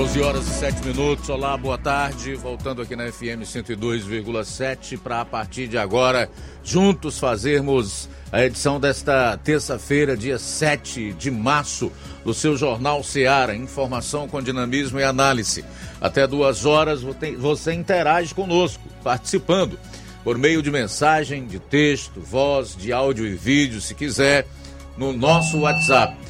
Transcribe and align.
12 0.00 0.22
horas 0.22 0.48
e 0.48 0.50
7 0.52 0.86
minutos. 0.86 1.28
Olá, 1.28 1.54
boa 1.58 1.76
tarde. 1.76 2.34
Voltando 2.34 2.80
aqui 2.80 2.96
na 2.96 3.12
FM 3.12 3.44
102,7 3.44 4.98
para 4.98 5.20
a 5.20 5.26
partir 5.26 5.68
de 5.68 5.76
agora 5.76 6.30
juntos 6.64 7.18
fazermos 7.18 8.08
a 8.32 8.42
edição 8.42 8.80
desta 8.80 9.36
terça-feira, 9.36 10.16
dia 10.16 10.38
7 10.38 11.12
de 11.12 11.30
março, 11.30 11.92
do 12.24 12.32
seu 12.32 12.56
Jornal 12.56 13.04
Seara. 13.04 13.54
Informação 13.54 14.26
com 14.26 14.40
dinamismo 14.40 14.98
e 14.98 15.04
análise. 15.04 15.66
Até 16.00 16.26
duas 16.26 16.64
horas 16.64 17.02
você 17.36 17.74
interage 17.74 18.34
conosco, 18.34 18.82
participando 19.04 19.78
por 20.24 20.38
meio 20.38 20.62
de 20.62 20.70
mensagem, 20.70 21.46
de 21.46 21.58
texto, 21.58 22.22
voz, 22.22 22.74
de 22.74 22.90
áudio 22.90 23.26
e 23.26 23.34
vídeo, 23.34 23.82
se 23.82 23.94
quiser, 23.94 24.46
no 24.96 25.12
nosso 25.12 25.58
WhatsApp 25.58 26.29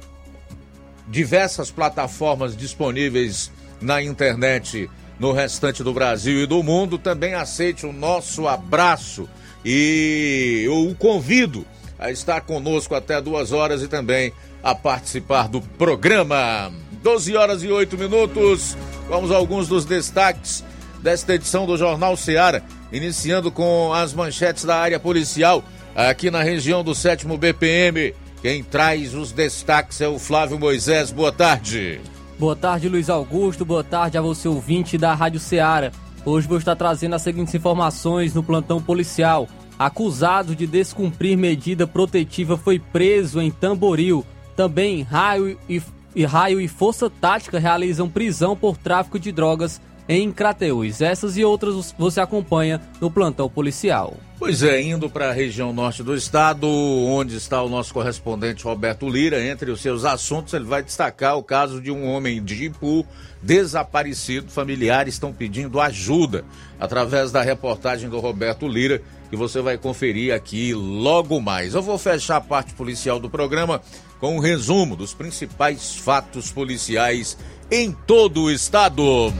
diversas 1.08 1.70
plataformas 1.70 2.56
disponíveis 2.56 3.50
na 3.80 4.02
internet 4.02 4.88
no 5.18 5.32
restante 5.32 5.82
do 5.82 5.92
Brasil 5.92 6.42
e 6.42 6.46
do 6.46 6.62
mundo. 6.62 6.98
Também 6.98 7.34
aceite 7.34 7.86
o 7.86 7.92
nosso 7.92 8.46
abraço 8.46 9.28
e 9.64 10.66
o 10.70 10.94
convido 10.94 11.66
a 11.98 12.10
estar 12.10 12.40
conosco 12.42 12.94
até 12.94 13.20
duas 13.20 13.52
horas 13.52 13.82
e 13.82 13.88
também 13.88 14.32
a 14.62 14.74
participar 14.74 15.48
do 15.48 15.60
programa. 15.60 16.72
12 17.02 17.36
horas 17.36 17.62
e 17.62 17.68
8 17.68 17.96
minutos. 17.96 18.76
Vamos 19.08 19.30
a 19.32 19.36
alguns 19.36 19.68
dos 19.68 19.84
destaques 19.84 20.64
desta 21.02 21.34
edição 21.34 21.64
do 21.64 21.76
Jornal 21.76 22.16
Seara, 22.16 22.62
iniciando 22.92 23.50
com 23.50 23.92
as 23.92 24.12
manchetes 24.12 24.64
da 24.64 24.76
área 24.76 24.98
policial 24.98 25.64
aqui 25.94 26.30
na 26.30 26.42
região 26.42 26.84
do 26.84 26.94
7 26.94 27.26
BPM. 27.26 28.14
Quem 28.40 28.62
traz 28.62 29.14
os 29.14 29.32
destaques 29.32 30.00
é 30.00 30.06
o 30.06 30.18
Flávio 30.18 30.58
Moisés. 30.58 31.10
Boa 31.10 31.32
tarde. 31.32 32.00
Boa 32.38 32.54
tarde, 32.54 32.88
Luiz 32.88 33.10
Augusto. 33.10 33.64
Boa 33.64 33.82
tarde 33.82 34.16
a 34.16 34.22
você, 34.22 34.46
ouvinte 34.46 34.96
da 34.96 35.12
Rádio 35.12 35.40
Ceará. 35.40 35.90
Hoje 36.24 36.46
vou 36.46 36.58
estar 36.58 36.76
trazendo 36.76 37.16
as 37.16 37.22
seguintes 37.22 37.54
informações 37.54 38.34
no 38.34 38.42
plantão 38.42 38.80
policial. 38.80 39.48
Acusado 39.76 40.54
de 40.54 40.66
descumprir 40.66 41.36
medida 41.36 41.84
protetiva 41.84 42.56
foi 42.56 42.78
preso 42.78 43.40
em 43.40 43.50
Tamboril. 43.50 44.24
Também 44.54 45.02
raio 45.02 45.58
e, 45.68 45.82
e 46.14 46.24
raio 46.24 46.60
e 46.60 46.68
força 46.68 47.10
tática 47.10 47.58
realizam 47.58 48.08
prisão 48.08 48.56
por 48.56 48.76
tráfico 48.76 49.18
de 49.18 49.32
drogas 49.32 49.80
em 50.08 50.32
Crateús. 50.32 51.00
Essas 51.00 51.36
e 51.36 51.44
outras 51.44 51.94
você 51.98 52.20
acompanha 52.20 52.80
no 53.00 53.10
plantão 53.10 53.48
policial. 53.48 54.16
Pois 54.38 54.62
é, 54.62 54.80
indo 54.80 55.10
para 55.10 55.30
a 55.30 55.32
região 55.32 55.72
norte 55.72 56.00
do 56.00 56.14
estado, 56.14 56.68
onde 56.68 57.36
está 57.36 57.60
o 57.60 57.68
nosso 57.68 57.92
correspondente 57.92 58.62
Roberto 58.62 59.08
Lira, 59.08 59.44
entre 59.44 59.68
os 59.68 59.80
seus 59.80 60.04
assuntos, 60.04 60.54
ele 60.54 60.64
vai 60.64 60.80
destacar 60.80 61.36
o 61.36 61.42
caso 61.42 61.80
de 61.80 61.90
um 61.90 62.08
homem 62.08 62.42
de 62.42 62.66
Ipu 62.66 63.04
desaparecido. 63.42 64.48
Familiares 64.48 65.14
estão 65.14 65.32
pedindo 65.32 65.80
ajuda 65.80 66.44
através 66.78 67.32
da 67.32 67.42
reportagem 67.42 68.08
do 68.08 68.20
Roberto 68.20 68.68
Lira, 68.68 69.02
que 69.28 69.36
você 69.36 69.60
vai 69.60 69.76
conferir 69.76 70.32
aqui 70.32 70.72
logo 70.72 71.40
mais. 71.40 71.74
Eu 71.74 71.82
vou 71.82 71.98
fechar 71.98 72.36
a 72.36 72.40
parte 72.40 72.74
policial 72.74 73.18
do 73.18 73.28
programa 73.28 73.82
com 74.20 74.36
um 74.36 74.40
resumo 74.40 74.94
dos 74.94 75.12
principais 75.12 75.96
fatos 75.96 76.52
policiais 76.52 77.36
em 77.70 77.90
todo 77.90 78.42
o 78.42 78.50
estado. 78.52 79.32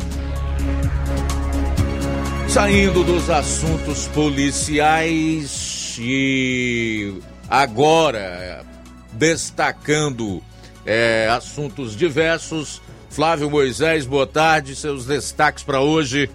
Saindo 2.48 3.04
dos 3.04 3.28
assuntos 3.28 4.08
policiais 4.08 5.98
e 6.00 7.12
agora 7.46 8.64
destacando 9.12 10.42
é, 10.86 11.28
assuntos 11.30 11.94
diversos. 11.94 12.80
Flávio 13.10 13.50
Moisés, 13.50 14.06
boa 14.06 14.26
tarde. 14.26 14.74
Seus 14.74 15.04
destaques 15.04 15.62
para 15.62 15.82
hoje. 15.82 16.30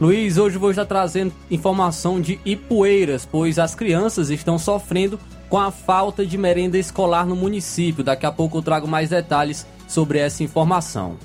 Luiz, 0.00 0.36
hoje 0.36 0.58
vou 0.58 0.70
estar 0.70 0.84
trazendo 0.84 1.32
informação 1.48 2.20
de 2.20 2.40
Ipueiras, 2.44 3.24
pois 3.24 3.56
as 3.56 3.72
crianças 3.72 4.30
estão 4.30 4.58
sofrendo 4.58 5.18
com 5.48 5.58
a 5.58 5.70
falta 5.70 6.26
de 6.26 6.36
merenda 6.36 6.76
escolar 6.76 7.24
no 7.24 7.36
município. 7.36 8.02
Daqui 8.02 8.26
a 8.26 8.32
pouco 8.32 8.58
eu 8.58 8.62
trago 8.62 8.88
mais 8.88 9.10
detalhes 9.10 9.64
sobre 9.86 10.18
essa 10.18 10.42
informação. 10.42 11.16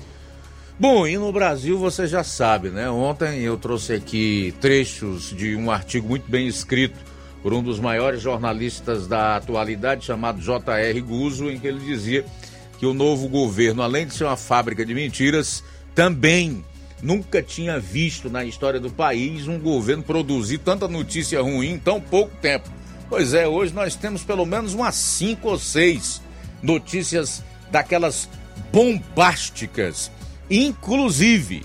Bom, 0.82 1.06
e 1.06 1.16
no 1.16 1.30
Brasil 1.30 1.78
você 1.78 2.08
já 2.08 2.24
sabe, 2.24 2.68
né? 2.68 2.90
Ontem 2.90 3.38
eu 3.42 3.56
trouxe 3.56 3.92
aqui 3.92 4.52
trechos 4.60 5.30
de 5.30 5.54
um 5.54 5.70
artigo 5.70 6.08
muito 6.08 6.28
bem 6.28 6.48
escrito 6.48 6.98
por 7.40 7.54
um 7.54 7.62
dos 7.62 7.78
maiores 7.78 8.20
jornalistas 8.20 9.06
da 9.06 9.36
atualidade, 9.36 10.04
chamado 10.04 10.40
J.R. 10.40 11.00
Guzzo, 11.00 11.48
em 11.48 11.60
que 11.60 11.68
ele 11.68 11.78
dizia 11.78 12.24
que 12.80 12.84
o 12.84 12.92
novo 12.92 13.28
governo, 13.28 13.80
além 13.80 14.08
de 14.08 14.14
ser 14.14 14.24
uma 14.24 14.36
fábrica 14.36 14.84
de 14.84 14.92
mentiras, 14.92 15.62
também 15.94 16.64
nunca 17.00 17.40
tinha 17.40 17.78
visto 17.78 18.28
na 18.28 18.44
história 18.44 18.80
do 18.80 18.90
país 18.90 19.46
um 19.46 19.60
governo 19.60 20.02
produzir 20.02 20.58
tanta 20.58 20.88
notícia 20.88 21.40
ruim 21.40 21.74
em 21.74 21.78
tão 21.78 22.00
pouco 22.00 22.36
tempo. 22.38 22.68
Pois 23.08 23.34
é, 23.34 23.46
hoje 23.46 23.72
nós 23.72 23.94
temos 23.94 24.24
pelo 24.24 24.44
menos 24.44 24.74
umas 24.74 24.96
cinco 24.96 25.50
ou 25.50 25.60
seis 25.60 26.20
notícias 26.60 27.40
daquelas 27.70 28.28
bombásticas 28.72 30.10
Inclusive, 30.52 31.64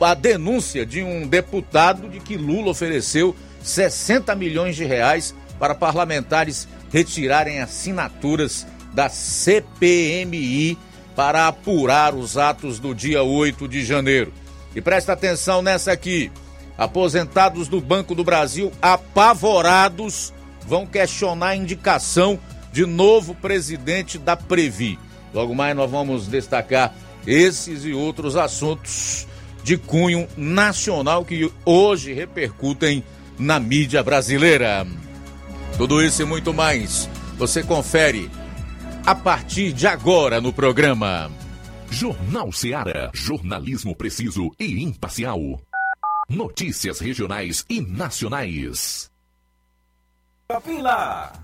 a 0.00 0.14
denúncia 0.14 0.86
de 0.86 1.02
um 1.02 1.26
deputado 1.26 2.08
de 2.08 2.20
que 2.20 2.38
Lula 2.38 2.70
ofereceu 2.70 3.36
60 3.62 4.34
milhões 4.34 4.74
de 4.76 4.84
reais 4.86 5.34
para 5.58 5.74
parlamentares 5.74 6.66
retirarem 6.90 7.60
assinaturas 7.60 8.66
da 8.94 9.10
CPMI 9.10 10.78
para 11.14 11.48
apurar 11.48 12.14
os 12.14 12.38
atos 12.38 12.78
do 12.78 12.94
dia 12.94 13.22
8 13.22 13.68
de 13.68 13.84
janeiro. 13.84 14.32
E 14.74 14.80
presta 14.80 15.12
atenção 15.12 15.60
nessa 15.60 15.92
aqui. 15.92 16.32
Aposentados 16.78 17.68
do 17.68 17.78
Banco 17.78 18.14
do 18.14 18.24
Brasil 18.24 18.72
apavorados 18.80 20.32
vão 20.66 20.86
questionar 20.86 21.48
a 21.48 21.56
indicação 21.56 22.40
de 22.72 22.86
novo 22.86 23.34
presidente 23.34 24.16
da 24.16 24.34
Previ. 24.34 24.98
Logo 25.34 25.54
mais 25.54 25.76
nós 25.76 25.90
vamos 25.90 26.26
destacar 26.26 26.94
esses 27.26 27.84
e 27.84 27.92
outros 27.92 28.36
assuntos 28.36 29.26
de 29.62 29.76
cunho 29.76 30.28
nacional 30.36 31.24
que 31.24 31.50
hoje 31.64 32.12
repercutem 32.12 33.02
na 33.38 33.58
mídia 33.58 34.02
brasileira. 34.02 34.86
Tudo 35.76 36.02
isso 36.02 36.22
e 36.22 36.24
muito 36.24 36.52
mais 36.52 37.08
você 37.36 37.62
confere 37.62 38.30
a 39.06 39.14
partir 39.14 39.72
de 39.72 39.86
agora 39.86 40.40
no 40.40 40.52
programa. 40.52 41.30
Jornal 41.90 42.50
Seara. 42.52 43.10
Jornalismo 43.12 43.94
preciso 43.94 44.50
e 44.58 44.82
imparcial. 44.82 45.60
Notícias 46.28 47.00
regionais 47.00 47.64
e 47.68 47.80
nacionais. 47.80 49.10
Lá. 50.80 51.43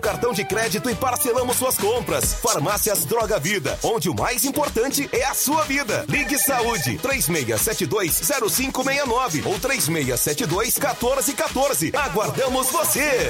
cartão 0.01 0.33
de 0.33 0.43
crédito 0.43 0.89
e 0.89 0.95
parcelamos 0.95 1.55
suas 1.55 1.77
compras. 1.77 2.33
Farmácias 2.33 3.05
Droga 3.05 3.39
Vida, 3.39 3.79
onde 3.83 4.09
o 4.09 4.15
mais 4.15 4.43
importante 4.43 5.07
é 5.13 5.23
a 5.23 5.33
sua 5.33 5.63
vida. 5.63 6.03
Ligue 6.09 6.37
Saúde 6.37 6.97
36720569 6.97 9.45
ou 9.45 9.57
36721414. 9.59 11.95
Aguardamos 11.95 12.69
você. 12.71 13.29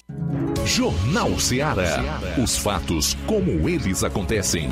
Jornal 0.75 1.37
Ceará. 1.37 2.21
Os 2.41 2.57
fatos 2.57 3.17
como 3.27 3.67
eles 3.67 4.05
acontecem. 4.05 4.69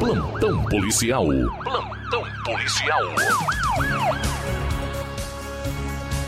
Plantão 0.00 0.64
policial. 0.64 1.26
Plantão 1.62 2.24
policial. 2.44 3.00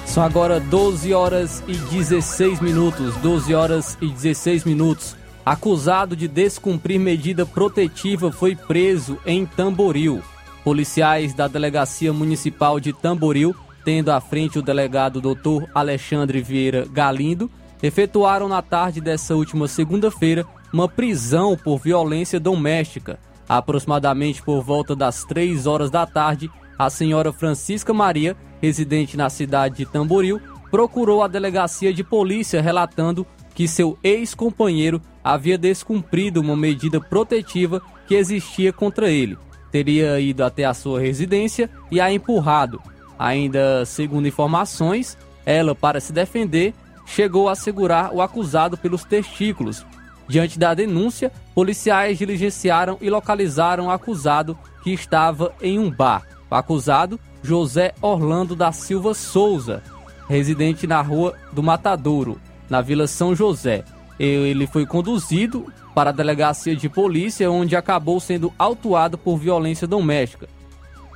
São 0.07 0.23
agora 0.23 0.61
12 0.61 1.13
horas 1.13 1.65
e 1.67 1.75
16 1.75 2.61
minutos. 2.61 3.17
12 3.17 3.53
horas 3.53 3.99
e 4.01 4.07
16 4.07 4.65
minutos. 4.65 5.17
Acusado 5.45 6.15
de 6.15 6.29
descumprir 6.29 7.01
medida 7.01 7.45
protetiva 7.45 8.31
foi 8.31 8.55
preso 8.55 9.19
em 9.27 9.45
Tamboril. 9.45 10.23
Policiais 10.63 11.35
da 11.35 11.49
Delegacia 11.49 12.13
Municipal 12.13 12.79
de 12.79 12.93
Tamboril, 12.93 13.53
tendo 13.85 14.11
à 14.11 14.21
frente 14.21 14.59
o 14.59 14.63
delegado 14.63 15.21
Dr. 15.21 15.69
Alexandre 15.75 16.41
Vieira 16.41 16.87
Galindo, 16.91 17.51
efetuaram 17.83 18.49
na 18.49 18.61
tarde 18.63 19.01
dessa 19.01 19.35
última 19.35 19.67
segunda-feira 19.67 20.47
uma 20.73 20.89
prisão 20.89 21.57
por 21.57 21.79
violência 21.79 22.39
doméstica. 22.39 23.19
Aproximadamente 23.49 24.43
por 24.43 24.63
volta 24.63 24.95
das 24.95 25.25
3 25.25 25.67
horas 25.67 25.91
da 25.91 26.07
tarde, 26.07 26.51
a 26.79 26.89
senhora 26.89 27.33
Francisca 27.33 27.93
Maria, 27.93 28.37
residente 28.61 29.17
na 29.17 29.29
cidade 29.29 29.79
de 29.79 29.87
Tamboril, 29.87 30.41
procurou 30.71 31.23
a 31.23 31.29
delegacia 31.29 31.93
de 31.93 32.05
polícia 32.05 32.63
relatando 32.63 33.27
que 33.55 33.67
seu 33.67 33.99
ex-companheiro 34.03 35.03
havia 35.23 35.59
descumprido 35.59 36.41
uma 36.41 36.57
medida 36.57 37.01
protetiva 37.01 37.83
que 38.07 38.15
existia 38.15 38.73
contra 38.73 39.11
ele. 39.11 39.37
Teria 39.71 40.19
ido 40.21 40.45
até 40.45 40.65
a 40.65 40.75
sua 40.75 41.01
residência 41.01 41.69
e 41.91 42.01
a 42.01 42.13
empurrado. 42.13 42.81
Ainda 43.21 43.85
segundo 43.85 44.27
informações, 44.27 45.19
ela, 45.45 45.75
para 45.75 46.01
se 46.01 46.11
defender, 46.11 46.73
chegou 47.05 47.51
a 47.51 47.55
segurar 47.55 48.15
o 48.15 48.23
acusado 48.23 48.79
pelos 48.79 49.05
testículos. 49.05 49.85
Diante 50.27 50.59
da 50.59 50.73
denúncia, 50.73 51.31
policiais 51.55 52.17
diligenciaram 52.17 52.97
e 52.99 53.11
localizaram 53.11 53.89
o 53.89 53.91
acusado 53.91 54.57
que 54.83 54.91
estava 54.91 55.53
em 55.61 55.79
um 55.79 55.91
bar. 55.91 56.23
O 56.51 56.55
acusado, 56.55 57.21
José 57.43 57.93
Orlando 58.01 58.57
da 58.57 58.73
Silva 58.73 59.13
Souza, 59.13 59.83
residente 60.27 60.87
na 60.87 61.03
rua 61.03 61.35
do 61.53 61.63
Matadouro, 61.63 62.41
na 62.71 62.81
Vila 62.81 63.07
São 63.07 63.37
José. 63.37 63.85
Ele 64.19 64.67
foi 64.67 64.87
conduzido 64.87 65.71
para 65.95 66.09
a 66.09 66.15
delegacia 66.15 66.75
de 66.75 66.89
polícia, 66.89 67.51
onde 67.51 67.77
acabou 67.77 68.19
sendo 68.19 68.51
autuado 68.59 69.19
por 69.19 69.37
violência 69.37 69.87
doméstica. 69.87 70.49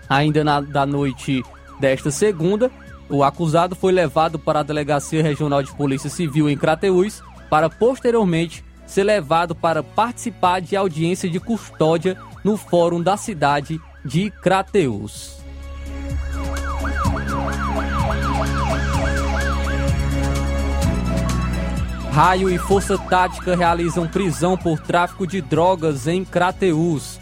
Ainda 0.06 0.44
na 0.44 0.60
da 0.60 0.84
noite 0.84 1.42
desta 1.84 2.10
segunda, 2.10 2.70
o 3.10 3.22
acusado 3.22 3.76
foi 3.76 3.92
levado 3.92 4.38
para 4.38 4.60
a 4.60 4.62
Delegacia 4.62 5.22
Regional 5.22 5.62
de 5.62 5.70
Polícia 5.74 6.08
Civil 6.08 6.48
em 6.48 6.56
Crateús 6.56 7.22
para 7.50 7.68
posteriormente 7.68 8.64
ser 8.86 9.04
levado 9.04 9.54
para 9.54 9.82
participar 9.82 10.62
de 10.62 10.76
audiência 10.76 11.28
de 11.28 11.38
custódia 11.38 12.16
no 12.42 12.56
fórum 12.56 13.02
da 13.02 13.18
cidade 13.18 13.78
de 14.02 14.30
Crateús. 14.30 15.44
Raio 22.12 22.48
e 22.48 22.56
Força 22.56 22.96
Tática 22.96 23.54
realizam 23.54 24.08
prisão 24.08 24.56
por 24.56 24.78
tráfico 24.78 25.26
de 25.26 25.42
drogas 25.42 26.06
em 26.06 26.24
Crateús. 26.24 27.20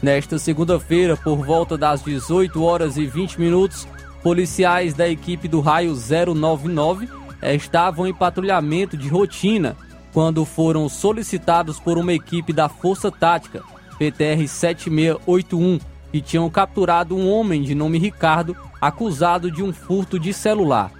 Nesta 0.00 0.38
segunda-feira, 0.38 1.16
por 1.16 1.44
volta 1.44 1.76
das 1.76 2.00
18 2.02 2.62
horas 2.62 2.96
e 2.96 3.06
20 3.06 3.40
minutos, 3.40 3.88
policiais 4.24 4.94
da 4.94 5.06
equipe 5.06 5.46
do 5.46 5.60
Raio 5.60 5.94
099 5.94 7.06
estavam 7.42 8.06
em 8.06 8.14
patrulhamento 8.14 8.96
de 8.96 9.06
rotina 9.06 9.76
quando 10.14 10.46
foram 10.46 10.88
solicitados 10.88 11.78
por 11.78 11.98
uma 11.98 12.14
equipe 12.14 12.50
da 12.50 12.66
Força 12.66 13.12
Tática, 13.12 13.62
PTR 13.98 14.48
7681, 14.48 15.78
que 16.10 16.22
tinham 16.22 16.48
capturado 16.48 17.14
um 17.14 17.30
homem 17.30 17.62
de 17.62 17.74
nome 17.74 17.98
Ricardo 17.98 18.56
acusado 18.80 19.50
de 19.50 19.62
um 19.62 19.74
furto 19.74 20.18
de 20.18 20.32
celular. 20.32 20.90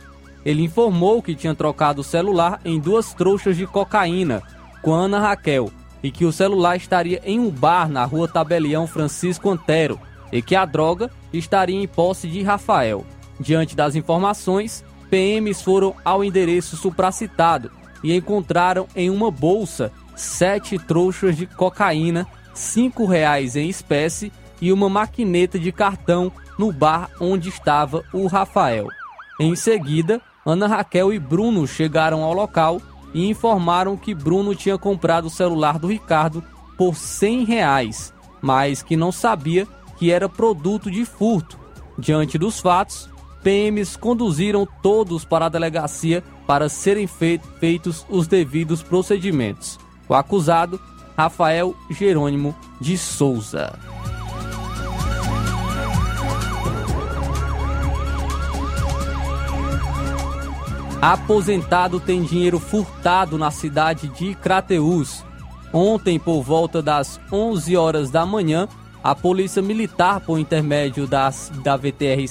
Ele 0.44 0.62
informou 0.62 1.22
que 1.22 1.34
tinha 1.34 1.54
trocado 1.54 2.02
o 2.02 2.04
celular 2.04 2.60
em 2.62 2.78
duas 2.78 3.14
trouxas 3.14 3.56
de 3.56 3.66
cocaína 3.66 4.42
com 4.82 4.92
Ana 4.92 5.18
Raquel 5.18 5.70
e 6.02 6.10
que 6.10 6.26
o 6.26 6.32
celular 6.32 6.76
estaria 6.76 7.22
em 7.24 7.40
um 7.40 7.48
bar 7.48 7.88
na 7.88 8.04
rua 8.04 8.28
Tabelião 8.28 8.86
Francisco 8.86 9.48
Antero 9.48 9.98
e 10.30 10.42
que 10.42 10.54
a 10.54 10.66
droga 10.66 11.10
estaria 11.32 11.80
em 11.80 11.88
posse 11.88 12.28
de 12.28 12.42
Rafael. 12.42 13.06
Diante 13.38 13.74
das 13.74 13.94
informações, 13.94 14.84
PMs 15.10 15.62
foram 15.62 15.94
ao 16.04 16.24
endereço 16.24 16.76
supracitado 16.76 17.70
e 18.02 18.14
encontraram 18.14 18.86
em 18.94 19.10
uma 19.10 19.30
bolsa 19.30 19.92
sete 20.14 20.78
trouxas 20.78 21.36
de 21.36 21.46
cocaína, 21.46 22.26
cinco 22.52 23.06
reais 23.06 23.56
em 23.56 23.68
espécie 23.68 24.32
e 24.60 24.72
uma 24.72 24.88
maquineta 24.88 25.58
de 25.58 25.72
cartão 25.72 26.30
no 26.58 26.72
bar 26.72 27.10
onde 27.20 27.48
estava 27.48 28.04
o 28.12 28.26
Rafael. 28.26 28.88
Em 29.40 29.56
seguida, 29.56 30.20
Ana 30.46 30.66
Raquel 30.66 31.12
e 31.12 31.18
Bruno 31.18 31.66
chegaram 31.66 32.22
ao 32.22 32.32
local 32.32 32.80
e 33.12 33.28
informaram 33.28 33.96
que 33.96 34.14
Bruno 34.14 34.54
tinha 34.54 34.78
comprado 34.78 35.26
o 35.26 35.30
celular 35.30 35.78
do 35.78 35.88
Ricardo 35.88 36.42
por 36.76 36.96
100 36.96 37.44
reais, 37.44 38.12
mas 38.40 38.82
que 38.82 38.96
não 38.96 39.10
sabia 39.10 39.66
que 39.96 40.10
era 40.10 40.28
produto 40.28 40.90
de 40.90 41.04
furto. 41.04 41.58
Diante 41.98 42.36
dos 42.36 42.60
fatos, 42.60 43.08
PMs 43.44 43.94
conduziram 43.94 44.66
todos 44.82 45.22
para 45.24 45.46
a 45.46 45.48
delegacia 45.50 46.24
para 46.46 46.70
serem 46.70 47.06
feitos 47.06 48.06
os 48.08 48.26
devidos 48.26 48.82
procedimentos. 48.82 49.78
O 50.08 50.14
acusado, 50.14 50.80
Rafael 51.16 51.76
Jerônimo 51.90 52.56
de 52.80 52.96
Souza. 52.96 53.78
Aposentado 61.02 62.00
tem 62.00 62.22
dinheiro 62.22 62.58
furtado 62.58 63.36
na 63.36 63.50
cidade 63.50 64.08
de 64.08 64.34
Crateús. 64.36 65.22
Ontem, 65.70 66.18
por 66.18 66.42
volta 66.42 66.80
das 66.80 67.20
11 67.30 67.76
horas 67.76 68.10
da 68.10 68.24
manhã, 68.24 68.66
a 69.02 69.14
Polícia 69.14 69.60
Militar, 69.60 70.20
por 70.20 70.38
intermédio 70.38 71.06
das, 71.06 71.52
da 71.62 71.76
VTR 71.76 72.26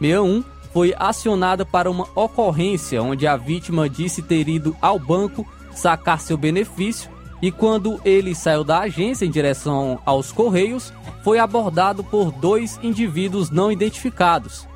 7661, 0.00 0.44
foi 0.72 0.94
acionada 0.98 1.64
para 1.64 1.90
uma 1.90 2.06
ocorrência 2.14 3.02
onde 3.02 3.26
a 3.26 3.36
vítima 3.36 3.88
disse 3.88 4.22
ter 4.22 4.48
ido 4.48 4.76
ao 4.80 4.98
banco 4.98 5.46
sacar 5.72 6.20
seu 6.20 6.36
benefício 6.36 7.10
e 7.40 7.52
quando 7.52 8.00
ele 8.04 8.34
saiu 8.34 8.64
da 8.64 8.80
agência 8.80 9.24
em 9.24 9.30
direção 9.30 10.00
aos 10.04 10.32
Correios, 10.32 10.92
foi 11.22 11.38
abordado 11.38 12.02
por 12.02 12.32
dois 12.32 12.78
indivíduos 12.82 13.50
não 13.50 13.70
identificados. 13.70 14.66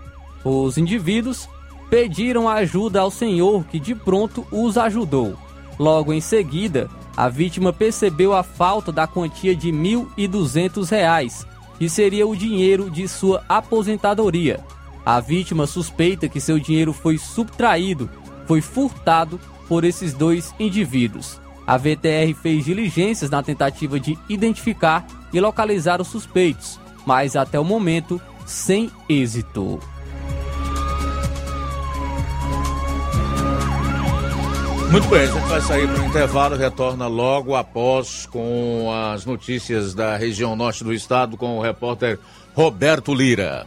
Os 0.44 0.78
indivíduos 0.78 1.48
pediram 1.90 2.48
ajuda 2.48 3.00
ao 3.00 3.10
senhor, 3.10 3.64
que 3.64 3.80
de 3.80 3.94
pronto 3.94 4.46
os 4.50 4.78
ajudou. 4.78 5.36
Logo 5.78 6.12
em 6.12 6.20
seguida, 6.20 6.88
a 7.16 7.28
vítima 7.28 7.72
percebeu 7.72 8.32
a 8.32 8.42
falta 8.42 8.92
da 8.92 9.06
quantia 9.06 9.54
de 9.54 9.70
R$ 9.70 10.06
1.200, 10.16 11.46
que 11.78 11.88
seria 11.88 12.26
o 12.26 12.36
dinheiro 12.36 12.90
de 12.90 13.08
sua 13.08 13.44
aposentadoria. 13.48 14.60
A 15.04 15.18
vítima 15.20 15.66
suspeita 15.66 16.28
que 16.28 16.40
seu 16.40 16.58
dinheiro 16.58 16.92
foi 16.92 17.18
subtraído, 17.18 18.08
foi 18.46 18.60
furtado 18.60 19.40
por 19.68 19.84
esses 19.84 20.14
dois 20.14 20.54
indivíduos. 20.58 21.40
A 21.66 21.76
VTR 21.76 22.34
fez 22.40 22.64
diligências 22.64 23.30
na 23.30 23.42
tentativa 23.42 23.98
de 23.98 24.18
identificar 24.28 25.06
e 25.32 25.40
localizar 25.40 26.00
os 26.00 26.08
suspeitos, 26.08 26.78
mas 27.06 27.36
até 27.36 27.58
o 27.58 27.64
momento 27.64 28.20
sem 28.46 28.90
êxito. 29.08 29.80
Muito 34.90 35.08
bem, 35.08 35.22
a 35.22 35.26
gente 35.26 35.48
vai 35.48 35.60
sair 35.62 35.88
para 35.88 36.02
o 36.02 36.06
intervalo, 36.06 36.54
retorna 36.54 37.06
logo 37.06 37.56
após 37.56 38.26
com 38.26 38.90
as 38.92 39.24
notícias 39.24 39.94
da 39.94 40.18
região 40.18 40.54
norte 40.54 40.84
do 40.84 40.92
estado 40.92 41.34
com 41.34 41.56
o 41.56 41.62
repórter 41.62 42.18
Roberto 42.54 43.14
Lira. 43.14 43.66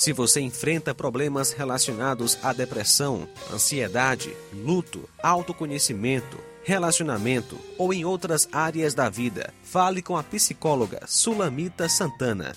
Se 0.00 0.14
você 0.14 0.40
enfrenta 0.40 0.94
problemas 0.94 1.52
relacionados 1.52 2.38
à 2.42 2.54
depressão, 2.54 3.28
ansiedade, 3.52 4.34
luto, 4.50 5.06
autoconhecimento, 5.22 6.38
relacionamento 6.64 7.58
ou 7.76 7.92
em 7.92 8.02
outras 8.02 8.48
áreas 8.50 8.94
da 8.94 9.10
vida, 9.10 9.52
fale 9.62 10.00
com 10.00 10.16
a 10.16 10.22
psicóloga 10.22 11.02
Sulamita 11.06 11.86
Santana. 11.86 12.56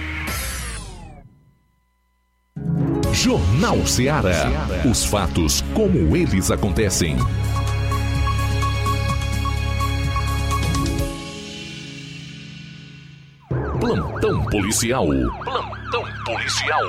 Jornal 3.13 3.85
Ceará. 3.85 4.49
Os 4.89 5.03
fatos 5.03 5.61
como 5.73 6.15
eles 6.15 6.49
acontecem. 6.49 7.17
Plantão 13.79 14.45
policial. 14.45 15.07
Plantão 15.07 16.05
policial. 16.25 16.83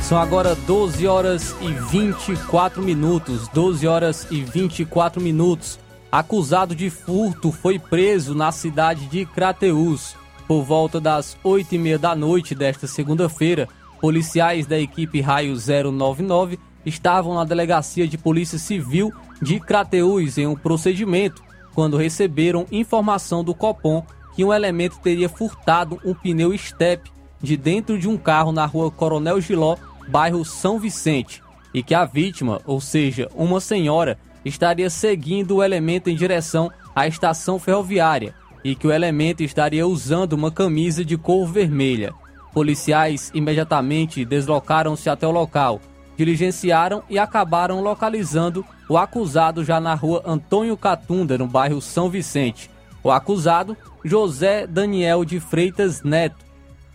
São 0.00 0.18
agora 0.18 0.54
12 0.54 1.06
horas 1.06 1.54
e 1.60 1.72
24 1.72 2.82
minutos. 2.82 3.48
12 3.48 3.86
horas 3.86 4.26
e 4.30 4.42
24 4.42 5.20
minutos. 5.20 5.78
Acusado 6.10 6.74
de 6.74 6.88
furto 6.88 7.50
foi 7.50 7.78
preso 7.78 8.34
na 8.34 8.52
cidade 8.52 9.06
de 9.06 9.26
Crateús. 9.26 10.19
Por 10.50 10.64
volta 10.64 11.00
das 11.00 11.36
8 11.44 11.76
e 11.76 11.78
meia 11.78 11.96
da 11.96 12.12
noite 12.12 12.56
desta 12.56 12.88
segunda-feira, 12.88 13.68
policiais 14.00 14.66
da 14.66 14.76
equipe 14.76 15.20
Raio 15.20 15.54
099 15.54 16.58
estavam 16.84 17.36
na 17.36 17.44
delegacia 17.44 18.08
de 18.08 18.18
Polícia 18.18 18.58
Civil 18.58 19.12
de 19.40 19.60
Crateús 19.60 20.38
em 20.38 20.48
um 20.48 20.56
procedimento 20.56 21.40
quando 21.72 21.96
receberam 21.96 22.66
informação 22.72 23.44
do 23.44 23.54
Copom 23.54 24.04
que 24.34 24.44
um 24.44 24.52
elemento 24.52 24.98
teria 24.98 25.28
furtado 25.28 26.00
um 26.04 26.14
pneu 26.14 26.52
estepe 26.52 27.12
de 27.40 27.56
dentro 27.56 27.96
de 27.96 28.08
um 28.08 28.18
carro 28.18 28.50
na 28.50 28.66
rua 28.66 28.90
Coronel 28.90 29.40
Giló, 29.40 29.76
bairro 30.08 30.44
São 30.44 30.80
Vicente, 30.80 31.40
e 31.72 31.80
que 31.80 31.94
a 31.94 32.04
vítima, 32.04 32.60
ou 32.66 32.80
seja, 32.80 33.30
uma 33.36 33.60
senhora, 33.60 34.18
estaria 34.44 34.90
seguindo 34.90 35.54
o 35.54 35.62
elemento 35.62 36.10
em 36.10 36.16
direção 36.16 36.72
à 36.92 37.06
estação 37.06 37.56
ferroviária 37.56 38.34
e 38.64 38.74
que 38.74 38.86
o 38.86 38.92
elemento 38.92 39.42
estaria 39.42 39.86
usando 39.86 40.34
uma 40.34 40.50
camisa 40.50 41.04
de 41.04 41.16
cor 41.16 41.46
vermelha. 41.46 42.12
Policiais 42.52 43.30
imediatamente 43.34 44.24
deslocaram-se 44.24 45.08
até 45.08 45.26
o 45.26 45.30
local, 45.30 45.80
diligenciaram 46.16 47.02
e 47.08 47.18
acabaram 47.18 47.80
localizando 47.80 48.64
o 48.88 48.98
acusado 48.98 49.64
já 49.64 49.80
na 49.80 49.94
rua 49.94 50.22
Antônio 50.26 50.76
Catunda, 50.76 51.38
no 51.38 51.46
bairro 51.46 51.80
São 51.80 52.10
Vicente. 52.10 52.70
O 53.02 53.10
acusado, 53.10 53.76
José 54.04 54.66
Daniel 54.66 55.24
de 55.24 55.40
Freitas 55.40 56.02
Neto. 56.02 56.44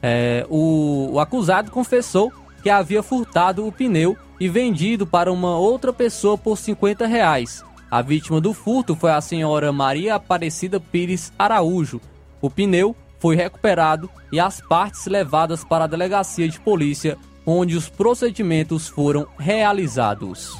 É, 0.02 0.46
o, 0.50 1.10
o 1.14 1.20
acusado 1.20 1.72
confessou 1.72 2.32
que 2.62 2.70
havia 2.70 3.02
furtado 3.02 3.66
o 3.66 3.72
pneu 3.72 4.18
e 4.40 4.50
vendido 4.50 5.08
para 5.08 5.32
uma 5.32 5.58
outra 5.58 5.94
pessoa 5.94 6.38
por 6.38 6.58
50 6.58 7.08
reais. 7.08 7.64
A 7.90 8.02
vítima 8.02 8.42
do 8.42 8.54
furto 8.54 8.96
foi 8.96 9.12
a 9.12 9.22
senhora 9.22 9.72
Maria 9.72 10.16
Aparecida 10.16 10.80
Pires 10.80 11.32
Araújo. 11.38 12.02
O 12.42 12.50
pneu 12.50 12.96
foi 13.20 13.36
recuperado 13.36 14.10
e 14.32 14.40
as 14.40 14.60
partes 14.60 15.06
levadas 15.06 15.64
para 15.64 15.86
a 15.86 15.88
delegacia 15.88 16.48
de 16.50 16.60
polícia, 16.60 17.18
onde 17.46 17.76
os 17.76 17.88
procedimentos 17.88 18.88
foram 18.88 19.28
realizados. 19.38 20.58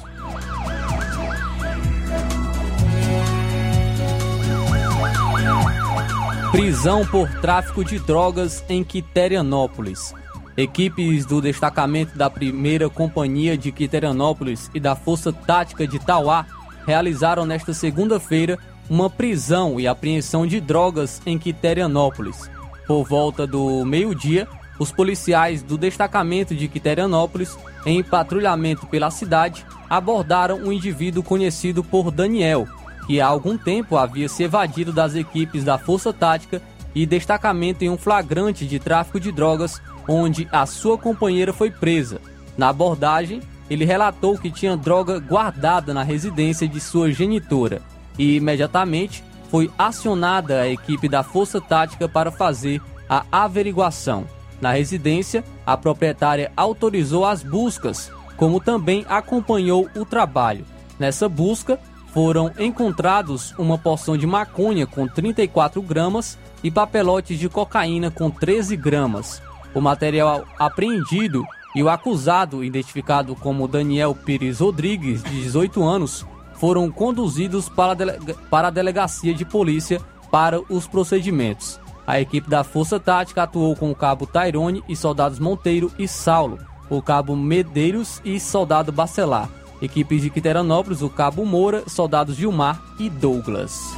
Prisão 6.52 7.04
por 7.06 7.28
tráfico 7.40 7.84
de 7.84 7.98
drogas 7.98 8.64
em 8.68 8.82
Quiterianópolis. 8.82 10.14
Equipes 10.56 11.26
do 11.26 11.42
destacamento 11.42 12.16
da 12.16 12.30
primeira 12.30 12.88
companhia 12.88 13.58
de 13.58 13.70
Quiterianópolis 13.70 14.70
e 14.72 14.80
da 14.80 14.96
Força 14.96 15.30
Tática 15.32 15.86
de 15.86 15.98
Tauá 15.98 16.46
realizaram 16.86 17.44
nesta 17.44 17.74
segunda-feira 17.74 18.58
uma 18.88 19.10
prisão 19.10 19.80
e 19.80 19.86
apreensão 19.86 20.46
de 20.46 20.60
drogas 20.60 21.20
em 21.26 21.38
Quiterianópolis. 21.38 22.48
Por 22.86 23.04
volta 23.04 23.46
do 23.46 23.84
meio-dia, 23.84 24.46
os 24.78 24.92
policiais 24.92 25.62
do 25.62 25.76
destacamento 25.76 26.54
de 26.54 26.68
Quiterianópolis, 26.68 27.58
em 27.84 28.02
patrulhamento 28.02 28.86
pela 28.86 29.10
cidade, 29.10 29.66
abordaram 29.90 30.58
um 30.58 30.72
indivíduo 30.72 31.22
conhecido 31.22 31.82
por 31.82 32.10
Daniel, 32.10 32.66
que 33.06 33.20
há 33.20 33.26
algum 33.26 33.58
tempo 33.58 33.96
havia 33.96 34.28
se 34.28 34.44
evadido 34.44 34.92
das 34.92 35.14
equipes 35.14 35.64
da 35.64 35.78
Força 35.78 36.12
Tática 36.12 36.62
e 36.94 37.04
destacamento 37.04 37.84
em 37.84 37.90
um 37.90 37.98
flagrante 37.98 38.66
de 38.66 38.78
tráfico 38.78 39.18
de 39.18 39.32
drogas, 39.32 39.80
onde 40.08 40.48
a 40.52 40.64
sua 40.66 40.96
companheira 40.96 41.52
foi 41.52 41.70
presa. 41.70 42.20
Na 42.56 42.68
abordagem, 42.68 43.42
ele 43.68 43.84
relatou 43.84 44.38
que 44.38 44.50
tinha 44.50 44.76
droga 44.76 45.18
guardada 45.18 45.92
na 45.92 46.02
residência 46.02 46.68
de 46.68 46.80
sua 46.80 47.10
genitora 47.10 47.82
e 48.18 48.36
imediatamente 48.36 49.24
foi 49.50 49.70
acionada 49.78 50.60
a 50.60 50.68
equipe 50.68 51.08
da 51.08 51.22
Força 51.22 51.60
Tática 51.60 52.08
para 52.08 52.30
fazer 52.30 52.80
a 53.08 53.24
averiguação. 53.30 54.26
Na 54.60 54.72
residência, 54.72 55.44
a 55.66 55.76
proprietária 55.76 56.50
autorizou 56.56 57.24
as 57.24 57.42
buscas, 57.42 58.10
como 58.36 58.60
também 58.60 59.04
acompanhou 59.08 59.88
o 59.94 60.04
trabalho. 60.04 60.64
Nessa 60.98 61.28
busca, 61.28 61.78
foram 62.12 62.50
encontrados 62.58 63.52
uma 63.58 63.76
porção 63.76 64.16
de 64.16 64.26
maconha 64.26 64.86
com 64.86 65.06
34 65.06 65.82
gramas 65.82 66.38
e 66.64 66.70
papelotes 66.70 67.38
de 67.38 67.46
cocaína 67.46 68.10
com 68.10 68.30
13 68.30 68.74
gramas. 68.74 69.42
O 69.74 69.82
material 69.82 70.46
apreendido 70.58 71.46
e 71.76 71.82
o 71.82 71.90
acusado, 71.90 72.64
identificado 72.64 73.36
como 73.36 73.68
Daniel 73.68 74.14
Pires 74.14 74.60
Rodrigues, 74.60 75.22
de 75.22 75.42
18 75.42 75.84
anos, 75.84 76.24
foram 76.54 76.90
conduzidos 76.90 77.68
para 77.68 77.92
a, 77.92 77.94
delega 77.94 78.34
para 78.50 78.68
a 78.68 78.70
delegacia 78.70 79.34
de 79.34 79.44
polícia 79.44 80.00
para 80.30 80.58
os 80.72 80.86
procedimentos. 80.86 81.78
A 82.06 82.18
equipe 82.18 82.48
da 82.48 82.64
Força 82.64 82.98
Tática 82.98 83.42
atuou 83.42 83.76
com 83.76 83.90
o 83.90 83.94
cabo 83.94 84.26
Tairone 84.26 84.82
e 84.88 84.96
soldados 84.96 85.38
Monteiro 85.38 85.92
e 85.98 86.08
Saulo, 86.08 86.58
o 86.88 87.02
cabo 87.02 87.36
Medeiros 87.36 88.22
e 88.24 88.40
soldado 88.40 88.90
Bacelar. 88.90 89.50
Equipes 89.82 90.22
de 90.22 90.30
Quiteranópolis, 90.30 91.02
o 91.02 91.10
cabo 91.10 91.44
Moura, 91.44 91.86
soldados 91.86 92.36
Gilmar 92.36 92.80
e 92.98 93.10
Douglas. 93.10 93.94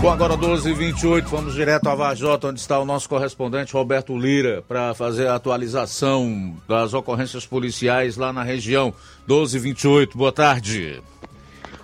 Bom, 0.00 0.10
agora 0.10 0.36
12 0.36 0.70
h 0.70 0.78
28 0.78 1.28
vamos 1.28 1.54
direto 1.54 1.88
a 1.88 1.94
Vajota, 1.94 2.48
onde 2.48 2.60
está 2.60 2.78
o 2.78 2.84
nosso 2.84 3.08
correspondente 3.08 3.72
Roberto 3.72 4.16
Lira, 4.16 4.62
para 4.68 4.94
fazer 4.94 5.26
a 5.26 5.34
atualização 5.34 6.54
das 6.68 6.94
ocorrências 6.94 7.44
policiais 7.44 8.16
lá 8.16 8.32
na 8.32 8.44
região. 8.44 8.94
12 9.26 9.56
h 9.56 9.62
28 9.64 10.16
boa 10.16 10.30
tarde. 10.30 11.02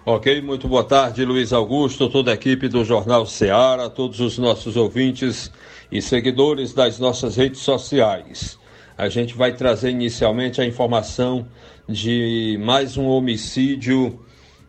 Ok, 0.06 0.40
muito 0.42 0.68
boa 0.68 0.84
tarde, 0.84 1.24
Luiz 1.24 1.52
Augusto, 1.52 2.08
toda 2.08 2.30
a 2.30 2.34
equipe 2.34 2.68
do 2.68 2.84
Jornal 2.84 3.26
Ceará, 3.26 3.90
todos 3.90 4.20
os 4.20 4.38
nossos 4.38 4.76
ouvintes 4.76 5.50
e 5.90 6.00
seguidores 6.00 6.72
das 6.72 7.00
nossas 7.00 7.34
redes 7.34 7.62
sociais. 7.62 8.56
A 8.96 9.08
gente 9.08 9.34
vai 9.34 9.52
trazer 9.54 9.90
inicialmente 9.90 10.60
a 10.60 10.64
informação 10.64 11.48
de 11.88 12.60
mais 12.62 12.96
um 12.96 13.06
homicídio 13.06 14.20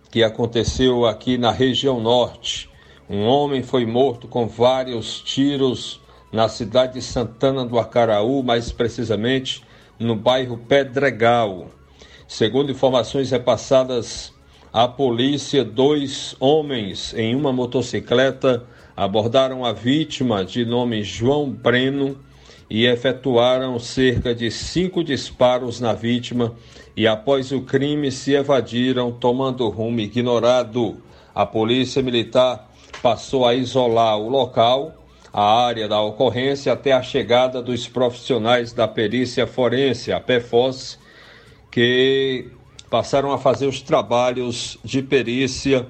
que 0.10 0.24
aconteceu 0.24 1.06
aqui 1.06 1.38
na 1.38 1.52
região 1.52 2.00
norte. 2.00 2.74
Um 3.08 3.24
homem 3.28 3.62
foi 3.62 3.86
morto 3.86 4.28
com 4.28 4.48
vários 4.48 5.22
tiros 5.22 6.02
na 6.32 6.50
cidade 6.50 6.94
de 6.94 7.04
Santana 7.04 7.64
do 7.64 7.78
Acaraú, 7.78 8.42
mais 8.42 8.72
precisamente 8.72 9.62
no 10.00 10.16
bairro 10.16 10.58
Pedregal. 10.58 11.68
Segundo 12.28 12.72
informações 12.72 13.30
repassadas 13.30 14.34
à 14.74 14.88
polícia, 14.88 15.64
dois 15.64 16.36
homens 16.40 17.14
em 17.14 17.36
uma 17.36 17.54
motocicleta 17.54 18.66
abordaram 18.98 19.64
a 19.64 19.72
vítima 19.72 20.44
de 20.44 20.66
nome 20.66 21.04
João 21.04 21.48
Breno 21.48 22.18
e 22.68 22.88
efetuaram 22.88 23.78
cerca 23.78 24.34
de 24.34 24.50
cinco 24.50 25.04
disparos 25.04 25.80
na 25.80 25.94
vítima 25.94 26.56
e 26.98 27.06
após 27.06 27.52
o 27.52 27.62
crime 27.62 28.12
se 28.12 28.34
evadiram 28.34 29.12
tomando 29.12 29.70
rumo 29.70 30.00
ignorado. 30.00 30.98
A 31.36 31.46
polícia 31.46 32.02
militar 32.02 32.72
passou 33.06 33.46
a 33.46 33.54
isolar 33.54 34.18
o 34.18 34.28
local, 34.28 34.96
a 35.32 35.64
área 35.68 35.88
da 35.88 36.02
ocorrência, 36.02 36.74
até 36.74 36.92
a 36.92 37.04
chegada 37.04 37.62
dos 37.62 37.88
profissionais 37.88 38.74
da 38.74 38.88
perícia 38.88 39.46
forense, 39.46 40.12
a 40.12 40.20
PFOS, 40.20 40.98
que 41.70 42.48
passaram 42.90 43.32
a 43.32 43.38
fazer 43.38 43.68
os 43.68 43.80
trabalhos 43.80 44.80
de 44.84 45.04
perícia 45.04 45.86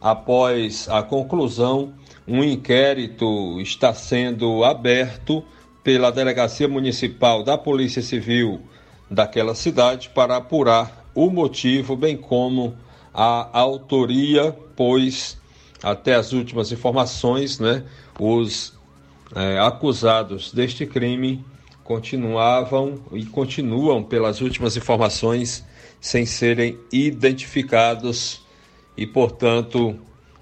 após 0.00 0.88
a 0.88 1.02
conclusão. 1.02 1.92
Um 2.26 2.42
inquérito 2.42 3.60
está 3.60 3.92
sendo 3.92 4.64
aberto 4.64 5.44
pela 5.84 6.10
Delegacia 6.10 6.66
Municipal 6.66 7.42
da 7.42 7.58
Polícia 7.58 8.00
Civil 8.00 8.62
daquela 9.10 9.54
cidade 9.54 10.08
para 10.08 10.36
apurar 10.36 11.10
o 11.14 11.28
motivo, 11.28 11.94
bem 11.94 12.16
como 12.16 12.74
a 13.12 13.50
autoria, 13.52 14.56
pois 14.74 15.41
até 15.82 16.14
as 16.14 16.32
últimas 16.32 16.70
informações, 16.70 17.58
né, 17.58 17.84
os 18.18 18.72
é, 19.34 19.58
acusados 19.58 20.52
deste 20.52 20.86
crime 20.86 21.44
continuavam 21.82 23.00
e 23.12 23.24
continuam, 23.24 24.02
pelas 24.02 24.40
últimas 24.40 24.76
informações, 24.76 25.64
sem 26.00 26.24
serem 26.24 26.78
identificados 26.92 28.42
e, 28.96 29.06
portanto, 29.06 29.98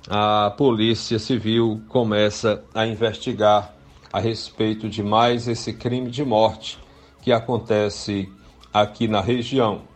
a 0.09 0.51
Polícia 0.51 1.19
Civil 1.19 1.83
começa 1.89 2.65
a 2.75 2.87
investigar 2.87 3.75
a 4.13 4.19
respeito 4.19 4.89
de 4.89 5.03
mais 5.03 5.47
esse 5.47 5.73
crime 5.73 6.11
de 6.11 6.25
morte 6.25 6.79
que 7.23 7.33
acontece 7.33 8.29
aqui 8.73 9.07
na 9.07 9.21
região. 9.21 9.90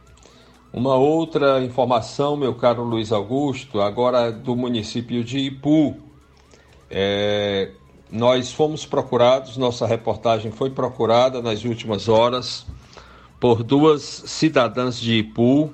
Uma 0.76 0.96
outra 0.96 1.62
informação, 1.62 2.36
meu 2.36 2.52
caro 2.52 2.82
Luiz 2.82 3.12
Augusto, 3.12 3.80
agora 3.80 4.32
do 4.32 4.56
município 4.56 5.22
de 5.22 5.38
Ipu. 5.38 5.94
É, 6.90 7.70
nós 8.10 8.50
fomos 8.50 8.84
procurados, 8.84 9.56
nossa 9.56 9.86
reportagem 9.86 10.50
foi 10.50 10.70
procurada 10.70 11.40
nas 11.40 11.64
últimas 11.64 12.08
horas 12.08 12.66
por 13.38 13.62
duas 13.62 14.02
cidadãs 14.02 14.98
de 14.98 15.18
Ipu 15.18 15.72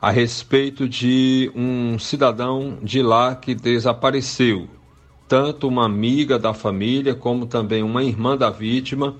a 0.00 0.12
respeito 0.12 0.88
de 0.88 1.50
um 1.52 1.98
cidadão 1.98 2.78
de 2.80 3.02
lá 3.02 3.34
que 3.34 3.56
desapareceu. 3.56 4.68
Tanto 5.26 5.66
uma 5.66 5.84
amiga 5.84 6.38
da 6.38 6.54
família 6.54 7.12
como 7.12 7.44
também 7.44 7.82
uma 7.82 8.04
irmã 8.04 8.36
da 8.36 8.50
vítima 8.50 9.16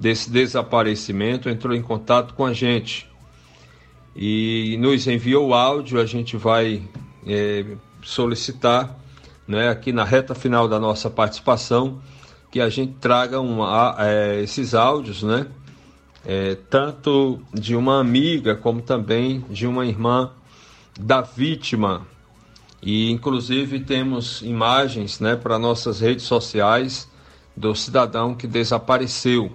desse 0.00 0.28
desaparecimento 0.28 1.48
entrou 1.48 1.76
em 1.76 1.80
contato 1.80 2.34
com 2.34 2.44
a 2.44 2.52
gente 2.52 3.07
e 4.14 4.76
nos 4.80 5.06
enviou 5.06 5.48
o 5.48 5.54
áudio, 5.54 6.00
a 6.00 6.06
gente 6.06 6.36
vai 6.36 6.82
é, 7.26 7.64
solicitar, 8.02 8.98
né, 9.46 9.68
aqui 9.68 9.92
na 9.92 10.04
reta 10.04 10.34
final 10.34 10.68
da 10.68 10.78
nossa 10.78 11.08
participação, 11.08 12.00
que 12.50 12.60
a 12.60 12.68
gente 12.68 12.94
traga 13.00 13.40
uma, 13.40 13.96
é, 13.98 14.40
esses 14.42 14.74
áudios, 14.74 15.22
né, 15.22 15.46
é, 16.26 16.56
tanto 16.68 17.40
de 17.52 17.76
uma 17.76 18.00
amiga 18.00 18.56
como 18.56 18.82
também 18.82 19.44
de 19.48 19.66
uma 19.66 19.86
irmã 19.86 20.30
da 20.98 21.20
vítima. 21.20 22.06
E 22.82 23.10
inclusive 23.10 23.80
temos 23.80 24.42
imagens, 24.42 25.20
né, 25.20 25.36
para 25.36 25.58
nossas 25.58 26.00
redes 26.00 26.24
sociais 26.24 27.08
do 27.56 27.74
cidadão 27.74 28.34
que 28.34 28.46
desapareceu. 28.46 29.52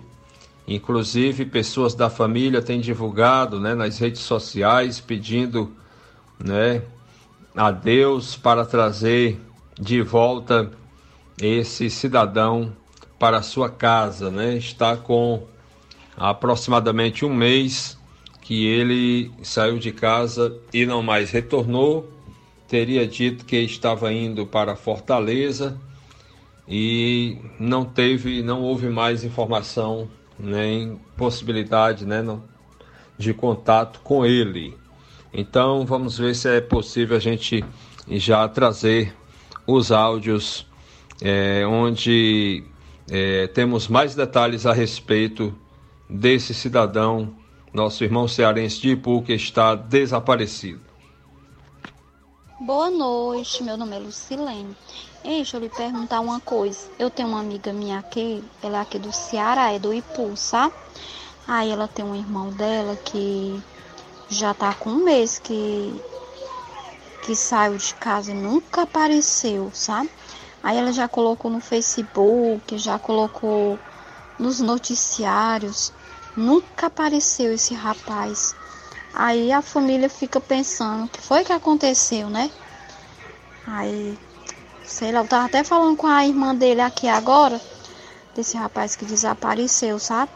Inclusive, 0.68 1.46
pessoas 1.46 1.94
da 1.94 2.10
família 2.10 2.62
têm 2.62 2.80
divulgado 2.80 3.60
né, 3.60 3.76
nas 3.76 4.00
redes 4.00 4.22
sociais 4.22 5.00
pedindo 5.00 5.74
né, 6.40 6.82
a 7.56 7.70
Deus 7.70 8.36
para 8.36 8.66
trazer 8.66 9.40
de 9.80 10.02
volta 10.02 10.72
esse 11.42 11.90
cidadão 11.90 12.72
para 13.20 13.38
a 13.38 13.42
sua 13.42 13.70
casa. 13.70 14.32
Né? 14.32 14.56
Está 14.56 14.96
com 14.96 15.44
aproximadamente 16.16 17.26
um 17.26 17.34
mês 17.34 17.98
que 18.42 18.66
ele 18.66 19.32
saiu 19.42 19.78
de 19.78 19.92
casa 19.92 20.58
e 20.74 20.86
não 20.86 21.04
mais 21.04 21.32
retornou. 21.32 22.10
Teria 22.70 23.06
dito 23.06 23.46
que 23.46 23.58
estava 23.58 24.14
indo 24.14 24.46
para 24.46 24.78
Fortaleza 24.78 25.78
e 26.68 27.38
não 27.60 27.84
teve, 27.84 28.42
não 28.42 28.62
houve 28.62 28.88
mais 28.88 29.26
informação 29.26 30.08
nem 30.44 31.00
possibilidade 31.18 32.06
né, 32.06 32.24
de 33.18 33.34
contato 33.34 34.02
com 34.02 34.26
ele. 34.26 34.78
Então 35.34 35.86
vamos 35.86 36.18
ver 36.18 36.36
se 36.36 36.50
é 36.50 36.62
possível 36.62 37.18
a 37.18 37.20
gente 37.20 37.64
já 38.08 38.48
trazer 38.48 39.16
os 39.66 39.92
áudios 39.92 40.68
é, 41.22 41.66
onde 41.66 42.64
é, 43.10 43.48
temos 43.48 43.88
mais 43.88 44.14
detalhes 44.14 44.66
a 44.66 44.74
respeito 44.74 45.56
desse 46.10 46.54
cidadão, 46.54 47.34
nosso 47.74 48.04
irmão 48.04 48.28
cearense 48.28 48.82
de 48.82 48.92
Ipu, 48.92 49.24
que 49.24 49.34
está 49.34 49.74
desaparecido. 49.74 50.82
Boa 52.60 52.90
noite, 52.92 53.64
meu 53.64 53.76
nome 53.76 53.96
é 53.96 54.00
Lucilene. 54.00 54.76
Ei, 55.24 55.38
deixa 55.38 55.56
eu 55.56 55.62
lhe 55.62 55.70
perguntar 55.70 56.20
uma 56.20 56.42
coisa. 56.42 56.80
Eu 57.00 57.10
tenho 57.10 57.30
uma 57.30 57.40
amiga 57.40 57.72
minha 57.72 57.98
aqui, 58.00 58.44
ela 58.62 58.80
é 58.80 58.82
aqui 58.82 59.00
do 59.00 59.14
Ceará, 59.14 59.72
é 59.72 59.80
do 59.80 59.94
Ipu, 59.94 60.36
sabe? 60.36 60.74
Aí 61.48 61.72
ela 61.72 61.88
tem 61.88 62.04
um 62.04 62.14
irmão 62.14 62.50
dela 62.50 62.98
que 62.98 63.64
já 64.28 64.54
tá 64.54 64.74
com 64.74 64.90
um 64.90 65.06
mês 65.06 65.40
que, 65.40 66.02
que 67.22 67.38
saiu 67.38 67.78
de 67.78 67.94
casa 67.94 68.32
e 68.32 68.34
nunca 68.34 68.82
apareceu, 68.82 69.72
sabe? 69.74 70.10
Aí 70.62 70.78
ela 70.78 70.92
já 70.92 71.08
colocou 71.08 71.50
no 71.50 71.62
Facebook, 71.62 72.78
já 72.78 73.00
colocou 73.00 73.80
nos 74.38 74.60
noticiários. 74.60 75.94
Nunca 76.36 76.88
apareceu 76.88 77.54
esse 77.54 77.74
rapaz. 77.74 78.54
Aí 79.14 79.54
a 79.54 79.62
família 79.62 80.10
fica 80.10 80.42
pensando 80.42 81.06
o 81.06 81.08
que 81.08 81.22
foi 81.22 81.46
que 81.46 81.54
aconteceu, 81.54 82.30
né? 82.30 82.52
Aí 83.66 84.18
Sei 84.86 85.12
lá, 85.12 85.20
eu 85.22 85.28
tava 85.28 85.46
até 85.46 85.64
falando 85.64 85.98
com 85.98 86.08
a 86.08 86.26
irmã 86.26 86.56
dele 86.56 86.82
aqui 86.82 87.08
agora, 87.08 87.62
desse 88.36 88.58
rapaz 88.58 88.96
que 88.96 89.06
desapareceu, 89.06 90.00
sabe? 90.00 90.32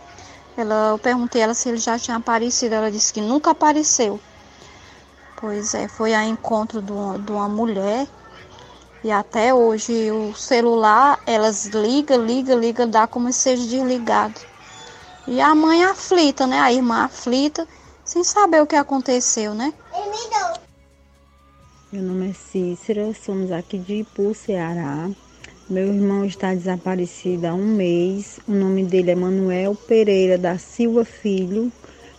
Ela, 0.58 0.90
eu 0.92 1.00
perguntei 1.00 1.42
ela 1.42 1.54
se 1.54 1.70
ele 1.70 1.78
já 1.78 2.00
tinha 2.00 2.18
aparecido, 2.18 2.76
ela 2.76 2.92
disse 2.92 3.14
que 3.14 3.22
nunca 3.22 3.52
apareceu. 3.52 4.20
Pois 5.36 5.74
é, 5.76 5.88
foi 5.88 6.14
a 6.14 6.26
encontro 6.26 6.82
de 6.82 6.92
uma, 6.92 7.20
de 7.20 7.32
uma 7.32 7.48
mulher 7.48 8.08
E 9.04 9.12
até 9.12 9.54
hoje 9.54 10.12
o 10.12 10.34
celular, 10.34 11.20
elas 11.26 11.66
ligam, 11.68 12.26
ligam, 12.26 12.60
ligam, 12.60 12.90
dá 12.90 13.08
como 13.08 13.32
se 13.32 13.40
seja 13.40 13.64
desligado. 13.68 14.42
E 15.28 15.40
a 15.42 15.54
mãe 15.56 15.84
aflita, 15.84 16.48
né? 16.48 16.60
A 16.60 16.74
irmã 16.74 17.06
aflita, 17.06 17.68
sem 18.04 18.24
saber 18.24 18.62
o 18.62 18.68
que 18.68 18.76
aconteceu, 18.76 19.54
né? 19.54 19.74
Meu 21.90 22.04
nome 22.04 22.32
é 22.32 22.34
Cícera, 22.34 23.14
somos 23.14 23.50
aqui 23.50 23.78
de 23.78 24.02
Ipu, 24.02 24.34
Ceará. 24.36 25.10
Meu 25.70 25.88
irmão 25.88 26.26
está 26.26 26.54
desaparecido 26.54 27.48
há 27.48 27.54
um 27.54 27.66
mês. 27.66 28.42
O 28.46 28.52
nome 28.52 28.84
dele 28.84 29.12
é 29.12 29.16
Manuel 29.16 29.74
Pereira 29.74 30.38
da 30.38 30.58
Silva 30.58 31.06
Filho, 31.06 31.72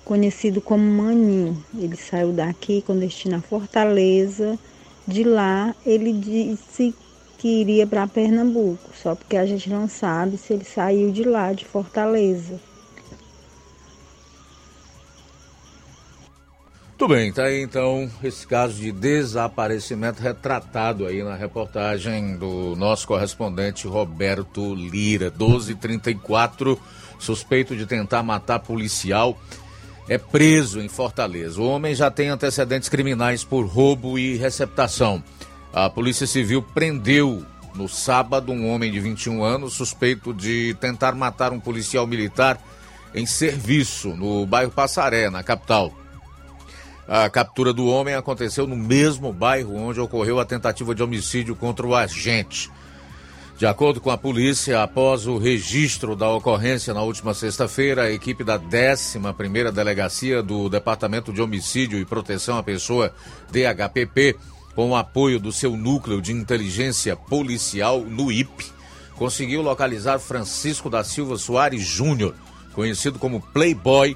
conhecido 0.07 0.63
como 0.63 0.83
Maninho. 0.83 1.63
Ele 1.79 1.97
saiu 1.99 2.33
daqui 2.33 2.81
com 2.81 2.99
destino 2.99 3.37
a 3.37 3.41
Fortaleza. 3.43 4.59
De 5.07 5.23
lá, 5.23 5.77
ele 5.85 6.15
disse 6.15 6.95
que 7.37 7.61
iria 7.61 7.87
para 7.87 8.07
Pernambuco, 8.07 8.97
só 8.97 9.15
porque 9.15 9.37
a 9.37 9.45
gente 9.45 9.69
não 9.69 9.87
sabe 9.87 10.39
se 10.39 10.55
ele 10.55 10.65
saiu 10.65 11.11
de 11.11 11.25
lá, 11.25 11.53
de 11.53 11.67
Fortaleza. 11.67 12.59
Tudo 16.99 17.15
bem, 17.15 17.33
tá 17.33 17.45
aí 17.45 17.63
então 17.63 18.11
esse 18.25 18.45
caso 18.45 18.75
de 18.75 18.91
desaparecimento 18.91 20.21
retratado 20.21 21.07
aí 21.07 21.23
na 21.23 21.37
reportagem 21.37 22.37
do 22.37 22.75
nosso 22.75 23.07
correspondente 23.07 23.87
Roberto 23.87 24.75
Lira. 24.75 25.31
1234, 25.31 26.77
suspeito 27.17 27.77
de 27.77 27.87
tentar 27.87 28.25
matar 28.25 28.59
policial, 28.59 29.39
é 30.09 30.19
preso 30.19 30.81
em 30.81 30.89
Fortaleza. 30.89 31.61
O 31.61 31.69
homem 31.69 31.95
já 31.95 32.11
tem 32.11 32.31
antecedentes 32.31 32.89
criminais 32.89 33.45
por 33.45 33.65
roubo 33.65 34.19
e 34.19 34.37
receptação. 34.37 35.23
A 35.73 35.89
Polícia 35.89 36.27
Civil 36.27 36.63
prendeu 36.63 37.47
no 37.77 37.89
sábado 37.89 38.51
um 38.51 38.69
homem 38.69 38.91
de 38.91 38.99
21 38.99 39.45
anos 39.45 39.75
suspeito 39.75 40.35
de 40.35 40.77
tentar 40.81 41.15
matar 41.15 41.53
um 41.53 41.61
policial 41.61 42.09
militar 42.09 42.61
em 43.15 43.25
serviço 43.25 44.09
no 44.17 44.45
bairro 44.45 44.73
Passaré, 44.73 45.31
na 45.31 45.45
capital. 45.45 45.95
A 47.09 47.31
captura 47.31 47.73
do 47.73 47.87
homem 47.87 48.15
aconteceu 48.15 48.67
no 48.67 48.77
mesmo 48.77 49.33
bairro 49.33 49.75
onde 49.75 49.99
ocorreu 49.99 50.39
a 50.39 50.45
tentativa 50.45 50.95
de 50.95 51.03
homicídio 51.03 51.57
contra 51.57 51.87
o 51.87 51.95
agente. 51.95 52.71
De 53.57 53.67
acordo 53.67 53.99
com 53.99 54.11
a 54.11 54.19
polícia, 54.19 54.83
após 54.83 55.27
o 55.27 55.39
registro 55.39 56.15
da 56.15 56.31
ocorrência 56.31 56.93
na 56.93 57.01
última 57.01 57.33
sexta-feira, 57.33 58.03
a 58.03 58.13
equipe 58.13 58.45
da 58.45 58.59
11ª 58.59 59.73
Delegacia 59.73 60.43
do 60.43 60.69
Departamento 60.69 61.33
de 61.33 61.41
Homicídio 61.41 61.99
e 61.99 62.05
Proteção 62.05 62.59
à 62.59 62.63
Pessoa, 62.63 63.13
DHPP, 63.51 64.37
com 64.75 64.91
o 64.91 64.95
apoio 64.95 65.41
do 65.41 65.51
seu 65.51 65.77
núcleo 65.79 66.21
de 66.21 66.33
inteligência 66.33 67.17
policial, 67.17 68.03
NUIP, 68.03 68.67
conseguiu 69.17 69.63
localizar 69.63 70.21
Francisco 70.21 70.91
da 70.91 71.03
Silva 71.03 71.39
Soares 71.39 71.83
Júnior, 71.83 72.35
conhecido 72.75 73.19
como 73.19 73.41
Playboy, 73.41 74.15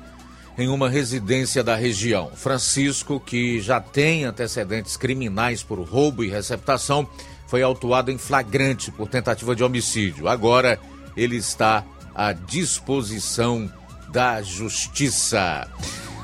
em 0.57 0.69
uma 0.69 0.89
residência 0.89 1.63
da 1.63 1.75
região. 1.75 2.31
Francisco, 2.35 3.19
que 3.19 3.61
já 3.61 3.81
tem 3.81 4.25
antecedentes 4.25 4.97
criminais 4.97 5.63
por 5.63 5.81
roubo 5.81 6.23
e 6.23 6.29
receptação, 6.29 7.09
foi 7.47 7.63
autuado 7.63 8.11
em 8.11 8.19
flagrante 8.19 8.91
por 8.91 9.09
tentativa 9.09 9.55
de 9.55 9.65
homicídio. 9.65 10.29
Agora 10.29 10.79
ele 11.17 11.37
está 11.37 11.85
à 12.15 12.33
disposição 12.33 13.71
da 14.11 14.43
justiça. 14.43 15.69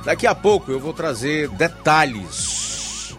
Daqui 0.04 0.26
a 0.26 0.34
pouco 0.34 0.70
eu 0.70 0.80
vou 0.80 0.92
trazer 0.92 1.48
detalhes 1.50 3.16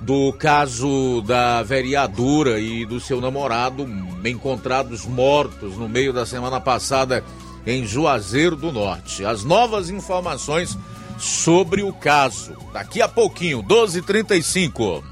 do 0.00 0.32
caso 0.32 1.22
da 1.22 1.62
vereadora 1.62 2.58
e 2.58 2.84
do 2.84 2.98
seu 2.98 3.20
namorado 3.20 3.86
encontrados 4.24 5.06
mortos 5.06 5.76
no 5.76 5.88
meio 5.88 6.12
da 6.12 6.26
semana 6.26 6.60
passada 6.60 7.24
em 7.66 7.86
Juazeiro 7.86 8.56
do 8.56 8.72
Norte. 8.72 9.24
As 9.24 9.44
novas 9.44 9.90
informações 9.90 10.76
sobre 11.18 11.82
o 11.82 11.92
caso. 11.92 12.56
Daqui 12.72 13.00
a 13.00 13.08
pouquinho, 13.08 13.62
12h35. 13.62 15.02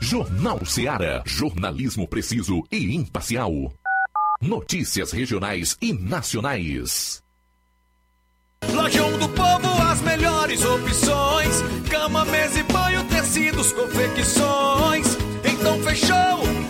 Jornal 0.00 0.64
Seara. 0.64 1.22
Jornalismo 1.26 2.08
preciso 2.08 2.62
e 2.70 2.94
imparcial. 2.94 3.72
Notícias 4.40 5.12
regionais 5.12 5.76
e 5.80 5.92
nacionais. 5.92 7.22
Lojão 8.68 9.18
do 9.18 9.28
Povo, 9.30 9.82
as 9.90 10.00
melhores 10.02 10.64
opções: 10.64 11.62
cama, 11.90 12.24
mesa 12.24 12.60
e 12.60 12.62
banho, 12.62 13.04
tecidos, 13.04 13.72
confecções. 13.72 15.06
Então 15.44 15.82
fechou, 15.82 16.69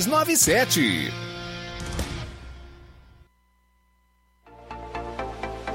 6297. 0.00 1.29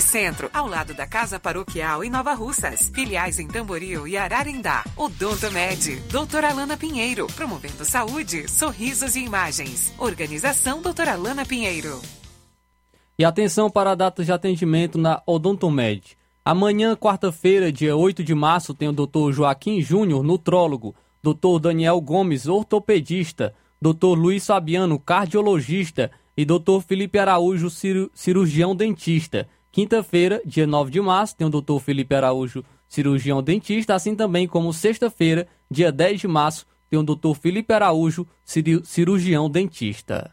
Centro, 0.00 0.50
ao 0.52 0.66
lado 0.66 0.92
da 0.92 1.06
Casa 1.06 1.38
Paroquial 1.38 2.02
em 2.02 2.10
Nova 2.10 2.34
Russas. 2.34 2.90
Filiais 2.92 3.38
em 3.38 3.46
Tamboril 3.46 4.08
e 4.08 4.16
Ararindá. 4.16 4.84
Odonto 4.96 5.52
Med, 5.52 6.02
doutora 6.10 6.50
Alana 6.50 6.76
Pinheiro, 6.76 7.28
promovendo 7.28 7.84
saúde, 7.84 8.48
sorrisos 8.50 9.14
e 9.14 9.20
imagens. 9.20 9.94
Organização 9.96 10.82
doutora 10.82 11.12
Alana 11.12 11.46
Pinheiro. 11.46 12.02
E 13.16 13.24
atenção 13.24 13.70
para 13.70 13.92
a 13.92 13.94
data 13.94 14.24
de 14.24 14.32
atendimento 14.32 14.98
na 14.98 15.22
Odontomed. 15.24 16.18
Amanhã, 16.44 16.96
quarta-feira, 16.96 17.70
dia 17.70 17.96
8 17.96 18.24
de 18.24 18.34
março, 18.34 18.74
tem 18.74 18.88
o 18.88 18.92
Dr. 18.92 19.30
Joaquim 19.30 19.80
Júnior, 19.80 20.24
nutrólogo, 20.24 20.92
Dr. 21.22 21.60
Daniel 21.60 22.00
Gomes, 22.00 22.48
ortopedista, 22.48 23.54
Dr. 23.80 24.16
Luiz 24.16 24.44
Fabiano, 24.44 24.98
cardiologista 24.98 26.10
e 26.36 26.44
Dr. 26.44 26.80
Felipe 26.86 27.18
Araújo, 27.18 27.68
cirurgião 28.14 28.74
dentista. 28.74 29.48
Quinta-feira, 29.78 30.42
dia 30.44 30.66
9 30.66 30.90
de 30.90 31.00
março, 31.00 31.36
tem 31.36 31.46
o 31.46 31.50
Dr. 31.50 31.78
Felipe 31.78 32.12
Araújo, 32.12 32.64
cirurgião 32.88 33.40
dentista, 33.40 33.94
assim 33.94 34.12
também 34.16 34.44
como 34.44 34.72
sexta-feira, 34.72 35.46
dia 35.70 35.92
10 35.92 36.22
de 36.22 36.26
março, 36.26 36.66
tem 36.90 36.98
o 36.98 37.02
Dr. 37.04 37.32
Felipe 37.40 37.72
Araújo, 37.72 38.26
cirurgião 38.82 39.48
dentista. 39.48 40.32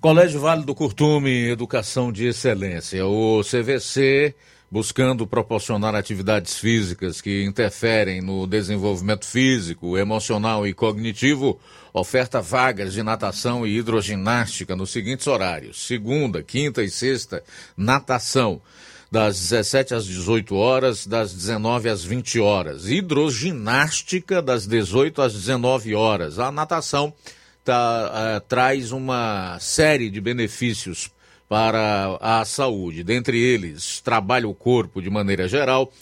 Colégio 0.00 0.40
Vale 0.40 0.64
do 0.64 0.74
Curtume, 0.74 1.48
Educação 1.48 2.10
de 2.10 2.26
Excelência. 2.26 3.06
O 3.06 3.42
CVC, 3.44 4.34
buscando 4.68 5.24
proporcionar 5.24 5.94
atividades 5.94 6.58
físicas 6.58 7.20
que 7.20 7.44
interferem 7.44 8.20
no 8.20 8.44
desenvolvimento 8.44 9.24
físico, 9.24 9.96
emocional 9.96 10.66
e 10.66 10.74
cognitivo, 10.74 11.60
oferta 11.94 12.42
vagas 12.42 12.92
de 12.92 13.02
natação 13.04 13.64
e 13.64 13.78
hidroginástica 13.78 14.74
nos 14.74 14.90
seguintes 14.90 15.28
horários: 15.28 15.86
segunda, 15.86 16.42
quinta 16.42 16.82
e 16.82 16.90
sexta, 16.90 17.42
natação, 17.76 18.60
das 19.10 19.38
17 19.38 19.94
às 19.94 20.04
18 20.04 20.56
horas, 20.56 21.06
das 21.06 21.32
19 21.32 21.88
às 21.88 22.04
20 22.04 22.40
horas. 22.40 22.88
Hidroginástica, 22.88 24.42
das 24.42 24.66
18 24.66 25.22
às 25.22 25.32
19 25.32 25.94
horas. 25.94 26.40
A 26.40 26.50
natação 26.50 27.14
tá, 27.64 28.10
uh, 28.10 28.40
traz 28.48 28.90
uma 28.90 29.56
série 29.60 30.10
de 30.10 30.20
benefícios 30.20 31.12
para 31.48 32.18
a 32.20 32.44
saúde, 32.44 33.04
dentre 33.04 33.38
eles, 33.38 34.00
trabalha 34.00 34.48
o 34.48 34.54
corpo 34.54 35.00
de 35.00 35.10
maneira 35.10 35.46
geral 35.46 35.92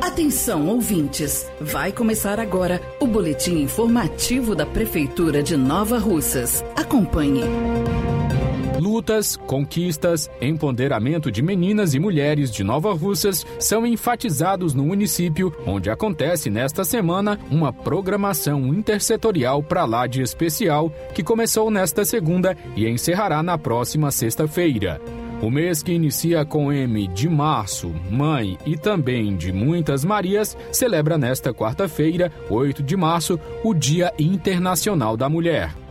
Atenção, 0.02 0.68
ouvintes! 0.68 1.50
Vai 1.60 1.90
começar 1.90 2.38
agora 2.38 2.78
o 3.00 3.06
boletim 3.06 3.62
informativo 3.62 4.54
da 4.54 4.66
Prefeitura 4.66 5.42
de 5.42 5.56
Nova 5.56 5.98
Russas. 5.98 6.62
Acompanhe. 6.76 7.40
Lutas, 8.80 9.36
conquistas, 9.36 10.30
empoderamento 10.40 11.30
de 11.30 11.42
meninas 11.42 11.94
e 11.94 12.00
mulheres 12.00 12.50
de 12.50 12.64
Nova 12.64 12.92
Russas 12.92 13.46
são 13.58 13.86
enfatizados 13.86 14.74
no 14.74 14.84
município, 14.84 15.54
onde 15.66 15.90
acontece 15.90 16.50
nesta 16.50 16.84
semana 16.84 17.38
uma 17.50 17.72
programação 17.72 18.74
intersetorial 18.74 19.62
para 19.62 19.84
lá 19.84 20.06
de 20.06 20.22
especial 20.22 20.90
que 21.14 21.22
começou 21.22 21.70
nesta 21.70 22.04
segunda 22.04 22.56
e 22.74 22.88
encerrará 22.88 23.42
na 23.42 23.56
próxima 23.56 24.10
sexta-feira. 24.10 25.00
O 25.42 25.50
mês 25.50 25.82
que 25.82 25.92
inicia 25.92 26.44
com 26.44 26.72
M 26.72 27.08
de 27.08 27.28
março, 27.28 27.92
mãe 28.08 28.56
e 28.64 28.76
também 28.76 29.36
de 29.36 29.52
muitas 29.52 30.04
Marias, 30.04 30.56
celebra 30.70 31.18
nesta 31.18 31.52
quarta-feira, 31.52 32.30
8 32.48 32.80
de 32.80 32.96
março, 32.96 33.40
o 33.64 33.74
Dia 33.74 34.12
Internacional 34.16 35.16
da 35.16 35.28
Mulher. 35.28 35.81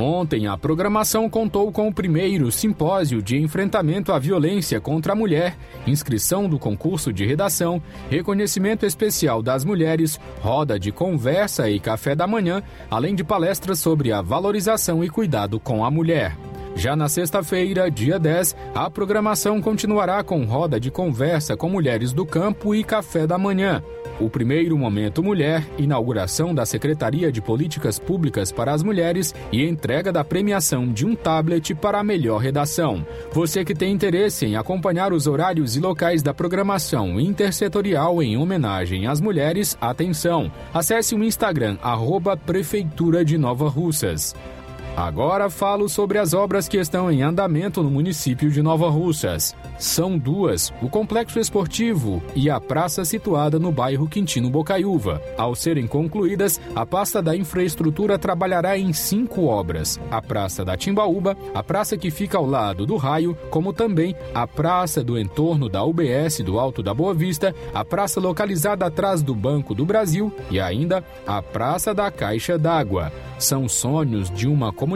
Ontem, 0.00 0.46
a 0.46 0.56
programação 0.56 1.28
contou 1.28 1.70
com 1.70 1.86
o 1.86 1.94
primeiro 1.94 2.50
simpósio 2.50 3.22
de 3.22 3.36
enfrentamento 3.36 4.12
à 4.12 4.18
violência 4.18 4.80
contra 4.80 5.12
a 5.12 5.16
mulher, 5.16 5.56
inscrição 5.86 6.48
do 6.48 6.58
concurso 6.58 7.12
de 7.12 7.26
redação, 7.26 7.82
reconhecimento 8.08 8.86
especial 8.86 9.42
das 9.42 9.64
mulheres, 9.64 10.18
roda 10.40 10.78
de 10.78 10.90
conversa 10.90 11.68
e 11.68 11.78
café 11.78 12.14
da 12.14 12.26
manhã, 12.26 12.62
além 12.90 13.14
de 13.14 13.22
palestras 13.22 13.78
sobre 13.78 14.10
a 14.10 14.22
valorização 14.22 15.04
e 15.04 15.10
cuidado 15.10 15.60
com 15.60 15.84
a 15.84 15.90
mulher. 15.90 16.34
Já 16.74 16.96
na 16.96 17.08
sexta-feira, 17.08 17.90
dia 17.90 18.18
10, 18.18 18.56
a 18.74 18.90
programação 18.90 19.60
continuará 19.60 20.22
com 20.22 20.44
roda 20.44 20.80
de 20.80 20.90
conversa 20.90 21.56
com 21.56 21.68
mulheres 21.68 22.12
do 22.12 22.24
campo 22.24 22.74
e 22.74 22.82
café 22.82 23.26
da 23.26 23.36
manhã. 23.36 23.82
O 24.20 24.28
primeiro 24.28 24.76
Momento 24.76 25.22
Mulher, 25.22 25.66
inauguração 25.78 26.54
da 26.54 26.66
Secretaria 26.66 27.32
de 27.32 27.40
Políticas 27.40 27.98
Públicas 27.98 28.52
para 28.52 28.72
as 28.72 28.82
Mulheres 28.82 29.34
e 29.50 29.66
entrega 29.66 30.12
da 30.12 30.22
premiação 30.22 30.92
de 30.92 31.06
um 31.06 31.14
tablet 31.14 31.74
para 31.74 31.98
a 31.98 32.04
melhor 32.04 32.38
redação. 32.38 33.04
Você 33.32 33.64
que 33.64 33.74
tem 33.74 33.92
interesse 33.92 34.44
em 34.44 34.56
acompanhar 34.56 35.12
os 35.12 35.26
horários 35.26 35.74
e 35.74 35.80
locais 35.80 36.22
da 36.22 36.34
programação 36.34 37.18
intersetorial 37.18 38.22
em 38.22 38.36
homenagem 38.36 39.06
às 39.06 39.22
mulheres, 39.22 39.76
atenção! 39.80 40.52
Acesse 40.72 41.14
o 41.14 41.24
Instagram, 41.24 41.78
arroba 41.82 42.36
Prefeitura 42.36 43.24
de 43.24 43.38
Nova 43.38 43.70
Russas. 43.70 44.34
Agora 45.00 45.48
falo 45.48 45.88
sobre 45.88 46.18
as 46.18 46.34
obras 46.34 46.68
que 46.68 46.76
estão 46.76 47.10
em 47.10 47.22
andamento 47.22 47.82
no 47.82 47.90
município 47.90 48.50
de 48.50 48.60
Nova 48.60 48.90
Russas. 48.90 49.56
São 49.78 50.18
duas: 50.18 50.70
o 50.82 50.90
complexo 50.90 51.40
esportivo 51.40 52.22
e 52.36 52.50
a 52.50 52.60
praça 52.60 53.02
situada 53.02 53.58
no 53.58 53.72
bairro 53.72 54.06
Quintino 54.06 54.50
Bocaiúva. 54.50 55.22
Ao 55.38 55.54
serem 55.54 55.86
concluídas, 55.86 56.60
a 56.76 56.84
pasta 56.84 57.22
da 57.22 57.34
infraestrutura 57.34 58.18
trabalhará 58.18 58.76
em 58.76 58.92
cinco 58.92 59.46
obras: 59.46 59.98
a 60.10 60.20
praça 60.20 60.66
da 60.66 60.76
Timbaúba, 60.76 61.34
a 61.54 61.62
praça 61.62 61.96
que 61.96 62.10
fica 62.10 62.36
ao 62.36 62.44
lado 62.44 62.84
do 62.84 62.98
raio, 62.98 63.34
como 63.48 63.72
também 63.72 64.14
a 64.34 64.46
praça 64.46 65.02
do 65.02 65.18
entorno 65.18 65.70
da 65.70 65.82
UBS 65.82 66.40
do 66.44 66.60
Alto 66.60 66.82
da 66.82 66.92
Boa 66.92 67.14
Vista, 67.14 67.54
a 67.72 67.82
praça 67.82 68.20
localizada 68.20 68.84
atrás 68.84 69.22
do 69.22 69.34
Banco 69.34 69.74
do 69.74 69.86
Brasil 69.86 70.30
e 70.50 70.60
ainda 70.60 71.02
a 71.26 71.40
praça 71.40 71.94
da 71.94 72.10
Caixa 72.10 72.58
d'Água. 72.58 73.10
São 73.38 73.66
sonhos 73.66 74.30
de 74.30 74.46
uma 74.46 74.70
comunidade 74.70 74.89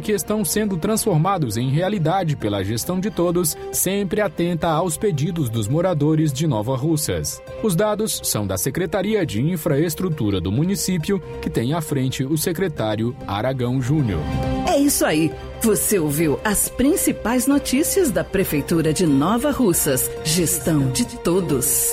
que 0.00 0.12
estão 0.12 0.44
sendo 0.44 0.76
transformados 0.76 1.56
em 1.56 1.70
realidade 1.70 2.36
pela 2.36 2.62
gestão 2.62 3.00
de 3.00 3.10
todos, 3.10 3.56
sempre 3.72 4.20
atenta 4.20 4.68
aos 4.68 4.96
pedidos 4.96 5.48
dos 5.48 5.68
moradores 5.68 6.32
de 6.32 6.46
Nova 6.46 6.76
Russas. 6.76 7.42
Os 7.62 7.74
dados 7.74 8.20
são 8.24 8.46
da 8.46 8.56
Secretaria 8.56 9.24
de 9.26 9.40
Infraestrutura 9.40 10.40
do 10.40 10.52
município, 10.52 11.20
que 11.40 11.50
tem 11.50 11.74
à 11.74 11.80
frente 11.80 12.24
o 12.24 12.36
secretário 12.36 13.16
Aragão 13.26 13.80
Júnior. 13.80 14.20
É 14.66 14.78
isso 14.78 15.04
aí. 15.04 15.32
Você 15.62 15.98
ouviu 15.98 16.40
as 16.42 16.68
principais 16.68 17.46
notícias 17.46 18.10
da 18.10 18.24
Prefeitura 18.24 18.92
de 18.92 19.06
Nova 19.06 19.50
Russas. 19.50 20.10
Gestão 20.24 20.90
de 20.90 21.04
todos. 21.18 21.92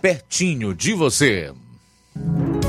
pertinho 0.00 0.74
de 0.74 0.94
você. 0.94 1.52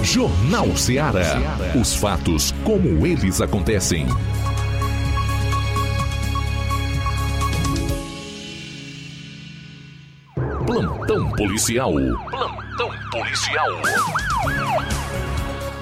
Jornal 0.02 0.76
Ceará. 0.76 1.38
Os 1.80 1.94
fatos 1.96 2.52
como 2.64 3.06
eles 3.06 3.40
acontecem. 3.40 4.08
Plantão 10.66 11.32
policial. 11.34 11.94
Plantão 11.94 12.92
policial. 13.12 13.70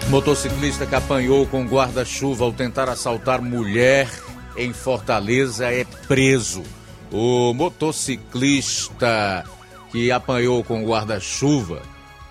Motociclista 0.09 0.85
que 0.85 0.95
apanhou 0.95 1.45
com 1.47 1.65
guarda-chuva 1.65 2.43
ao 2.43 2.51
tentar 2.51 2.89
assaltar 2.89 3.41
mulher 3.41 4.09
em 4.57 4.73
Fortaleza 4.73 5.71
é 5.71 5.85
preso. 6.07 6.63
O 7.11 7.53
motociclista 7.53 9.45
que 9.91 10.11
apanhou 10.11 10.63
com 10.63 10.85
guarda-chuva 10.85 11.81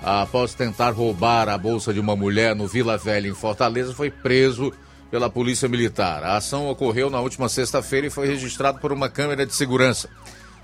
após 0.03 0.55
tentar 0.55 0.91
roubar 0.91 1.49
a 1.49 1.57
bolsa 1.57 1.93
de 1.93 2.01
uma 2.01 2.15
mulher 2.15 2.55
no 2.55 2.67
Vila 2.67 2.97
Velha, 2.97 3.29
em 3.29 3.35
Fortaleza, 3.35 3.95
foi 3.95 4.11
preso 4.11 4.73
pela 5.11 5.31
Polícia 5.31 5.69
Militar. 5.69 6.23
A 6.23 6.37
ação 6.37 6.69
ocorreu 6.69 7.09
na 7.09 7.21
última 7.21 7.49
sexta-feira 7.49 8.07
e 8.07 8.11
foi 8.11 8.27
registrado 8.27 8.79
por 8.79 8.93
uma 8.93 9.09
câmera 9.09 9.47
de 9.47 9.55
segurança. 9.55 10.09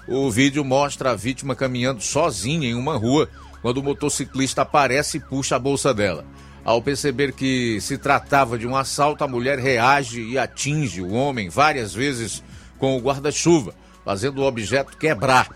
O 0.07 0.31
vídeo 0.31 0.65
mostra 0.65 1.13
a 1.13 1.17
vítima 1.17 1.55
caminhando 1.55 2.03
sozinha 2.03 2.69
em 2.69 2.75
uma 2.75 2.97
rua 2.97 3.29
quando 3.61 3.79
o 3.79 3.83
motociclista 3.83 4.63
aparece 4.63 5.19
e 5.19 5.21
puxa 5.21 5.57
a 5.57 5.59
bolsa 5.59 5.95
dela. 5.95 6.25
Ao 6.65 6.81
perceber 6.83 7.33
que 7.33 7.81
se 7.81 7.99
tratava 7.99 8.59
de 8.59 8.67
um 8.67 8.77
assalto, 8.77 9.25
a 9.25 9.29
mulher 9.29 9.59
reage 9.59 10.23
e 10.23 10.39
atinge 10.39 11.01
o 11.01 11.13
homem 11.13 11.49
várias 11.49 11.93
vezes 11.95 12.43
com 12.79 12.97
o 12.97 13.01
guarda-chuva, 13.01 13.75
fazendo 14.05 14.41
o 14.41 14.47
objeto 14.47 14.97
quebrar. 14.97 15.49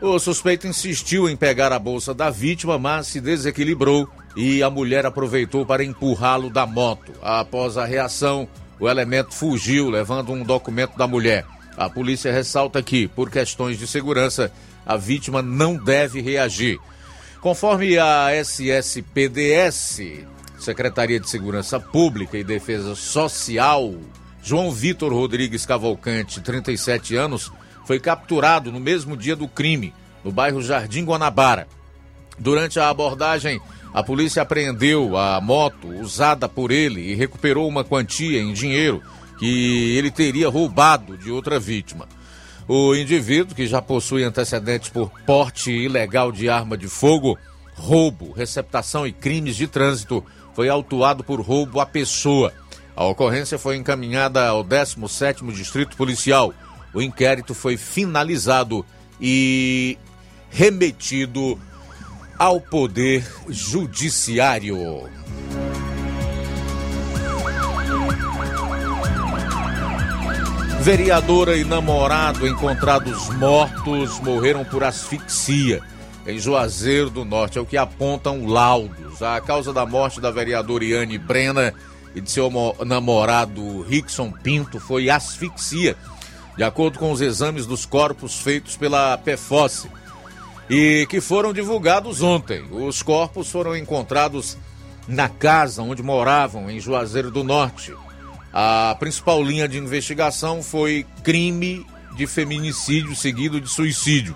O 0.00 0.16
suspeito 0.20 0.66
insistiu 0.68 1.28
em 1.28 1.36
pegar 1.36 1.72
a 1.72 1.78
bolsa 1.78 2.14
da 2.14 2.30
vítima, 2.30 2.78
mas 2.78 3.08
se 3.08 3.20
desequilibrou 3.20 4.08
e 4.36 4.62
a 4.62 4.70
mulher 4.70 5.04
aproveitou 5.04 5.66
para 5.66 5.82
empurrá-lo 5.82 6.48
da 6.48 6.64
moto. 6.64 7.12
Após 7.20 7.76
a 7.76 7.84
reação, 7.84 8.48
o 8.78 8.88
elemento 8.88 9.34
fugiu, 9.34 9.90
levando 9.90 10.32
um 10.32 10.44
documento 10.44 10.96
da 10.96 11.08
mulher. 11.08 11.44
A 11.76 11.90
polícia 11.90 12.32
ressalta 12.32 12.80
que, 12.80 13.08
por 13.08 13.28
questões 13.28 13.76
de 13.76 13.88
segurança, 13.88 14.52
a 14.86 14.96
vítima 14.96 15.42
não 15.42 15.76
deve 15.76 16.20
reagir. 16.20 16.78
Conforme 17.40 17.98
a 17.98 18.32
SSPDS, 18.32 20.00
Secretaria 20.58 21.18
de 21.18 21.28
Segurança 21.28 21.80
Pública 21.80 22.38
e 22.38 22.44
Defesa 22.44 22.94
Social, 22.94 23.94
João 24.42 24.70
Vitor 24.70 25.12
Rodrigues 25.12 25.66
Cavalcante, 25.66 26.40
37 26.40 27.16
anos, 27.16 27.52
foi 27.88 27.98
capturado 27.98 28.70
no 28.70 28.78
mesmo 28.78 29.16
dia 29.16 29.34
do 29.34 29.48
crime, 29.48 29.94
no 30.22 30.30
bairro 30.30 30.60
Jardim 30.60 31.06
Guanabara. 31.06 31.66
Durante 32.38 32.78
a 32.78 32.90
abordagem, 32.90 33.62
a 33.94 34.02
polícia 34.02 34.42
apreendeu 34.42 35.16
a 35.16 35.40
moto 35.40 35.88
usada 35.98 36.46
por 36.46 36.70
ele 36.70 37.00
e 37.00 37.14
recuperou 37.14 37.66
uma 37.66 37.82
quantia 37.82 38.42
em 38.42 38.52
dinheiro 38.52 39.02
que 39.38 39.96
ele 39.96 40.10
teria 40.10 40.50
roubado 40.50 41.16
de 41.16 41.30
outra 41.30 41.58
vítima. 41.58 42.06
O 42.68 42.94
indivíduo, 42.94 43.56
que 43.56 43.66
já 43.66 43.80
possui 43.80 44.22
antecedentes 44.22 44.90
por 44.90 45.10
porte 45.24 45.70
ilegal 45.70 46.30
de 46.30 46.50
arma 46.50 46.76
de 46.76 46.88
fogo, 46.88 47.38
roubo, 47.74 48.32
receptação 48.32 49.06
e 49.06 49.12
crimes 49.12 49.56
de 49.56 49.66
trânsito, 49.66 50.22
foi 50.52 50.68
autuado 50.68 51.24
por 51.24 51.40
roubo 51.40 51.80
à 51.80 51.86
pessoa. 51.86 52.52
A 52.94 53.06
ocorrência 53.06 53.58
foi 53.58 53.76
encaminhada 53.76 54.46
ao 54.46 54.62
17º 54.62 55.50
Distrito 55.54 55.96
Policial. 55.96 56.52
O 56.92 57.02
inquérito 57.02 57.54
foi 57.54 57.76
finalizado 57.76 58.84
e 59.20 59.98
remetido 60.50 61.58
ao 62.38 62.60
Poder 62.60 63.24
Judiciário. 63.48 64.78
Vereadora 70.80 71.56
e 71.56 71.64
namorado 71.64 72.46
encontrados 72.46 73.28
mortos 73.30 74.18
morreram 74.20 74.64
por 74.64 74.82
asfixia 74.84 75.82
em 76.28 76.38
Juazeiro 76.38 77.08
do 77.08 77.24
Norte, 77.24 77.58
é 77.58 77.60
o 77.60 77.66
que 77.66 77.76
apontam 77.76 78.46
laudos. 78.46 79.22
A 79.22 79.40
causa 79.40 79.72
da 79.72 79.86
morte 79.86 80.20
da 80.20 80.30
vereadora 80.30 80.84
Iane 80.84 81.16
Brena 81.16 81.72
e 82.14 82.20
de 82.20 82.30
seu 82.30 82.50
namorado 82.86 83.82
Rickson 83.82 84.30
Pinto 84.30 84.78
foi 84.78 85.08
asfixia, 85.08 85.96
de 86.58 86.64
acordo 86.64 86.98
com 86.98 87.12
os 87.12 87.20
exames 87.20 87.66
dos 87.66 87.86
corpos 87.86 88.40
feitos 88.40 88.76
pela 88.76 89.16
PFOSSE 89.16 89.88
e 90.68 91.06
que 91.08 91.20
foram 91.20 91.52
divulgados 91.52 92.20
ontem. 92.20 92.66
Os 92.72 93.00
corpos 93.00 93.48
foram 93.48 93.76
encontrados 93.76 94.58
na 95.06 95.28
casa 95.28 95.82
onde 95.82 96.02
moravam, 96.02 96.68
em 96.68 96.80
Juazeiro 96.80 97.30
do 97.30 97.44
Norte. 97.44 97.94
A 98.52 98.96
principal 98.98 99.40
linha 99.40 99.68
de 99.68 99.78
investigação 99.78 100.60
foi 100.60 101.06
crime 101.22 101.86
de 102.16 102.26
feminicídio 102.26 103.14
seguido 103.14 103.60
de 103.60 103.68
suicídio. 103.68 104.34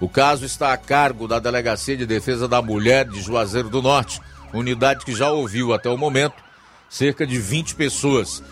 O 0.00 0.08
caso 0.08 0.46
está 0.46 0.72
a 0.72 0.78
cargo 0.78 1.28
da 1.28 1.38
Delegacia 1.38 1.98
de 1.98 2.06
Defesa 2.06 2.48
da 2.48 2.62
Mulher 2.62 3.06
de 3.06 3.20
Juazeiro 3.20 3.68
do 3.68 3.82
Norte, 3.82 4.22
unidade 4.54 5.04
que 5.04 5.14
já 5.14 5.30
ouviu 5.30 5.74
até 5.74 5.90
o 5.90 5.98
momento 5.98 6.42
cerca 6.88 7.26
de 7.26 7.38
20 7.38 7.74
pessoas. 7.74 8.42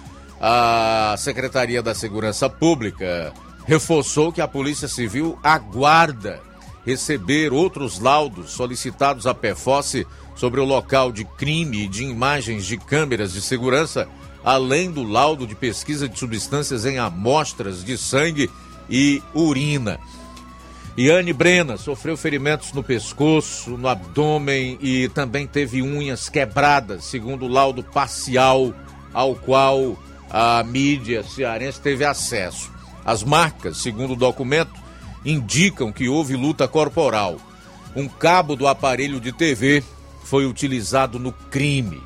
A 0.44 1.14
Secretaria 1.18 1.80
da 1.80 1.94
Segurança 1.94 2.50
Pública 2.50 3.32
reforçou 3.64 4.32
que 4.32 4.40
a 4.40 4.48
Polícia 4.48 4.88
Civil 4.88 5.38
aguarda 5.40 6.40
receber 6.84 7.52
outros 7.52 8.00
laudos 8.00 8.50
solicitados 8.50 9.24
à 9.24 9.32
PFOSSE 9.32 10.04
sobre 10.34 10.58
o 10.58 10.64
local 10.64 11.12
de 11.12 11.24
crime 11.24 11.84
e 11.84 11.88
de 11.88 12.02
imagens 12.02 12.66
de 12.66 12.76
câmeras 12.76 13.32
de 13.32 13.40
segurança, 13.40 14.08
além 14.42 14.90
do 14.90 15.04
laudo 15.04 15.46
de 15.46 15.54
pesquisa 15.54 16.08
de 16.08 16.18
substâncias 16.18 16.84
em 16.84 16.98
amostras 16.98 17.84
de 17.84 17.96
sangue 17.96 18.50
e 18.90 19.22
urina. 19.32 20.00
Iane 20.98 21.32
Brena 21.32 21.76
sofreu 21.76 22.16
ferimentos 22.16 22.72
no 22.72 22.82
pescoço, 22.82 23.78
no 23.78 23.86
abdômen 23.86 24.76
e 24.82 25.08
também 25.10 25.46
teve 25.46 25.82
unhas 25.82 26.28
quebradas, 26.28 27.04
segundo 27.04 27.44
o 27.44 27.48
laudo 27.48 27.84
parcial 27.84 28.74
ao 29.14 29.36
qual 29.36 29.96
a 30.32 30.64
mídia 30.64 31.22
cearense 31.22 31.78
teve 31.78 32.06
acesso. 32.06 32.70
As 33.04 33.22
marcas, 33.22 33.76
segundo 33.76 34.14
o 34.14 34.16
documento, 34.16 34.72
indicam 35.22 35.92
que 35.92 36.08
houve 36.08 36.34
luta 36.34 36.66
corporal. 36.66 37.36
Um 37.94 38.08
cabo 38.08 38.56
do 38.56 38.66
aparelho 38.66 39.20
de 39.20 39.30
TV 39.30 39.84
foi 40.24 40.46
utilizado 40.46 41.18
no 41.18 41.32
crime. 41.32 42.02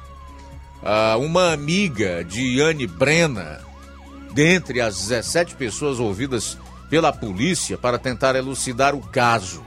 Ah, 0.82 1.16
uma 1.18 1.52
amiga 1.52 2.24
de 2.24 2.56
Iane 2.56 2.88
Brena, 2.88 3.60
dentre 4.32 4.80
as 4.80 4.96
17 4.96 5.54
pessoas 5.54 6.00
ouvidas 6.00 6.58
pela 6.90 7.12
polícia 7.12 7.78
para 7.78 7.98
tentar 7.98 8.34
elucidar 8.34 8.94
o 8.94 9.00
caso. 9.00 9.64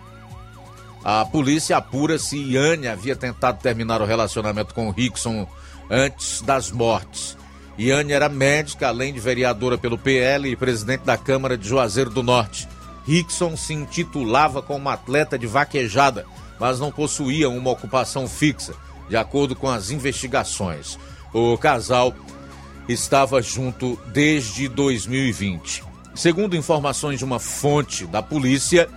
A 1.04 1.24
polícia 1.24 1.78
apura 1.78 2.20
se 2.20 2.38
Iane 2.38 2.88
havia 2.88 3.16
tentado 3.16 3.60
terminar 3.62 4.02
o 4.02 4.06
relacionamento 4.06 4.74
com 4.74 4.92
Rickson 4.92 5.48
antes 5.90 6.42
das 6.42 6.72
mortes. 6.72 7.38
Iane 7.80 8.12
era 8.12 8.28
médica, 8.28 8.90
além 8.90 9.14
de 9.14 9.22
vereadora 9.22 9.78
pelo 9.78 9.98
PL 9.98 10.50
e 10.50 10.56
presidente 10.58 11.06
da 11.06 11.18
Câmara 11.18 11.58
de 11.58 11.66
Juazeiro 11.66 12.10
do 12.10 12.22
Norte. 12.22 12.68
Rickson 13.08 13.56
se 13.56 13.74
intitulava 13.74 14.62
como 14.62 14.90
atleta 14.90 15.40
de 15.40 15.48
vaquejada, 15.48 16.26
mas 16.60 16.78
não 16.78 16.92
possuía 16.92 17.50
uma 17.50 17.72
ocupação 17.72 18.28
fixa, 18.28 18.74
de 19.08 19.16
acordo 19.16 19.56
com 19.56 19.70
as 19.70 19.92
investigações. 19.92 21.00
O 21.34 21.58
casal 21.58 22.14
estava 22.90 23.42
junto 23.42 23.98
desde 24.08 24.68
2020. 24.68 25.82
Segundo 26.14 26.58
informações 26.58 27.18
de 27.18 27.24
uma 27.24 27.40
fonte 27.40 28.06
da 28.06 28.22
polícia, 28.22 28.90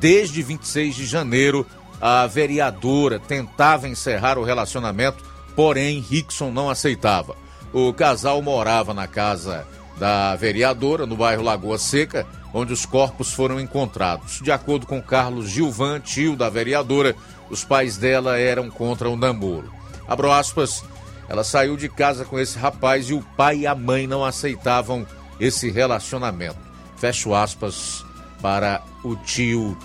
desde 0.00 0.42
26 0.42 0.94
de 0.94 1.04
janeiro, 1.04 1.66
a 2.00 2.26
vereadora 2.26 3.20
tentava 3.20 3.86
encerrar 3.86 4.38
o 4.38 4.44
relacionamento, 4.44 5.22
porém 5.54 6.00
Rickson 6.00 6.50
não 6.50 6.70
aceitava. 6.70 7.43
O 7.74 7.92
casal 7.92 8.40
morava 8.40 8.94
na 8.94 9.08
casa 9.08 9.66
da 9.98 10.36
vereadora 10.36 11.06
no 11.06 11.16
bairro 11.16 11.42
Lagoa 11.42 11.76
Seca, 11.76 12.24
onde 12.52 12.72
os 12.72 12.86
corpos 12.86 13.32
foram 13.32 13.58
encontrados. 13.58 14.38
De 14.40 14.52
acordo 14.52 14.86
com 14.86 15.02
Carlos 15.02 15.50
Gilvan, 15.50 15.98
tio 15.98 16.36
da 16.36 16.48
vereadora, 16.48 17.16
os 17.50 17.64
pais 17.64 17.96
dela 17.96 18.38
eram 18.38 18.70
contra 18.70 19.10
o 19.10 19.16
namoro. 19.16 19.72
Abro 20.06 20.30
aspas, 20.30 20.84
ela 21.28 21.42
saiu 21.42 21.76
de 21.76 21.88
casa 21.88 22.24
com 22.24 22.38
esse 22.38 22.56
rapaz 22.56 23.10
e 23.10 23.14
o 23.14 23.20
pai 23.36 23.58
e 23.58 23.66
a 23.66 23.74
mãe 23.74 24.06
não 24.06 24.24
aceitavam 24.24 25.04
esse 25.40 25.68
relacionamento. 25.68 26.58
Fecho 26.96 27.34
aspas 27.34 28.06
para 28.40 28.82
o 29.02 29.16
tio 29.16 29.76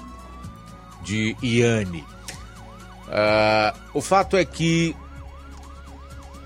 de 1.01 1.35
Iane. 1.41 2.05
Ah, 3.07 3.73
o 3.95 4.01
fato 4.01 4.37
é 4.37 4.45
que 4.45 4.95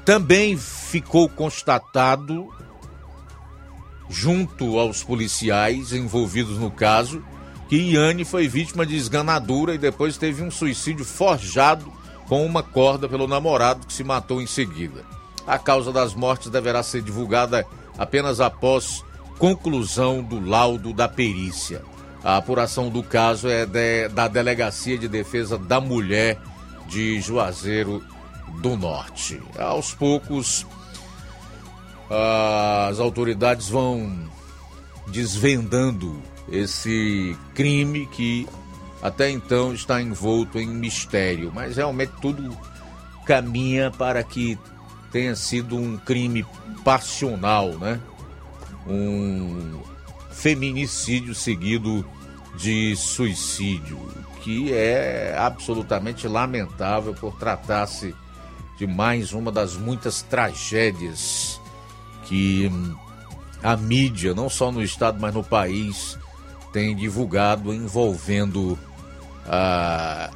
também 0.06 0.58
ficou 0.58 1.30
constatado, 1.30 2.50
junto 4.10 4.78
aos 4.78 5.04
policiais 5.04 5.94
envolvidos 5.94 6.58
no 6.58 6.70
caso, 6.70 7.24
que 7.70 7.78
Iane 7.78 8.26
foi 8.26 8.48
vítima 8.48 8.86
de 8.86 8.96
esganadura 8.96 9.74
e 9.74 9.78
depois 9.78 10.18
teve 10.18 10.44
um 10.44 10.52
suicídio 10.52 11.06
forjado 11.06 11.92
com 12.28 12.46
uma 12.46 12.62
corda 12.62 13.08
pelo 13.08 13.28
namorado 13.28 13.88
que 13.88 13.94
se 13.94 14.04
matou 14.04 14.42
em 14.42 14.48
seguida. 14.48 15.06
A 15.48 15.58
causa 15.58 15.92
das 15.92 16.14
mortes 16.14 16.50
deverá 16.50 16.84
ser 16.84 17.02
divulgada 17.02 17.66
apenas 17.98 18.40
após 18.40 19.04
conclusão 19.38 20.22
do 20.22 20.40
laudo 20.40 20.94
da 20.94 21.08
perícia. 21.08 21.82
A 22.24 22.38
apuração 22.38 22.90
do 22.90 23.04
caso 23.04 23.50
é 23.50 23.66
de, 23.66 24.08
da 24.10 24.28
Delegacia 24.28 24.98
de 24.98 25.08
Defesa 25.08 25.58
da 25.58 25.82
Mulher 25.82 26.40
de 26.88 27.20
Juazeiro 27.20 28.04
do 28.62 28.78
Norte. 28.78 29.42
Aos 29.58 29.94
poucos, 29.94 30.66
as 32.90 33.00
autoridades 33.00 33.70
vão 33.70 34.30
desvendando 35.08 36.22
esse 36.50 37.38
crime 37.54 38.06
que 38.08 38.48
até 39.02 39.30
então 39.30 39.74
está 39.74 40.02
envolto 40.02 40.60
em 40.60 40.68
mistério, 40.68 41.52
mas 41.54 41.76
realmente 41.76 42.14
tudo 42.22 42.58
caminha 43.26 43.92
para 43.92 44.24
que 44.24 44.58
tenha 45.12 45.36
sido 45.36 45.78
um 45.78 45.98
crime 45.98 46.46
passional, 46.84 47.70
né? 47.78 48.00
Um 48.88 49.80
feminicídio 50.32 51.36
seguido 51.36 52.06
de 52.58 52.96
suicídio, 52.96 54.00
que 54.42 54.74
é 54.74 55.36
absolutamente 55.38 56.28
lamentável 56.28 57.14
por 57.14 57.38
tratar-se 57.38 58.16
de 58.84 58.88
mais 58.88 59.32
uma 59.32 59.50
das 59.50 59.78
muitas 59.78 60.22
tragédias 60.24 61.62
que 62.26 62.70
a 63.64 63.78
mídia, 63.78 64.34
não 64.34 64.50
só 64.50 64.74
no 64.74 64.84
estado, 64.84 65.18
mas 65.22 65.34
no 65.34 65.42
país, 65.42 66.20
tem 66.74 66.94
divulgado 66.94 67.74
envolvendo 67.74 68.78
ah, 69.48 70.30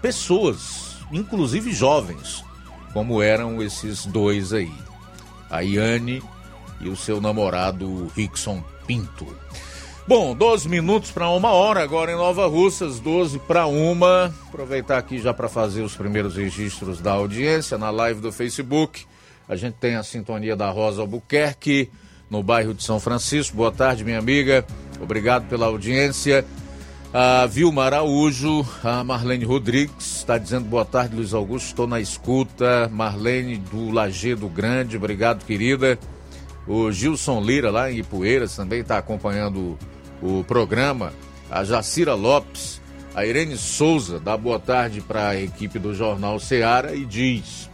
pessoas, 0.00 0.96
inclusive 1.12 1.72
jovens, 1.72 2.44
como 2.92 3.22
eram 3.22 3.62
esses 3.62 4.04
dois 4.04 4.52
aí, 4.52 4.72
a 5.48 5.60
Iane 5.60 6.20
e 6.80 6.88
o 6.88 6.96
seu 6.96 7.20
namorado 7.20 8.10
Rickson 8.16 8.64
Pinto. 8.84 9.28
Bom, 10.04 10.34
12 10.34 10.68
minutos 10.68 11.12
para 11.12 11.28
uma 11.28 11.52
hora, 11.52 11.80
agora 11.80 12.10
em 12.10 12.16
Nova 12.16 12.48
Russas, 12.48 12.98
12 12.98 13.38
para 13.38 13.66
uma. 13.66 14.34
Aproveitar 14.48 14.98
aqui 14.98 15.20
já 15.20 15.32
para 15.32 15.48
fazer 15.48 15.82
os 15.82 15.94
primeiros 15.94 16.34
registros 16.34 17.00
da 17.00 17.12
audiência 17.12 17.78
na 17.78 17.88
live 17.88 18.20
do 18.20 18.32
Facebook. 18.32 19.04
A 19.48 19.54
gente 19.54 19.74
tem 19.74 19.94
a 19.94 20.02
sintonia 20.02 20.56
da 20.56 20.68
Rosa 20.70 21.02
Albuquerque, 21.02 21.88
no 22.28 22.42
bairro 22.42 22.74
de 22.74 22.82
São 22.82 22.98
Francisco. 22.98 23.56
Boa 23.56 23.70
tarde, 23.70 24.04
minha 24.04 24.18
amiga. 24.18 24.66
Obrigado 25.00 25.48
pela 25.48 25.66
audiência. 25.66 26.44
A 27.14 27.46
Vilma 27.46 27.84
Araújo, 27.84 28.66
a 28.82 29.04
Marlene 29.04 29.44
Rodrigues, 29.44 30.16
está 30.16 30.36
dizendo 30.36 30.64
boa 30.64 30.84
tarde, 30.84 31.14
Luiz 31.14 31.32
Augusto. 31.32 31.66
Estou 31.66 31.86
na 31.86 32.00
escuta. 32.00 32.90
Marlene 32.92 33.56
do 33.56 33.90
Lagedo 33.90 34.48
Grande, 34.48 34.96
obrigado, 34.96 35.44
querida. 35.44 35.96
O 36.66 36.90
Gilson 36.90 37.40
Lira, 37.40 37.70
lá 37.70 37.90
em 37.90 37.98
Ipueiras, 37.98 38.56
também 38.56 38.80
está 38.80 38.98
acompanhando 38.98 39.78
o 40.22 40.44
programa. 40.44 41.12
A 41.50 41.64
Jacira 41.64 42.14
Lopes, 42.14 42.80
a 43.14 43.26
Irene 43.26 43.58
Souza, 43.58 44.18
dá 44.18 44.36
boa 44.36 44.58
tarde 44.58 45.00
para 45.02 45.28
a 45.28 45.40
equipe 45.40 45.78
do 45.78 45.94
Jornal 45.94 46.38
Seara 46.38 46.94
e 46.94 47.04
diz: 47.04 47.68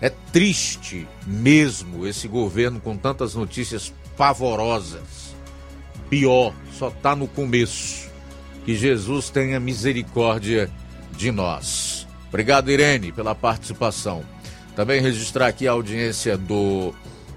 É 0.00 0.10
triste 0.10 1.08
mesmo 1.26 2.06
esse 2.06 2.28
governo 2.28 2.78
com 2.78 2.96
tantas 2.96 3.34
notícias 3.34 3.92
pavorosas. 4.16 5.34
Pior, 6.08 6.54
só 6.78 6.88
está 6.88 7.16
no 7.16 7.26
começo. 7.26 8.12
Que 8.64 8.74
Jesus 8.74 9.28
tenha 9.28 9.60
misericórdia 9.60 10.70
de 11.16 11.30
nós. 11.30 12.06
Obrigado, 12.28 12.70
Irene, 12.70 13.12
pela 13.12 13.34
participação. 13.34 14.24
Também 14.74 15.00
registrar 15.00 15.48
aqui 15.48 15.68
a 15.68 15.72
audiência 15.72 16.36
do 16.36 16.94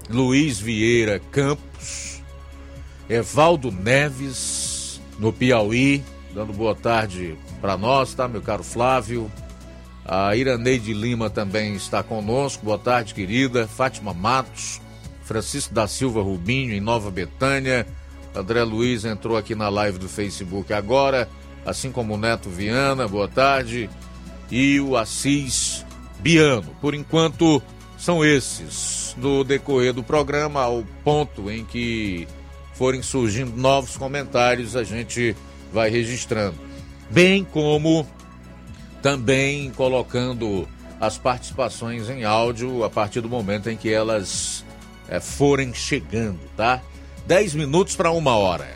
Luiz 0.08 0.58
Vieira 0.58 1.20
Campos, 1.30 2.07
Evaldo 3.08 3.72
Neves, 3.72 5.00
no 5.18 5.32
Piauí, 5.32 6.04
dando 6.34 6.52
boa 6.52 6.74
tarde 6.74 7.36
para 7.60 7.76
nós, 7.76 8.12
tá, 8.14 8.28
meu 8.28 8.42
caro 8.42 8.62
Flávio? 8.62 9.30
A 10.04 10.34
Iraneide 10.36 10.92
Lima 10.92 11.28
também 11.28 11.74
está 11.74 12.02
conosco, 12.02 12.64
boa 12.64 12.78
tarde, 12.78 13.14
querida. 13.14 13.66
Fátima 13.66 14.14
Matos, 14.14 14.80
Francisco 15.22 15.74
da 15.74 15.86
Silva 15.86 16.22
Rubinho, 16.22 16.72
em 16.72 16.80
Nova 16.80 17.10
Betânia. 17.10 17.86
André 18.34 18.62
Luiz 18.62 19.04
entrou 19.04 19.36
aqui 19.36 19.54
na 19.54 19.68
live 19.68 19.98
do 19.98 20.08
Facebook 20.08 20.72
agora, 20.72 21.28
assim 21.66 21.92
como 21.92 22.14
o 22.14 22.18
Neto 22.18 22.48
Viana, 22.48 23.06
boa 23.06 23.28
tarde. 23.28 23.90
E 24.50 24.80
o 24.80 24.96
Assis 24.96 25.84
Biano. 26.20 26.74
Por 26.80 26.94
enquanto, 26.94 27.62
são 27.98 28.24
esses. 28.24 29.14
No 29.18 29.44
decorrer 29.44 29.92
do 29.92 30.02
programa, 30.02 30.62
ao 30.62 30.84
ponto 31.04 31.50
em 31.50 31.64
que 31.64 32.26
forem 32.78 33.02
surgindo 33.02 33.56
novos 33.56 33.96
comentários, 33.96 34.76
a 34.76 34.84
gente 34.84 35.34
vai 35.72 35.90
registrando. 35.90 36.54
Bem 37.10 37.42
como 37.42 38.06
também 39.02 39.70
colocando 39.72 40.68
as 41.00 41.18
participações 41.18 42.08
em 42.08 42.24
áudio 42.24 42.84
a 42.84 42.90
partir 42.90 43.20
do 43.20 43.28
momento 43.28 43.68
em 43.68 43.76
que 43.76 43.92
elas 43.92 44.64
é, 45.08 45.18
forem 45.18 45.74
chegando, 45.74 46.38
tá? 46.56 46.80
10 47.26 47.56
minutos 47.56 47.96
para 47.96 48.12
uma 48.12 48.36
hora. 48.36 48.68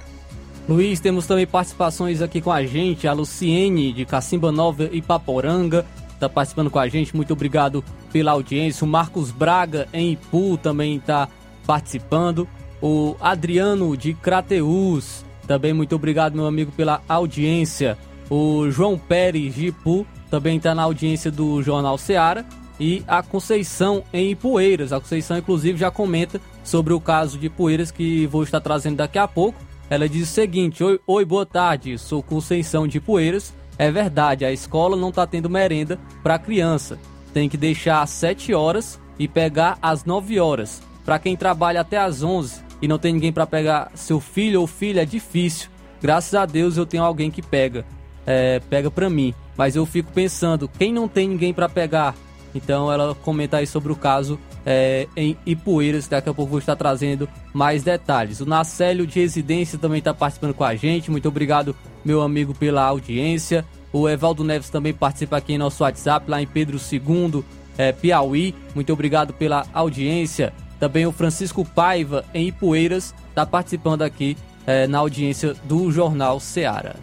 Luiz, 0.68 0.98
temos 0.98 1.26
também 1.26 1.46
participações 1.46 2.20
aqui 2.20 2.40
com 2.40 2.50
a 2.50 2.64
gente, 2.64 3.06
a 3.06 3.12
Luciene 3.12 3.92
de 3.92 4.04
Cacimba 4.04 4.50
Nova 4.50 4.88
e 4.92 5.00
Paporanga 5.00 5.86
está 6.12 6.28
participando 6.28 6.70
com 6.70 6.78
a 6.78 6.88
gente, 6.88 7.14
muito 7.14 7.32
obrigado 7.32 7.84
pela 8.12 8.32
audiência. 8.32 8.84
O 8.84 8.88
Marcos 8.88 9.30
Braga 9.30 9.88
em 9.92 10.12
Ipu 10.12 10.56
também 10.56 10.96
está 10.96 11.28
participando. 11.66 12.48
O 12.82 13.16
Adriano 13.20 13.96
de 13.96 14.12
Crateus, 14.12 15.24
também 15.46 15.72
muito 15.72 15.94
obrigado, 15.94 16.34
meu 16.34 16.46
amigo, 16.46 16.72
pela 16.72 17.00
audiência. 17.08 17.96
O 18.28 18.68
João 18.70 18.98
Pérez 18.98 19.54
de 19.54 19.68
Ipu 19.68 20.04
também 20.28 20.56
está 20.56 20.74
na 20.74 20.82
audiência 20.82 21.30
do 21.30 21.62
Jornal 21.62 21.96
Seara. 21.96 22.44
E 22.80 23.04
a 23.06 23.22
Conceição 23.22 24.02
em 24.12 24.32
Ipueiras. 24.32 24.92
A 24.92 24.98
Conceição, 24.98 25.38
inclusive, 25.38 25.78
já 25.78 25.92
comenta 25.92 26.40
sobre 26.64 26.92
o 26.92 27.00
caso 27.00 27.38
de 27.38 27.46
Ipueiras 27.46 27.92
que 27.92 28.26
vou 28.26 28.42
estar 28.42 28.60
trazendo 28.60 28.96
daqui 28.96 29.18
a 29.18 29.28
pouco. 29.28 29.60
Ela 29.88 30.08
diz 30.08 30.28
o 30.28 30.32
seguinte: 30.32 30.82
Oi, 30.82 30.98
oi 31.06 31.24
boa 31.24 31.46
tarde, 31.46 31.96
sou 31.98 32.20
Conceição 32.20 32.88
de 32.88 32.98
Ipueiras. 32.98 33.54
É 33.78 33.92
verdade, 33.92 34.44
a 34.44 34.50
escola 34.50 34.96
não 34.96 35.10
está 35.10 35.24
tendo 35.24 35.48
merenda 35.48 36.00
para 36.20 36.38
criança. 36.38 36.98
Tem 37.32 37.48
que 37.48 37.56
deixar 37.56 38.02
às 38.02 38.10
7 38.10 38.52
horas 38.52 38.98
e 39.18 39.28
pegar 39.28 39.78
às 39.80 40.04
9 40.04 40.40
horas. 40.40 40.82
Para 41.04 41.20
quem 41.20 41.36
trabalha 41.36 41.80
até 41.82 41.98
às 41.98 42.22
11 42.22 42.71
e 42.82 42.88
não 42.88 42.98
tem 42.98 43.12
ninguém 43.12 43.32
para 43.32 43.46
pegar 43.46 43.92
seu 43.94 44.20
filho 44.20 44.60
ou 44.60 44.66
filha, 44.66 45.02
é 45.02 45.06
difícil. 45.06 45.70
Graças 46.02 46.34
a 46.34 46.44
Deus 46.44 46.76
eu 46.76 46.84
tenho 46.84 47.04
alguém 47.04 47.30
que 47.30 47.40
pega, 47.40 47.86
é, 48.26 48.60
pega 48.68 48.90
para 48.90 49.08
mim. 49.08 49.32
Mas 49.56 49.76
eu 49.76 49.86
fico 49.86 50.10
pensando, 50.12 50.68
quem 50.68 50.92
não 50.92 51.06
tem 51.06 51.28
ninguém 51.28 51.54
para 51.54 51.68
pegar? 51.68 52.16
Então 52.54 52.92
ela 52.92 53.14
comenta 53.14 53.58
aí 53.58 53.66
sobre 53.66 53.92
o 53.92 53.96
caso 53.96 54.38
é, 54.66 55.06
em 55.16 55.36
Ipueiras. 55.46 56.08
Daqui 56.08 56.28
a 56.28 56.34
pouco 56.34 56.50
vou 56.50 56.58
estar 56.58 56.76
trazendo 56.76 57.28
mais 57.52 57.82
detalhes. 57.82 58.40
O 58.40 58.46
Nacélio 58.46 59.06
de 59.06 59.20
Residência 59.20 59.78
também 59.78 59.98
está 59.98 60.12
participando 60.12 60.54
com 60.54 60.64
a 60.64 60.74
gente. 60.74 61.10
Muito 61.10 61.28
obrigado, 61.28 61.76
meu 62.04 62.20
amigo, 62.20 62.52
pela 62.54 62.82
audiência. 62.82 63.64
O 63.92 64.08
Evaldo 64.08 64.42
Neves 64.42 64.70
também 64.70 64.92
participa 64.92 65.36
aqui 65.36 65.52
em 65.52 65.58
nosso 65.58 65.82
WhatsApp, 65.84 66.28
lá 66.30 66.40
em 66.40 66.46
Pedro 66.46 66.78
II, 66.78 67.44
é, 67.76 67.92
Piauí. 67.92 68.54
Muito 68.74 68.92
obrigado 68.92 69.34
pela 69.34 69.66
audiência. 69.72 70.52
Também 70.82 71.06
o 71.06 71.12
Francisco 71.12 71.64
Paiva, 71.64 72.24
em 72.34 72.48
Ipueiras, 72.48 73.14
está 73.28 73.46
participando 73.46 74.02
aqui 74.02 74.36
é, 74.66 74.84
na 74.88 74.98
audiência 74.98 75.54
do 75.62 75.92
Jornal 75.92 76.40
Seara. 76.40 76.96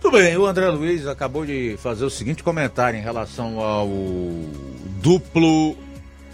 Tudo 0.00 0.16
bem, 0.16 0.34
o 0.38 0.46
André 0.46 0.70
Luiz 0.70 1.06
acabou 1.06 1.44
de 1.44 1.76
fazer 1.76 2.06
o 2.06 2.08
seguinte 2.08 2.42
comentário 2.42 2.98
em 2.98 3.02
relação 3.02 3.60
ao 3.60 3.86
duplo 5.02 5.76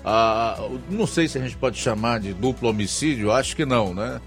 Ah, 0.04 0.56
não 0.88 1.04
sei 1.04 1.26
se 1.26 1.36
a 1.36 1.40
gente 1.42 1.56
pode 1.56 1.78
chamar 1.78 2.20
de 2.20 2.32
duplo 2.32 2.68
homicídio, 2.68 3.32
acho 3.32 3.56
que 3.56 3.66
não, 3.66 3.92
né? 3.92 4.20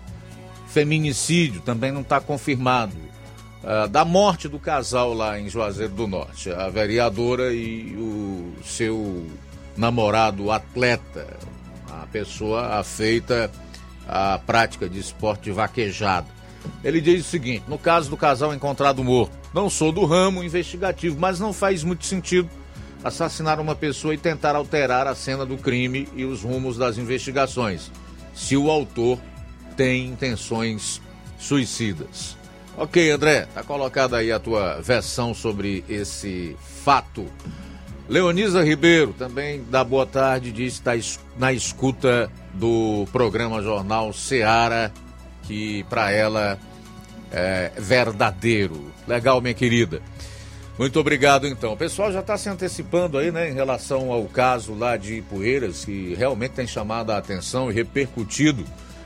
Feminicídio 0.67 1.61
também 1.61 1.89
não 1.89 2.01
está 2.01 2.19
confirmado. 2.19 2.97
Ah, 3.63 3.87
da 3.87 4.03
morte 4.03 4.49
do 4.49 4.59
casal 4.59 5.13
lá 5.13 5.39
em 5.39 5.47
Juazeiro 5.47 5.93
do 5.93 6.05
Norte, 6.05 6.51
a 6.51 6.67
vereadora 6.67 7.53
e 7.53 7.95
o 7.97 8.55
seu 8.61 9.25
namorado 9.77 10.51
atleta, 10.51 11.25
a 12.01 12.07
pessoa 12.07 12.79
afeita 12.79 13.51
à 14.07 14.39
prática 14.39 14.87
de 14.87 14.99
esporte 14.99 15.51
vaquejado. 15.51 16.27
Ele 16.83 17.01
diz 17.01 17.25
o 17.25 17.29
seguinte: 17.29 17.63
no 17.67 17.77
caso 17.77 18.09
do 18.09 18.17
casal 18.17 18.53
encontrado 18.53 19.03
morto, 19.03 19.37
não 19.53 19.69
sou 19.69 19.91
do 19.91 20.05
ramo 20.05 20.43
investigativo, 20.43 21.17
mas 21.19 21.39
não 21.39 21.53
faz 21.53 21.83
muito 21.83 22.05
sentido 22.05 22.49
assassinar 23.03 23.59
uma 23.59 23.75
pessoa 23.75 24.15
e 24.15 24.17
tentar 24.17 24.55
alterar 24.55 25.05
a 25.05 25.13
cena 25.13 25.45
do 25.45 25.57
crime 25.57 26.07
e 26.15 26.25
os 26.25 26.41
rumos 26.41 26.75
das 26.75 26.97
investigações, 26.97 27.91
se 28.33 28.57
o 28.57 28.71
autor 28.71 29.19
tem 29.77 30.07
intenções 30.07 31.01
suicidas. 31.37 32.35
Ok, 32.77 33.11
André, 33.11 33.47
tá 33.53 33.63
colocada 33.63 34.17
aí 34.17 34.31
a 34.31 34.39
tua 34.39 34.81
versão 34.81 35.33
sobre 35.33 35.85
esse 35.87 36.57
fato. 36.83 37.25
Leonisa 38.07 38.63
Ribeiro 38.63 39.13
também 39.17 39.63
dá 39.69 39.83
boa 39.83 40.05
tarde, 40.05 40.51
diz 40.51 40.79
que 40.79 40.89
está 40.89 41.19
na 41.37 41.51
escuta 41.51 42.31
do 42.53 43.07
programa 43.11 43.63
Jornal 43.63 44.13
Seara, 44.13 44.93
que 45.43 45.83
para 45.89 46.11
ela 46.11 46.59
é 47.31 47.71
verdadeiro. 47.77 48.91
Legal, 49.07 49.41
minha 49.41 49.53
querida. 49.53 50.01
Muito 50.77 50.99
obrigado, 50.99 51.47
então. 51.47 51.73
O 51.73 51.77
pessoal 51.77 52.11
já 52.11 52.19
está 52.19 52.37
se 52.37 52.47
antecipando 52.49 53.17
aí, 53.17 53.31
né, 53.31 53.49
em 53.49 53.53
relação 53.53 54.11
ao 54.11 54.25
caso 54.25 54.75
lá 54.75 54.97
de 54.97 55.15
Ipueiras, 55.15 55.85
que 55.85 56.13
realmente 56.15 56.51
tem 56.51 56.67
chamado 56.67 57.11
a 57.11 57.17
atenção 57.17 57.71
e 57.71 57.73
repercutido 57.73 58.63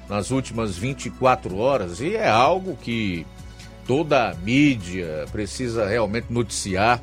nas 0.10 0.32
últimas 0.32 0.76
24 0.76 1.56
horas, 1.58 2.02
e 2.02 2.16
é 2.16 2.28
algo 2.28 2.76
que 2.76 3.26
toda 3.86 4.30
a 4.30 4.34
mídia 4.34 5.26
precisa 5.32 5.88
realmente 5.88 6.28
noticiar 6.32 7.02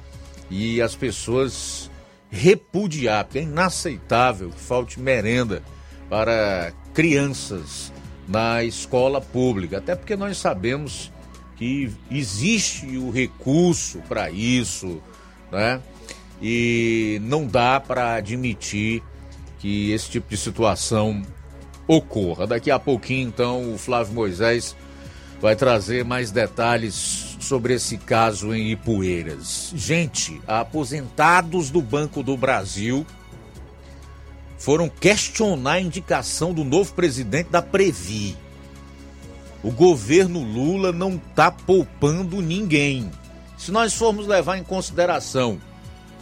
e 0.50 0.80
as 0.80 0.94
pessoas 0.94 1.90
repudiar, 2.30 3.24
porque 3.24 3.38
é 3.38 3.42
inaceitável 3.42 4.50
que 4.50 4.60
falte 4.60 5.00
merenda 5.00 5.62
para 6.08 6.72
crianças 6.92 7.92
na 8.28 8.64
escola 8.64 9.20
pública, 9.20 9.78
até 9.78 9.94
porque 9.94 10.16
nós 10.16 10.38
sabemos 10.38 11.12
que 11.56 11.90
existe 12.10 12.86
o 12.98 13.10
recurso 13.10 13.98
para 14.08 14.30
isso, 14.30 15.00
né? 15.50 15.80
E 16.40 17.18
não 17.22 17.46
dá 17.46 17.80
para 17.80 18.14
admitir 18.14 19.02
que 19.58 19.90
esse 19.90 20.10
tipo 20.10 20.28
de 20.28 20.36
situação 20.36 21.22
ocorra. 21.86 22.46
Daqui 22.46 22.70
a 22.70 22.78
pouquinho, 22.78 23.28
então, 23.28 23.72
o 23.72 23.78
Flávio 23.78 24.12
Moisés 24.12 24.76
vai 25.40 25.56
trazer 25.56 26.04
mais 26.04 26.30
detalhes 26.30 27.25
sobre 27.46 27.74
esse 27.74 27.96
caso 27.96 28.52
em 28.52 28.72
Ipueiras. 28.72 29.72
Gente, 29.74 30.40
aposentados 30.46 31.70
do 31.70 31.80
Banco 31.80 32.22
do 32.22 32.36
Brasil 32.36 33.06
foram 34.58 34.88
questionar 34.88 35.72
a 35.72 35.80
indicação 35.80 36.52
do 36.52 36.64
novo 36.64 36.92
presidente 36.92 37.50
da 37.50 37.62
Previ. 37.62 38.36
O 39.62 39.70
governo 39.70 40.42
Lula 40.42 40.92
não 40.92 41.14
está 41.14 41.50
poupando 41.50 42.40
ninguém. 42.40 43.10
Se 43.56 43.70
nós 43.70 43.94
formos 43.94 44.26
levar 44.26 44.58
em 44.58 44.64
consideração 44.64 45.60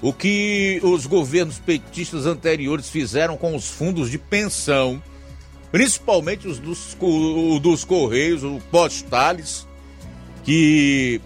o 0.02 0.12
que 0.12 0.78
os 0.82 1.06
governos 1.06 1.58
petistas 1.58 2.26
anteriores 2.26 2.90
fizeram 2.90 3.36
com 3.36 3.56
os 3.56 3.68
fundos 3.68 4.10
de 4.10 4.18
pensão, 4.18 5.02
principalmente 5.72 6.46
os 6.46 6.58
dos, 6.58 6.96
dos 7.60 7.84
Correios, 7.84 8.42
os 8.42 8.62
postales, 8.64 9.66
que 10.44 11.20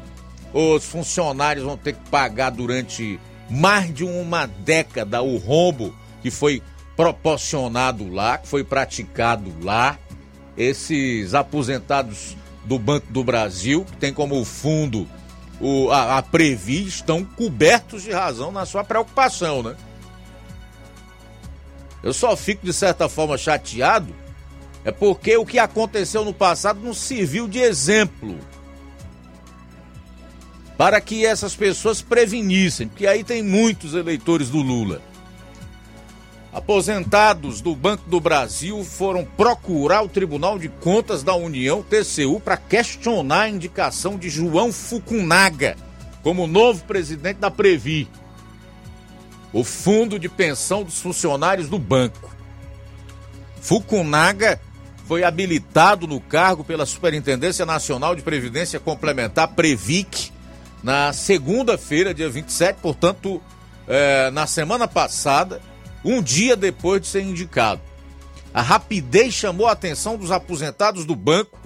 os 0.52 0.84
funcionários 0.84 1.64
vão 1.64 1.76
ter 1.76 1.94
que 1.94 2.08
pagar 2.10 2.50
durante 2.50 3.20
mais 3.50 3.92
de 3.92 4.04
uma 4.04 4.46
década 4.46 5.22
o 5.22 5.36
rombo 5.36 5.94
que 6.22 6.30
foi 6.30 6.62
proporcionado 6.96 8.10
lá, 8.10 8.38
que 8.38 8.48
foi 8.48 8.64
praticado 8.64 9.52
lá 9.62 9.98
esses 10.56 11.34
aposentados 11.34 12.36
do 12.64 12.78
Banco 12.78 13.06
do 13.12 13.22
Brasil, 13.22 13.84
que 13.84 13.96
tem 13.96 14.12
como 14.12 14.44
fundo 14.44 15.08
o, 15.60 15.90
a, 15.90 16.18
a 16.18 16.22
Previ, 16.22 16.86
estão 16.86 17.24
cobertos 17.24 18.02
de 18.02 18.10
razão 18.10 18.50
na 18.50 18.66
sua 18.66 18.84
preocupação, 18.84 19.62
né? 19.62 19.76
Eu 22.02 22.12
só 22.12 22.36
fico, 22.36 22.64
de 22.64 22.72
certa 22.72 23.08
forma, 23.08 23.36
chateado, 23.36 24.14
é 24.84 24.92
porque 24.92 25.36
o 25.36 25.46
que 25.46 25.58
aconteceu 25.58 26.24
no 26.24 26.32
passado 26.32 26.80
não 26.80 26.94
serviu 26.94 27.48
de 27.48 27.58
exemplo 27.58 28.38
para 30.78 31.00
que 31.00 31.26
essas 31.26 31.56
pessoas 31.56 32.00
prevenissem, 32.00 32.86
porque 32.86 33.08
aí 33.08 33.24
tem 33.24 33.42
muitos 33.42 33.94
eleitores 33.94 34.48
do 34.48 34.58
Lula. 34.58 35.02
Aposentados 36.52 37.60
do 37.60 37.74
Banco 37.74 38.08
do 38.08 38.20
Brasil 38.20 38.84
foram 38.84 39.24
procurar 39.24 40.02
o 40.02 40.08
Tribunal 40.08 40.56
de 40.56 40.68
Contas 40.68 41.24
da 41.24 41.34
União, 41.34 41.82
TCU, 41.82 42.38
para 42.38 42.56
questionar 42.56 43.42
a 43.42 43.48
indicação 43.48 44.16
de 44.16 44.30
João 44.30 44.72
Fukunaga 44.72 45.76
como 46.22 46.46
novo 46.46 46.84
presidente 46.84 47.38
da 47.38 47.50
Previ, 47.50 48.08
o 49.52 49.64
fundo 49.64 50.16
de 50.16 50.28
pensão 50.28 50.84
dos 50.84 51.00
funcionários 51.00 51.68
do 51.68 51.78
banco. 51.78 52.36
Fukunaga 53.60 54.60
foi 55.06 55.24
habilitado 55.24 56.06
no 56.06 56.20
cargo 56.20 56.62
pela 56.62 56.86
Superintendência 56.86 57.66
Nacional 57.66 58.14
de 58.14 58.22
Previdência 58.22 58.78
Complementar, 58.78 59.48
Previc, 59.48 60.37
na 60.82 61.12
segunda-feira, 61.12 62.14
dia 62.14 62.28
27, 62.28 62.78
portanto, 62.80 63.42
é, 63.86 64.30
na 64.30 64.46
semana 64.46 64.86
passada, 64.86 65.60
um 66.04 66.22
dia 66.22 66.56
depois 66.56 67.00
de 67.00 67.08
ser 67.08 67.22
indicado. 67.22 67.80
A 68.52 68.62
rapidez 68.62 69.34
chamou 69.34 69.66
a 69.66 69.72
atenção 69.72 70.16
dos 70.16 70.30
aposentados 70.30 71.04
do 71.04 71.14
banco, 71.16 71.58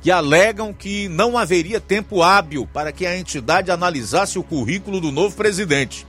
que 0.00 0.10
alegam 0.10 0.72
que 0.72 1.08
não 1.08 1.36
haveria 1.36 1.80
tempo 1.80 2.22
hábil 2.22 2.68
para 2.72 2.92
que 2.92 3.04
a 3.04 3.18
entidade 3.18 3.70
analisasse 3.70 4.38
o 4.38 4.44
currículo 4.44 5.00
do 5.00 5.10
novo 5.10 5.34
presidente. 5.34 6.06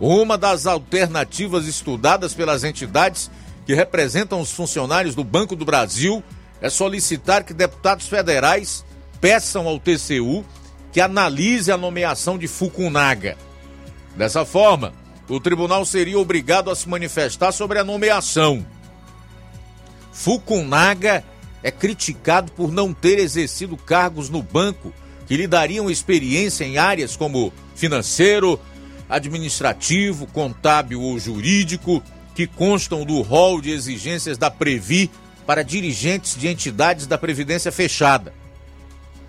Uma 0.00 0.36
das 0.36 0.66
alternativas 0.66 1.66
estudadas 1.66 2.34
pelas 2.34 2.64
entidades 2.64 3.30
que 3.64 3.74
representam 3.74 4.40
os 4.40 4.50
funcionários 4.50 5.14
do 5.14 5.22
Banco 5.22 5.54
do 5.54 5.64
Brasil 5.64 6.22
é 6.60 6.68
solicitar 6.68 7.44
que 7.44 7.54
deputados 7.54 8.08
federais 8.08 8.84
peçam 9.20 9.68
ao 9.68 9.78
TCU 9.78 10.44
que 10.94 11.00
analise 11.00 11.72
a 11.72 11.76
nomeação 11.76 12.38
de 12.38 12.46
Fukunaga. 12.46 13.36
Dessa 14.16 14.44
forma, 14.44 14.92
o 15.28 15.40
tribunal 15.40 15.84
seria 15.84 16.16
obrigado 16.20 16.70
a 16.70 16.76
se 16.76 16.88
manifestar 16.88 17.50
sobre 17.50 17.80
a 17.80 17.84
nomeação. 17.84 18.64
Fukunaga 20.12 21.24
é 21.64 21.72
criticado 21.72 22.52
por 22.52 22.70
não 22.70 22.94
ter 22.94 23.18
exercido 23.18 23.76
cargos 23.76 24.30
no 24.30 24.40
banco 24.40 24.94
que 25.26 25.36
lhe 25.36 25.48
dariam 25.48 25.90
experiência 25.90 26.64
em 26.64 26.78
áreas 26.78 27.16
como 27.16 27.52
financeiro, 27.74 28.60
administrativo, 29.08 30.28
contábil 30.28 31.00
ou 31.00 31.18
jurídico, 31.18 32.00
que 32.36 32.46
constam 32.46 33.04
do 33.04 33.20
rol 33.20 33.60
de 33.60 33.72
exigências 33.72 34.38
da 34.38 34.48
Previ 34.48 35.10
para 35.44 35.64
dirigentes 35.64 36.36
de 36.36 36.46
entidades 36.46 37.08
da 37.08 37.18
Previdência 37.18 37.72
Fechada. 37.72 38.43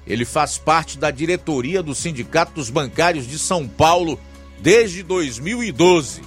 Ele 0.05 0.25
faz 0.25 0.57
parte 0.57 0.97
da 0.97 1.09
diretoria 1.09 1.81
do 1.81 1.95
Sindicato 1.95 2.53
dos 2.53 2.69
Bancários 2.69 3.27
de 3.27 3.39
São 3.39 3.67
Paulo 3.67 4.19
desde 4.59 5.01
2012. 5.03 6.21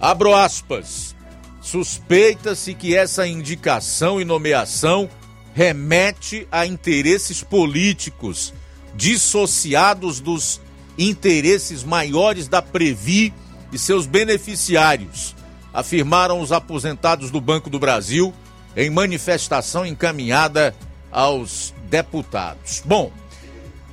Abro 0.00 0.34
aspas. 0.34 1.14
Suspeita-se 1.60 2.74
que 2.74 2.96
essa 2.96 3.26
indicação 3.26 4.20
e 4.20 4.24
nomeação 4.24 5.08
remete 5.54 6.48
a 6.50 6.66
interesses 6.66 7.42
políticos 7.42 8.52
dissociados 8.94 10.18
dos 10.18 10.60
interesses 10.98 11.84
maiores 11.84 12.48
da 12.48 12.60
Previ 12.60 13.32
e 13.72 13.78
seus 13.78 14.06
beneficiários, 14.06 15.34
afirmaram 15.72 16.40
os 16.40 16.52
aposentados 16.52 17.30
do 17.30 17.40
Banco 17.40 17.70
do 17.70 17.78
Brasil 17.78 18.34
em 18.76 18.90
manifestação 18.90 19.86
encaminhada 19.86 20.74
aos 21.10 21.74
deputados. 21.92 22.82
Bom, 22.86 23.12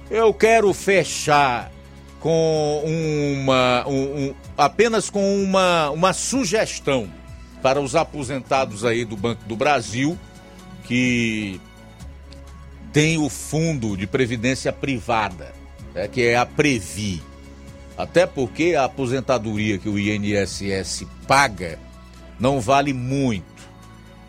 eu 0.09 0.33
quero 0.33 0.73
fechar 0.73 1.69
com 2.21 2.81
uma 2.85 3.85
um, 3.85 4.27
um, 4.27 4.35
apenas 4.57 5.09
com 5.09 5.43
uma, 5.43 5.89
uma 5.89 6.13
sugestão 6.13 7.11
para 7.61 7.81
os 7.81 7.95
aposentados 7.95 8.85
aí 8.85 9.03
do 9.03 9.17
Banco 9.17 9.43
do 9.45 9.55
Brasil 9.57 10.17
que 10.85 11.59
tem 12.93 13.17
o 13.17 13.29
fundo 13.29 13.97
de 13.97 14.07
previdência 14.07 14.71
privada, 14.71 15.53
né, 15.93 16.07
que 16.07 16.21
é 16.23 16.37
a 16.37 16.45
Previ. 16.45 17.21
Até 17.97 18.25
porque 18.25 18.75
a 18.75 18.85
aposentadoria 18.85 19.77
que 19.77 19.89
o 19.89 19.99
INSS 19.99 21.05
paga 21.27 21.77
não 22.39 22.61
vale 22.61 22.93
muito. 22.93 23.45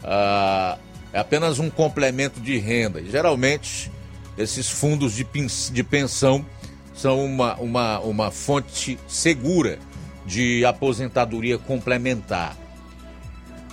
Ah, 0.02 0.76
é 1.12 1.18
apenas 1.18 1.58
um 1.58 1.68
complemento 1.68 2.40
de 2.40 2.56
renda. 2.58 3.00
E, 3.00 3.10
geralmente, 3.10 3.90
esses 4.38 4.68
fundos 4.68 5.14
de, 5.14 5.84
pensão 5.84 6.44
são 6.94 7.24
uma, 7.24 7.56
uma, 7.56 7.98
uma 8.00 8.30
fonte 8.30 8.98
segura 9.08 9.78
de 10.24 10.64
aposentadoria 10.64 11.58
complementar. 11.58 12.56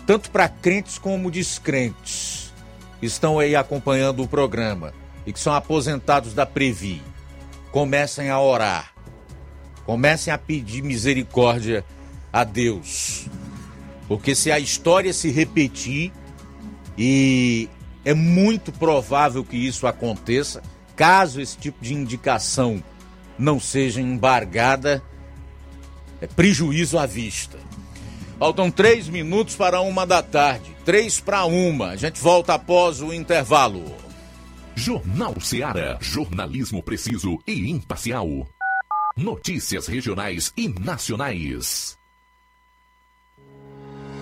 Tanto 0.05 0.31
para 0.31 0.47
crentes 0.47 0.97
como 0.97 1.29
descrentes 1.29 2.53
estão 3.01 3.37
aí 3.37 3.55
acompanhando 3.55 4.23
o 4.23 4.27
programa 4.27 4.93
e 5.25 5.33
que 5.33 5.39
são 5.39 5.53
aposentados 5.53 6.33
da 6.33 6.45
Previ. 6.45 7.01
Comecem 7.71 8.29
a 8.29 8.39
orar. 8.39 8.93
Comecem 9.85 10.33
a 10.33 10.37
pedir 10.37 10.81
misericórdia 10.81 11.85
a 12.31 12.43
Deus. 12.43 13.27
Porque 14.07 14.33
se 14.33 14.51
a 14.51 14.57
história 14.57 15.11
se 15.11 15.29
repetir, 15.29 16.11
e 16.97 17.69
é 18.03 18.13
muito 18.13 18.71
provável 18.71 19.43
que 19.43 19.57
isso 19.57 19.85
aconteça, 19.85 20.63
caso 20.95 21.39
esse 21.39 21.57
tipo 21.57 21.83
de 21.83 21.93
indicação 21.93 22.81
não 23.37 23.59
seja 23.59 24.01
embargada, 24.01 25.03
é 26.19 26.27
prejuízo 26.27 26.97
à 26.97 27.05
vista. 27.05 27.59
Faltam 28.39 28.69
três 28.69 29.07
minutos 29.07 29.55
para 29.55 29.81
uma 29.81 30.05
da 30.05 30.21
tarde. 30.21 30.75
Três 30.85 31.19
para 31.19 31.45
uma. 31.45 31.89
A 31.89 31.95
gente 31.95 32.21
volta 32.21 32.53
após 32.53 33.01
o 33.01 33.11
intervalo. 33.11 33.83
Jornal 34.75 35.39
Seara. 35.41 35.97
Jornalismo 35.99 36.83
preciso 36.83 37.39
e 37.47 37.71
imparcial. 37.71 38.47
Notícias 39.15 39.87
regionais 39.87 40.53
e 40.55 40.69
nacionais. 40.69 41.96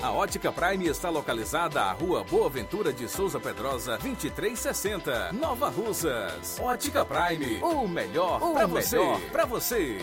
A 0.00 0.12
Ótica 0.12 0.52
Prime 0.52 0.86
está 0.86 1.10
localizada 1.10 1.82
à 1.82 1.92
Rua 1.92 2.22
Boa 2.22 2.48
Ventura 2.48 2.92
de 2.92 3.08
Souza 3.08 3.40
Pedrosa, 3.40 3.98
2360, 3.98 5.32
Nova 5.32 5.68
Russas. 5.68 6.60
Ótica 6.60 7.04
Prime, 7.04 7.60
o 7.60 7.88
melhor 7.88 8.38
para 8.38 8.66
você. 8.68 8.98
Pra 9.32 9.44
você. 9.44 9.98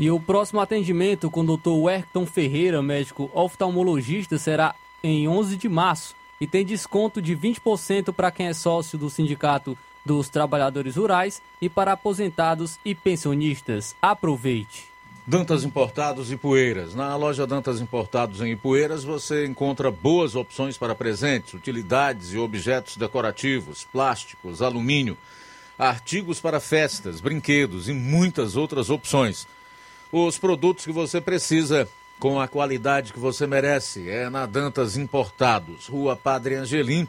E 0.00 0.10
o 0.10 0.18
próximo 0.18 0.60
atendimento 0.60 1.30
com 1.30 1.42
o 1.42 1.56
Dr. 1.56 1.72
Werton 1.72 2.24
Ferreira, 2.24 2.82
médico 2.82 3.30
oftalmologista, 3.34 4.38
será 4.38 4.74
em 5.02 5.28
11 5.28 5.58
de 5.58 5.68
março 5.68 6.16
e 6.40 6.46
tem 6.46 6.64
desconto 6.64 7.20
de 7.20 7.36
20% 7.36 8.14
para 8.14 8.30
quem 8.30 8.46
é 8.46 8.54
sócio 8.54 8.96
do 8.96 9.10
Sindicato 9.10 9.76
dos 10.06 10.30
Trabalhadores 10.30 10.96
Rurais 10.96 11.42
e 11.60 11.68
para 11.68 11.92
aposentados 11.92 12.78
e 12.82 12.94
pensionistas. 12.94 13.94
Aproveite! 14.00 14.93
Dantas 15.26 15.64
Importados 15.64 16.30
e 16.30 16.36
Poeiras. 16.36 16.94
Na 16.94 17.16
loja 17.16 17.46
Dantas 17.46 17.80
Importados 17.80 18.42
em 18.42 18.52
Ipueiras 18.52 19.04
você 19.04 19.46
encontra 19.46 19.90
boas 19.90 20.34
opções 20.34 20.76
para 20.76 20.94
presentes, 20.94 21.54
utilidades 21.54 22.34
e 22.34 22.38
objetos 22.38 22.98
decorativos, 22.98 23.84
plásticos, 23.90 24.60
alumínio, 24.60 25.16
artigos 25.78 26.40
para 26.40 26.60
festas, 26.60 27.22
brinquedos 27.22 27.88
e 27.88 27.94
muitas 27.94 28.54
outras 28.54 28.90
opções. 28.90 29.48
Os 30.12 30.36
produtos 30.36 30.84
que 30.84 30.92
você 30.92 31.22
precisa 31.22 31.88
com 32.18 32.38
a 32.38 32.46
qualidade 32.46 33.10
que 33.10 33.18
você 33.18 33.46
merece 33.46 34.10
é 34.10 34.28
na 34.28 34.44
Dantas 34.44 34.94
Importados, 34.94 35.86
Rua 35.86 36.14
Padre 36.16 36.56
Angelim, 36.56 37.08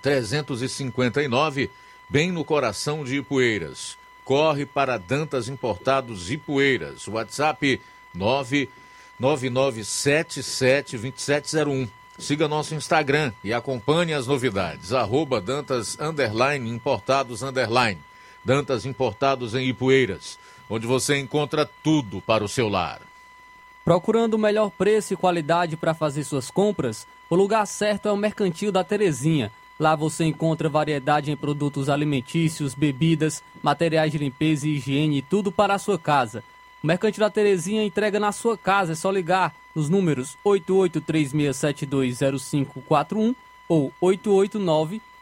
359, 0.00 1.68
bem 2.08 2.30
no 2.30 2.44
coração 2.44 3.02
de 3.02 3.16
Ipueiras 3.16 3.98
corre 4.30 4.64
para 4.64 4.96
Dantas 4.96 5.48
Importados 5.48 6.30
e 6.30 6.36
Poeiras. 6.36 7.08
WhatsApp 7.08 7.80
999772701. 9.20 11.88
Siga 12.16 12.46
nosso 12.46 12.76
Instagram 12.76 13.32
e 13.42 13.52
acompanhe 13.52 14.14
as 14.14 14.28
novidades. 14.28 14.92
Arroba 14.92 15.40
Dantas 15.40 15.98
Underline 15.98 16.70
Importados 16.70 17.42
Underline. 17.42 17.98
Dantas 18.44 18.86
Importados 18.86 19.56
em 19.56 19.66
Ipueiras, 19.66 20.38
onde 20.68 20.86
você 20.86 21.18
encontra 21.18 21.68
tudo 21.82 22.20
para 22.20 22.44
o 22.44 22.48
seu 22.48 22.68
lar. 22.68 23.00
Procurando 23.84 24.34
o 24.34 24.38
melhor 24.38 24.70
preço 24.70 25.12
e 25.12 25.16
qualidade 25.16 25.76
para 25.76 25.92
fazer 25.92 26.22
suas 26.22 26.52
compras, 26.52 27.04
o 27.28 27.34
lugar 27.34 27.66
certo 27.66 28.06
é 28.06 28.12
o 28.12 28.16
Mercantil 28.16 28.70
da 28.70 28.84
Terezinha 28.84 29.50
Lá 29.80 29.96
você 29.96 30.26
encontra 30.26 30.68
variedade 30.68 31.30
em 31.30 31.36
produtos 31.36 31.88
alimentícios, 31.88 32.74
bebidas, 32.74 33.42
materiais 33.62 34.12
de 34.12 34.18
limpeza 34.18 34.68
e 34.68 34.76
higiene 34.76 35.22
tudo 35.22 35.50
para 35.50 35.72
a 35.72 35.78
sua 35.78 35.98
casa. 35.98 36.44
O 36.84 36.86
Mercantil 36.86 37.20
da 37.20 37.30
Terezinha 37.30 37.82
entrega 37.82 38.20
na 38.20 38.30
sua 38.30 38.58
casa, 38.58 38.92
é 38.92 38.94
só 38.94 39.10
ligar 39.10 39.54
nos 39.74 39.88
números 39.88 40.36
8836720541 40.44 43.34
ou 43.66 43.90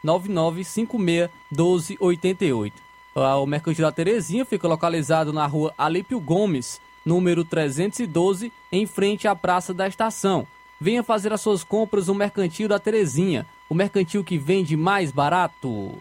889-9956-1288. 0.03 2.73
O 3.15 3.45
Mercantil 3.45 3.85
da 3.85 3.93
Terezinha 3.93 4.43
fica 4.43 4.67
localizado 4.67 5.31
na 5.31 5.45
rua 5.45 5.73
Alípio 5.77 6.19
Gomes, 6.19 6.81
número 7.05 7.45
312, 7.45 8.51
em 8.69 8.85
frente 8.85 9.25
à 9.25 9.33
Praça 9.33 9.73
da 9.73 9.87
Estação. 9.87 10.45
Venha 10.81 11.03
fazer 11.03 11.33
as 11.33 11.41
suas 11.41 11.63
compras 11.63 12.07
no 12.07 12.15
Mercantil 12.15 12.69
da 12.69 12.79
Terezinha 12.79 13.45
o 13.69 13.75
mercantil 13.75 14.23
que 14.23 14.37
vende 14.37 14.77
mais 14.77 15.11
barato. 15.11 15.93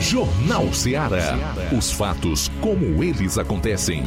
Jornal 0.00 0.72
Ceará. 0.72 1.36
Os 1.76 1.92
fatos 1.92 2.48
como 2.60 3.04
eles 3.04 3.36
acontecem. 3.36 4.04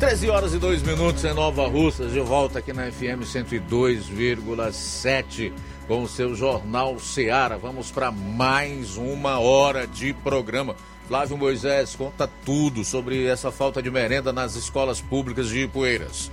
Treze 0.00 0.28
horas 0.28 0.52
e 0.52 0.58
dois 0.58 0.82
minutos 0.82 1.24
em 1.24 1.32
Nova 1.32 1.66
Russas, 1.66 2.12
de 2.12 2.20
volta 2.20 2.58
aqui 2.58 2.70
na 2.72 2.90
FM 2.90 3.22
102,7 3.24 5.52
com 5.88 6.02
o 6.02 6.08
seu 6.08 6.34
Jornal 6.34 6.98
Ceará. 6.98 7.56
Vamos 7.56 7.90
para 7.90 8.10
mais 8.10 8.96
uma 8.96 9.38
hora 9.38 9.86
de 9.86 10.12
programa. 10.12 10.74
Flávio 11.06 11.36
Moisés 11.36 11.94
conta 11.94 12.28
tudo 12.44 12.84
sobre 12.84 13.26
essa 13.26 13.52
falta 13.52 13.80
de 13.80 13.90
merenda 13.90 14.32
nas 14.32 14.56
escolas 14.56 15.00
públicas 15.00 15.48
de 15.48 15.60
Ipueiras. 15.60 16.32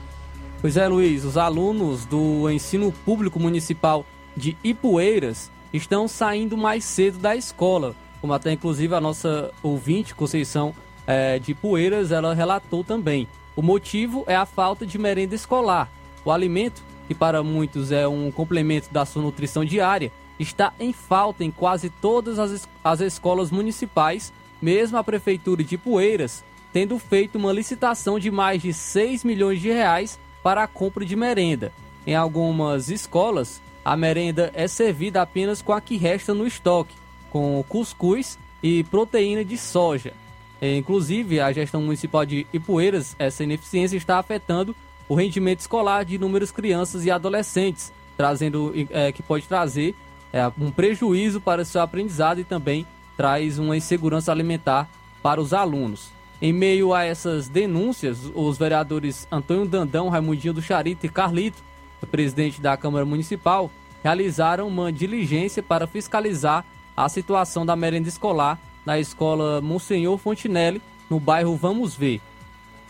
Pois 0.62 0.78
é, 0.78 0.88
Luiz, 0.88 1.24
os 1.24 1.38
alunos 1.38 2.06
do 2.06 2.50
ensino 2.50 2.92
público 3.06 3.40
municipal 3.40 4.04
de 4.36 4.58
Ipueiras 4.64 5.52
estão 5.72 6.08
saindo 6.08 6.58
mais 6.58 6.84
cedo 6.86 7.20
da 7.20 7.36
escola, 7.36 7.96
como 8.20 8.34
até 8.34 8.52
inclusive 8.52 8.96
a 8.96 9.02
nossa 9.02 9.52
ouvinte, 9.62 10.16
Conceição 10.16 10.74
é, 11.06 11.38
de 11.38 11.52
Ipueiras, 11.52 12.12
ela 12.12 12.34
relatou 12.34 12.84
também. 12.84 13.28
O 13.56 13.62
motivo 13.62 14.24
é 14.26 14.36
a 14.36 14.46
falta 14.46 14.88
de 14.88 14.98
merenda 14.98 15.36
escolar. 15.36 15.88
O 16.26 16.32
alimento, 16.32 16.82
que 17.08 17.14
para 17.14 17.44
muitos 17.44 17.92
é 17.92 18.08
um 18.08 18.32
complemento 18.32 18.92
da 18.92 19.06
sua 19.06 19.22
nutrição 19.22 19.64
diária, 19.64 20.12
está 20.40 20.74
em 20.80 20.92
falta 20.92 21.44
em 21.44 21.52
quase 21.52 21.90
todas 21.90 22.40
as, 22.40 22.68
as 22.84 23.02
escolas 23.02 23.52
municipais 23.52 24.34
mesmo 24.64 24.98
a 24.98 25.04
Prefeitura 25.04 25.62
de 25.62 25.78
Poeiras 25.78 26.44
tendo 26.72 26.98
feito 26.98 27.38
uma 27.38 27.54
licitação 27.54 28.18
de 28.18 28.32
mais 28.32 28.62
de 28.62 28.74
6 28.74 29.24
milhões 29.24 29.62
de 29.62 29.70
reais 29.70 30.20
para 30.42 30.64
a 30.64 30.68
compra 30.68 31.06
de 31.06 31.16
merenda. 31.16 31.72
Em 32.08 32.16
algumas 32.16 32.90
escolas, 32.90 33.62
a 33.86 33.96
merenda 33.96 34.52
é 34.56 34.68
servida 34.68 35.22
apenas 35.22 35.62
com 35.62 35.72
a 35.72 35.80
que 35.80 35.98
resta 35.98 36.34
no 36.34 36.48
estoque, 36.48 36.96
com 37.30 37.64
cuscuz 37.70 38.40
e 38.62 38.84
proteína 38.86 39.46
de 39.46 39.58
soja. 39.58 40.14
É, 40.60 40.76
inclusive, 40.76 41.40
a 41.40 41.52
gestão 41.52 41.82
municipal 41.82 42.26
de 42.26 42.48
Ipueiras, 42.52 43.16
essa 43.20 43.44
ineficiência 43.44 43.98
está 43.98 44.18
afetando 44.18 44.76
o 45.08 45.14
rendimento 45.14 45.60
escolar 45.60 46.04
de 46.04 46.16
inúmeras 46.16 46.52
crianças 46.52 47.06
e 47.06 47.12
adolescentes, 47.12 47.94
trazendo 48.18 48.74
é, 48.90 49.12
que 49.12 49.22
pode 49.22 49.46
trazer 49.46 49.94
é, 50.32 50.48
um 50.60 50.72
prejuízo 50.72 51.40
para 51.40 51.66
seu 51.66 51.82
aprendizado 51.82 52.40
e 52.40 52.44
também 52.44 52.88
traz 53.16 53.60
uma 53.60 53.78
insegurança 53.78 54.32
alimentar 54.32 54.90
para 55.22 55.42
os 55.42 55.54
alunos. 55.54 56.12
Em 56.42 56.52
meio 56.52 56.94
a 56.94 57.04
essas 57.04 57.48
denúncias, 57.48 58.30
os 58.36 58.58
vereadores 58.58 59.28
Antônio 59.32 59.66
Dandão, 59.66 60.10
Raimundinho 60.10 60.54
do 60.54 60.62
Charito 60.62 61.06
e 61.06 61.10
Carlito, 61.10 61.64
presidente 62.06 62.62
da 62.62 62.76
Câmara 62.76 63.06
Municipal, 63.06 63.72
realizaram 64.04 64.68
uma 64.68 64.92
diligência 64.92 65.64
para 65.64 65.88
fiscalizar 65.88 66.66
a 66.96 67.08
situação 67.08 67.66
da 67.66 67.76
merenda 67.76 68.10
escolar 68.10 68.60
na 68.86 69.00
escola 69.00 69.62
Monsenhor 69.62 70.18
Fontinelli, 70.18 70.82
no 71.10 71.20
bairro 71.20 71.56
Vamos 71.56 71.96
Ver. 71.96 72.22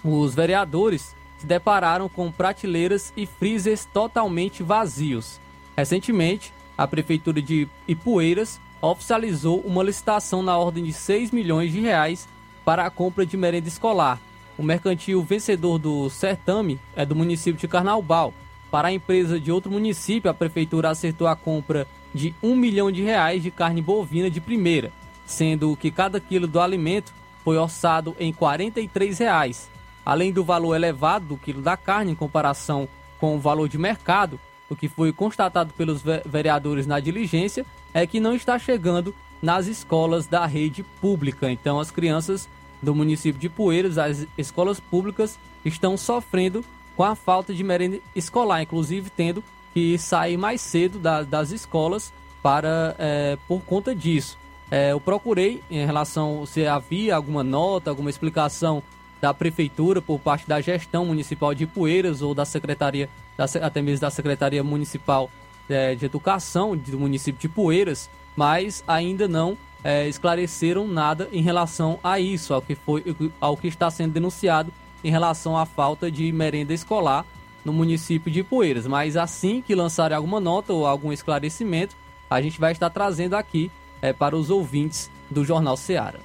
Os 0.03 0.33
vereadores 0.33 1.15
se 1.37 1.45
depararam 1.45 2.09
com 2.09 2.31
prateleiras 2.31 3.13
e 3.15 3.25
freezers 3.25 3.85
totalmente 3.85 4.63
vazios. 4.63 5.39
Recentemente, 5.77 6.51
a 6.77 6.87
Prefeitura 6.87 7.41
de 7.41 7.67
Ipueiras 7.87 8.59
oficializou 8.89 9.61
uma 9.61 9.81
licitação 9.81 10.43
na 10.43 10.57
ordem 10.57 10.83
de 10.83 10.91
6 10.91 11.31
milhões 11.31 11.71
de 11.71 11.79
reais 11.79 12.27
para 12.65 12.85
a 12.85 12.89
compra 12.89 13.25
de 13.25 13.37
merenda 13.37 13.67
escolar. 13.67 14.19
O 14.57 14.63
mercantil 14.63 15.23
vencedor 15.23 15.79
do 15.79 16.09
certame 16.09 16.79
é 16.95 17.05
do 17.05 17.15
município 17.15 17.59
de 17.59 17.67
Carnaubal. 17.67 18.33
Para 18.69 18.89
a 18.89 18.91
empresa 18.91 19.39
de 19.39 19.51
outro 19.51 19.71
município, 19.71 20.29
a 20.29 20.33
prefeitura 20.33 20.89
acertou 20.89 21.27
a 21.27 21.35
compra 21.35 21.87
de 22.13 22.35
1 22.43 22.55
milhão 22.55 22.91
de 22.91 23.01
reais 23.01 23.41
de 23.41 23.49
carne 23.49 23.81
bovina 23.81 24.29
de 24.29 24.41
primeira, 24.41 24.91
sendo 25.25 25.75
que 25.77 25.89
cada 25.89 26.19
quilo 26.19 26.47
do 26.47 26.59
alimento 26.59 27.13
foi 27.43 27.57
orçado 27.57 28.15
em 28.19 28.33
43 28.33 29.17
reais. 29.17 29.69
Além 30.05 30.31
do 30.33 30.43
valor 30.43 30.75
elevado 30.75 31.25
do 31.25 31.37
quilo 31.37 31.61
da 31.61 31.77
carne 31.77 32.11
em 32.11 32.15
comparação 32.15 32.87
com 33.17 33.35
o 33.35 33.39
valor 33.39 33.69
de 33.69 33.77
mercado, 33.77 34.39
o 34.69 34.75
que 34.75 34.89
foi 34.89 35.13
constatado 35.13 35.73
pelos 35.73 36.03
vereadores 36.25 36.85
na 36.85 36.99
diligência 36.99 37.65
é 37.93 38.07
que 38.07 38.19
não 38.19 38.33
está 38.33 38.57
chegando 38.57 39.13
nas 39.41 39.67
escolas 39.67 40.25
da 40.25 40.45
rede 40.45 40.83
pública. 41.01 41.51
Então, 41.51 41.79
as 41.79 41.91
crianças 41.91 42.47
do 42.81 42.95
município 42.95 43.39
de 43.39 43.49
Poeiras, 43.49 43.97
as 43.97 44.25
escolas 44.37 44.79
públicas, 44.79 45.37
estão 45.63 45.97
sofrendo 45.97 46.63
com 46.95 47.03
a 47.03 47.15
falta 47.15 47.53
de 47.53 47.63
merenda 47.63 47.99
escolar, 48.15 48.61
inclusive 48.61 49.09
tendo 49.09 49.43
que 49.73 49.97
sair 49.97 50.37
mais 50.37 50.61
cedo 50.61 50.99
da, 50.99 51.23
das 51.23 51.51
escolas 51.51 52.13
para 52.41 52.95
é, 52.99 53.37
por 53.47 53.61
conta 53.61 53.95
disso. 53.95 54.37
É, 54.69 54.91
eu 54.91 54.99
procurei 54.99 55.61
em 55.69 55.85
relação 55.85 56.45
se 56.45 56.65
havia 56.65 57.15
alguma 57.15 57.43
nota, 57.43 57.89
alguma 57.89 58.09
explicação 58.09 58.83
da 59.21 59.33
prefeitura 59.33 60.01
por 60.01 60.19
parte 60.19 60.47
da 60.47 60.59
gestão 60.59 61.05
municipal 61.05 61.53
de 61.53 61.65
Poeiras 61.65 62.21
ou 62.21 62.35
da 62.35 62.43
secretaria, 62.43 63.09
da, 63.37 63.45
até 63.61 63.81
mesmo 63.81 64.01
da 64.01 64.09
secretaria 64.09 64.63
municipal 64.63 65.29
é, 65.69 65.95
de 65.95 66.05
Educação 66.05 66.75
do 66.75 66.99
município 66.99 67.39
de 67.39 67.49
Poeiras, 67.49 68.09
mas 68.35 68.83
ainda 68.87 69.27
não 69.27 69.57
é, 69.83 70.07
esclareceram 70.07 70.87
nada 70.87 71.27
em 71.31 71.41
relação 71.41 71.99
a 72.03 72.19
isso, 72.19 72.53
ao 72.53 72.61
que, 72.61 72.75
foi, 72.75 73.03
ao 73.39 73.57
que 73.57 73.67
está 73.67 73.89
sendo 73.91 74.13
denunciado 74.13 74.71
em 75.03 75.11
relação 75.11 75.57
à 75.57 75.65
falta 75.65 76.09
de 76.09 76.31
merenda 76.31 76.73
escolar 76.73 77.25
no 77.65 77.73
município 77.73 78.31
de 78.31 78.43
Poeiras. 78.43 78.87
Mas 78.87 79.17
assim 79.17 79.61
que 79.61 79.75
lançarem 79.75 80.15
alguma 80.15 80.39
nota 80.39 80.73
ou 80.73 80.85
algum 80.85 81.11
esclarecimento, 81.11 81.95
a 82.29 82.41
gente 82.41 82.59
vai 82.59 82.71
estar 82.71 82.89
trazendo 82.89 83.35
aqui 83.35 83.69
é, 84.01 84.13
para 84.13 84.35
os 84.35 84.49
ouvintes 84.49 85.09
do 85.29 85.43
Jornal 85.43 85.75
Seara. 85.77 86.19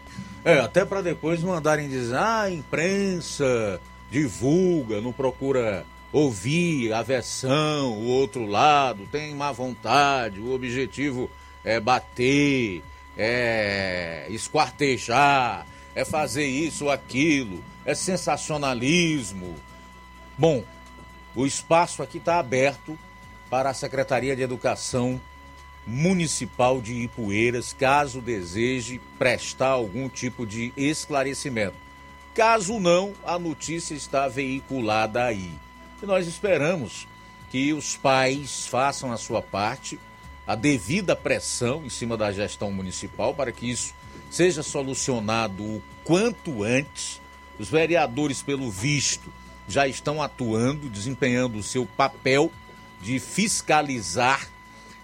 É, 0.45 0.61
até 0.61 0.85
para 0.85 1.03
depois 1.03 1.43
mandarem 1.43 1.89
dizer, 1.89 2.17
ah, 2.17 2.51
imprensa 2.51 3.81
divulga, 4.11 5.01
não 5.01 5.13
procura 5.13 5.85
ouvir 6.13 6.93
a 6.93 7.03
versão, 7.03 7.93
o 7.93 8.07
outro 8.07 8.47
lado, 8.47 9.07
tem 9.11 9.35
má 9.35 9.53
vontade, 9.53 10.41
o 10.41 10.53
objetivo 10.53 11.31
é 11.65 11.79
bater, 11.79 12.83
é 13.17 14.27
esquartejar, 14.31 15.67
é 15.95 16.05
fazer 16.05 16.47
isso 16.47 16.87
ou 16.87 16.91
aquilo, 16.91 17.63
é 17.85 17.95
sensacionalismo. 17.95 19.55
Bom, 20.37 20.65
o 21.35 21.45
espaço 21.45 22.03
aqui 22.03 22.19
está 22.19 22.39
aberto 22.39 22.99
para 23.51 23.71
a 23.71 23.75
Secretaria 23.75 24.37
de 24.37 24.43
Educação 24.43 25.21
Municipal 25.87 26.81
de 26.81 26.95
Ipueiras, 26.95 27.73
caso 27.73 28.21
deseje 28.21 29.01
prestar 29.19 29.69
algum 29.69 30.09
tipo 30.09 30.47
de 30.47 30.73
esclarecimento. 30.77 31.77
Caso 32.35 32.79
não, 32.79 33.15
a 33.25 33.39
notícia 33.39 33.95
está 33.95 34.29
veiculada 34.29 35.25
aí. 35.25 35.51
E 36.03 36.07
nós 36.07 36.27
esperamos 36.27 37.09
que 37.51 37.73
os 37.73 37.97
pais 37.97 38.67
façam 38.67 39.13
a 39.13 39.17
sua 39.17 39.43
parte, 39.43 39.99
a 40.47 40.55
devida 40.55 41.17
pressão 41.17 41.85
em 41.85 41.89
cima 41.89 42.17
da 42.17 42.31
gestão 42.31 42.71
municipal 42.71 43.35
para 43.35 43.51
que 43.51 43.71
isso 43.71 43.95
seja 44.31 44.63
solucionado 44.63 45.63
o 45.63 45.83
quanto 46.05 46.63
antes. 46.63 47.21
Os 47.59 47.69
vereadores, 47.69 48.43
pelo 48.43 48.71
visto, 48.71 49.33
já 49.67 49.89
estão 49.89 50.23
atuando, 50.23 50.89
desempenhando 50.89 51.59
o 51.59 51.63
seu 51.63 51.85
papel 51.85 52.53
de 53.01 53.19
fiscalizar 53.19 54.49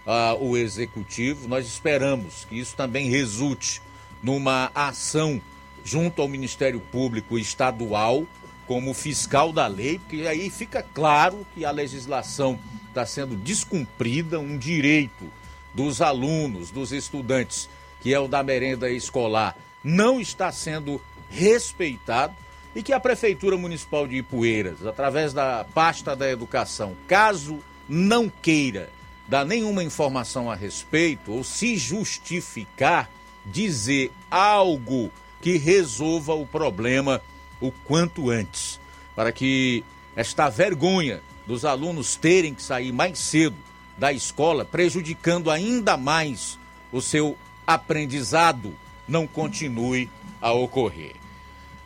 uh, 0.06 0.42
o 0.42 0.56
executivo. 0.56 1.48
Nós 1.48 1.66
esperamos 1.66 2.46
que 2.48 2.58
isso 2.58 2.76
também 2.76 3.10
resulte 3.10 3.82
numa 4.22 4.70
ação 4.74 5.40
junto 5.84 6.22
ao 6.22 6.28
Ministério 6.28 6.80
Público 6.80 7.38
Estadual 7.38 8.24
como 8.66 8.94
fiscal 8.94 9.52
da 9.52 9.66
lei, 9.66 9.98
porque 9.98 10.26
aí 10.26 10.50
fica 10.50 10.82
claro 10.94 11.46
que 11.54 11.64
a 11.64 11.70
legislação 11.70 12.58
está 12.88 13.04
sendo 13.04 13.36
descumprida, 13.36 14.38
um 14.38 14.56
direito 14.56 15.30
dos 15.74 16.00
alunos, 16.00 16.70
dos 16.70 16.92
estudantes, 16.92 17.68
que 18.00 18.14
é 18.14 18.20
o 18.20 18.28
da 18.28 18.42
merenda 18.42 18.90
escolar, 18.90 19.56
não 19.82 20.20
está 20.20 20.52
sendo 20.52 21.00
respeitado 21.28 22.34
e 22.74 22.82
que 22.82 22.92
a 22.92 23.00
Prefeitura 23.00 23.56
Municipal 23.56 24.06
de 24.06 24.16
Ipueiras, 24.16 24.84
através 24.86 25.32
da 25.32 25.64
pasta 25.74 26.14
da 26.14 26.30
educação, 26.30 26.94
caso 27.06 27.58
não 27.88 28.28
queira 28.28 28.90
dar 29.28 29.44
nenhuma 29.44 29.82
informação 29.82 30.50
a 30.50 30.54
respeito 30.54 31.32
ou 31.32 31.44
se 31.44 31.76
justificar, 31.76 33.10
dizer 33.44 34.10
algo 34.30 35.10
que 35.40 35.56
resolva 35.56 36.34
o 36.34 36.46
problema 36.46 37.20
o 37.66 37.72
quanto 37.84 38.30
antes, 38.30 38.80
para 39.14 39.32
que 39.32 39.84
esta 40.16 40.48
vergonha 40.48 41.20
dos 41.46 41.64
alunos 41.64 42.16
terem 42.16 42.54
que 42.54 42.62
sair 42.62 42.92
mais 42.92 43.18
cedo 43.18 43.56
da 43.96 44.12
escola, 44.12 44.64
prejudicando 44.64 45.50
ainda 45.50 45.96
mais 45.96 46.58
o 46.92 47.00
seu 47.00 47.36
aprendizado, 47.66 48.74
não 49.06 49.26
continue 49.26 50.08
a 50.40 50.52
ocorrer. 50.52 51.12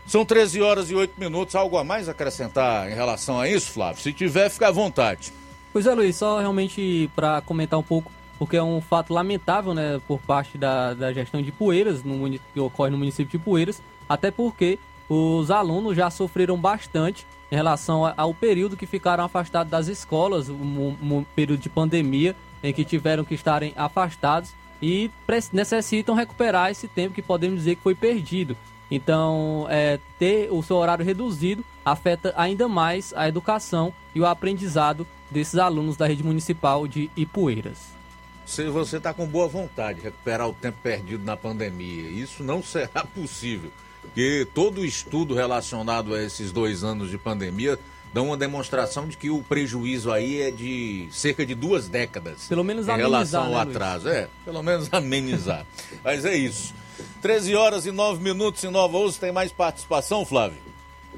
São 0.07 0.25
13 0.25 0.63
horas 0.63 0.91
e 0.91 0.95
8 0.95 1.21
minutos. 1.21 1.55
Algo 1.55 1.77
a 1.77 1.85
mais 1.85 2.09
acrescentar 2.09 2.91
em 2.91 2.95
relação 2.95 3.39
a 3.39 3.47
isso, 3.47 3.73
Flávio? 3.73 4.03
Se 4.03 4.11
tiver, 4.11 4.49
fica 4.49 4.69
à 4.69 4.71
vontade. 4.71 5.33
Pois 5.71 5.87
é, 5.87 5.95
Luiz, 5.95 6.17
só 6.17 6.39
realmente 6.41 7.11
para 7.15 7.43
comentar 7.43 7.79
um 7.79 7.83
pouco, 7.83 8.11
porque 8.39 8.57
é 8.57 8.63
um 8.63 8.81
fato 8.81 9.13
lamentável, 9.13 9.75
né, 9.75 10.01
por 10.09 10.19
parte 10.19 10.57
da, 10.57 10.95
da 10.95 11.13
gestão 11.13 11.43
de 11.43 11.53
Poeiras, 11.53 12.03
no, 12.03 12.39
que 12.55 12.59
ocorre 12.59 12.91
no 12.91 12.97
município 12.97 13.39
de 13.39 13.45
Poeiras, 13.45 13.83
até 14.09 14.31
porque 14.31 14.79
os 15.09 15.51
alunos 15.51 15.97
já 15.97 16.11
sofreram 16.11 16.57
bastante 16.57 17.27
em 17.51 17.57
relação 17.57 18.13
ao 18.17 18.35
período 18.35 18.77
que 18.77 18.87
ficaram 18.87 19.25
afastados 19.25 19.71
das 19.71 19.89
escolas, 19.89 20.49
um, 20.51 21.25
período 21.35 21.61
de 21.61 21.69
pandemia 21.69 22.37
em 22.63 22.73
que 22.73 22.85
tiveram 22.85 23.25
que 23.25 23.35
estarem 23.35 23.73
afastados 23.77 24.53
e 24.83 25.11
necessitam 25.53 26.15
recuperar 26.15 26.71
esse 26.71 26.87
tempo 26.87 27.15
que 27.15 27.23
podemos 27.23 27.59
dizer 27.59 27.77
que 27.77 27.83
foi 27.83 27.95
perdido. 27.95 28.57
Então, 28.91 29.67
é, 29.69 29.99
ter 30.19 30.51
o 30.51 30.63
seu 30.63 30.77
horário 30.77 31.05
reduzido 31.05 31.65
afeta 31.85 32.33
ainda 32.37 32.69
mais 32.69 33.13
a 33.17 33.29
educação 33.29 33.93
e 34.15 34.21
o 34.21 34.27
aprendizado 34.27 35.07
desses 35.31 35.57
alunos 35.57 35.97
da 35.97 36.07
rede 36.07 36.25
municipal 36.25 36.87
de 36.87 37.11
Ipueiras. 37.17 37.99
Se 38.47 38.65
você 38.71 38.97
está 38.97 39.13
com 39.13 39.27
boa 39.27 39.47
vontade 39.47 39.99
de 39.99 40.05
recuperar 40.07 40.49
o 40.49 40.55
tempo 40.55 40.79
perdido 40.83 41.23
na 41.23 41.37
pandemia, 41.37 42.09
isso 42.09 42.43
não 42.43 42.63
será 42.65 43.05
possível, 43.05 43.71
porque 44.09 44.47
todo 44.55 44.85
estudo 44.85 45.35
relacionado 45.35 46.15
a 46.15 46.23
esses 46.23 46.51
dois 46.51 46.83
anos 46.83 47.11
de 47.11 47.19
pandemia 47.19 47.79
dá 48.13 48.23
uma 48.23 48.37
demonstração 48.37 49.07
de 49.07 49.17
que 49.17 49.31
o 49.31 49.43
prejuízo 49.43 50.11
aí 50.11 50.41
é 50.41 50.51
de 50.51 51.09
cerca 51.11 51.45
de 51.45 51.55
duas 51.55 51.89
décadas. 51.89 52.47
Pelo 52.49 52.65
menos 52.65 52.89
em 52.89 52.93
amenizar, 52.93 53.11
relação 53.11 53.45
ao 53.45 53.65
né, 53.67 53.71
atraso. 53.71 54.07
Luiz? 54.07 54.17
É, 54.17 54.29
pelo 54.45 54.63
menos 54.63 54.89
amenizar. 54.93 55.67
Mas 56.03 56.25
é 56.25 56.35
isso. 56.35 56.75
13 57.23 57.55
horas 57.55 57.87
e 57.87 57.93
9 57.93 58.23
minutos 58.23 58.65
em 58.65 58.71
Nova 58.71 58.97
Osso. 58.97 59.21
Tem 59.21 59.31
mais 59.31 59.53
participação, 59.53 60.25
Flávio? 60.25 60.59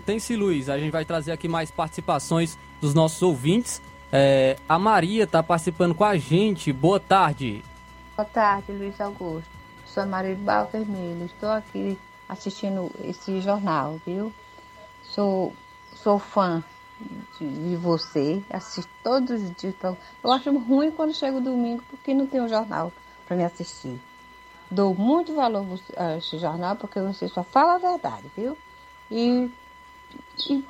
Tem 0.05 0.19
sim, 0.19 0.37
Luiz. 0.37 0.69
A 0.69 0.79
gente 0.79 0.91
vai 0.91 1.05
trazer 1.05 1.33
aqui 1.33 1.49
mais 1.49 1.71
participações 1.71 2.59
dos 2.81 2.93
nossos 2.93 3.23
ouvintes. 3.23 3.81
É, 4.13 4.57
a 4.69 4.79
Maria 4.79 5.25
está 5.25 5.43
participando 5.43 5.95
com 5.95 6.05
a 6.05 6.17
gente. 6.17 6.73
Boa 6.73 6.99
tarde. 6.99 7.63
Boa 8.17 8.27
tarde, 8.27 8.73
Luiz 8.73 9.01
Augusto. 9.01 9.49
Sou 9.87 10.03
a 10.03 10.07
Maria 10.07 10.35
de 10.35 10.43
Barro 10.43 10.69
Vermelho. 10.71 11.25
Estou 11.25 11.49
aqui 11.49 11.97
assistindo 12.31 12.91
esse 13.03 13.41
jornal, 13.41 14.01
viu? 14.07 14.33
Sou, 15.03 15.53
sou 15.97 16.19
fã 16.19 16.63
de, 17.39 17.71
de 17.71 17.77
você. 17.77 18.43
Assisto 18.49 18.91
todos 19.03 19.43
os 19.43 19.55
dias. 19.57 19.75
Eu 20.23 20.31
acho 20.31 20.57
ruim 20.57 20.93
quando 20.93 21.13
chega 21.13 21.37
o 21.37 21.41
domingo 21.41 21.83
porque 21.91 22.15
não 22.15 22.27
tem 22.27 22.41
um 22.41 22.49
jornal 22.49 22.93
para 23.27 23.37
me 23.37 23.45
assistir. 23.45 24.01
Dou 24.71 24.95
muito 24.95 25.35
valor 25.35 25.67
a 25.97 26.17
esse 26.17 26.39
jornal 26.39 26.77
porque 26.77 27.01
você 27.01 27.29
só 27.29 27.43
fala 27.43 27.75
a 27.75 27.79
verdade, 27.79 28.31
viu? 28.37 28.57
E, 29.11 29.51
e 30.49 30.65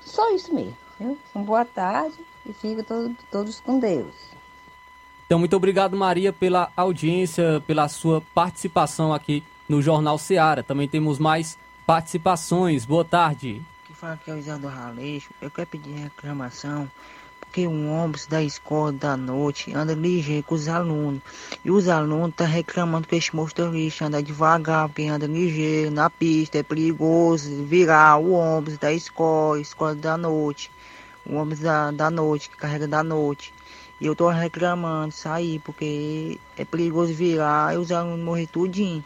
só 0.00 0.34
isso 0.34 0.52
mesmo, 0.52 0.76
viu? 0.98 1.16
Uma 1.32 1.44
boa 1.44 1.64
tarde 1.64 2.18
e 2.44 2.52
fica 2.52 2.82
todo, 2.82 3.16
todos 3.30 3.60
com 3.60 3.78
Deus. 3.78 4.12
Então, 5.26 5.38
muito 5.38 5.56
obrigado, 5.56 5.96
Maria, 5.96 6.32
pela 6.32 6.70
audiência, 6.76 7.62
pela 7.66 7.88
sua 7.88 8.20
participação 8.34 9.14
aqui 9.14 9.42
no 9.68 9.82
Jornal 9.82 10.18
Seara. 10.18 10.62
Também 10.62 10.88
temos 10.88 11.18
mais 11.18 11.58
participações. 11.86 12.84
Boa 12.84 13.04
tarde. 13.04 13.62
Que 13.84 13.92
fala 13.92 14.18
que 14.22 14.30
é 14.30 14.34
o 14.34 14.38
Isador 14.38 14.70
Raleixo. 14.70 15.30
Eu 15.40 15.50
quero 15.50 15.66
pedir 15.68 15.92
reclamação 15.92 16.90
porque 17.54 17.68
um 17.68 17.88
ônibus 17.88 18.26
da 18.26 18.42
escola 18.42 18.92
da 18.92 19.16
noite 19.16 19.72
anda 19.72 19.94
ligeiro 19.94 20.42
com 20.42 20.56
os 20.56 20.66
alunos. 20.66 21.22
E 21.64 21.70
os 21.70 21.88
alunos 21.88 22.30
estão 22.30 22.46
tá 22.46 22.52
reclamando 22.52 23.06
que 23.06 23.14
esse 23.14 23.34
motorista 23.36 24.06
anda 24.06 24.20
devagar, 24.20 24.88
porque 24.88 25.04
anda 25.04 25.28
ligeiro 25.28 25.88
na 25.92 26.10
pista, 26.10 26.58
é 26.58 26.64
perigoso 26.64 27.64
virar 27.64 28.16
o 28.16 28.32
ônibus 28.32 28.76
da 28.76 28.92
escola, 28.92 29.60
escola 29.60 29.94
da 29.94 30.16
noite. 30.16 30.68
O 31.24 31.36
ônibus 31.36 31.60
da, 31.60 31.92
da 31.92 32.10
noite, 32.10 32.50
que 32.50 32.56
carrega 32.56 32.88
da 32.88 33.04
noite. 33.04 33.54
E 34.00 34.06
eu 34.06 34.16
tô 34.16 34.28
reclamando 34.30 35.12
sair, 35.12 35.60
porque 35.60 36.40
é 36.56 36.64
perigoso 36.64 37.14
virar 37.14 37.72
e 37.72 37.78
os 37.78 37.92
alunos 37.92 38.24
morrer 38.24 38.48
tudinho. 38.48 39.04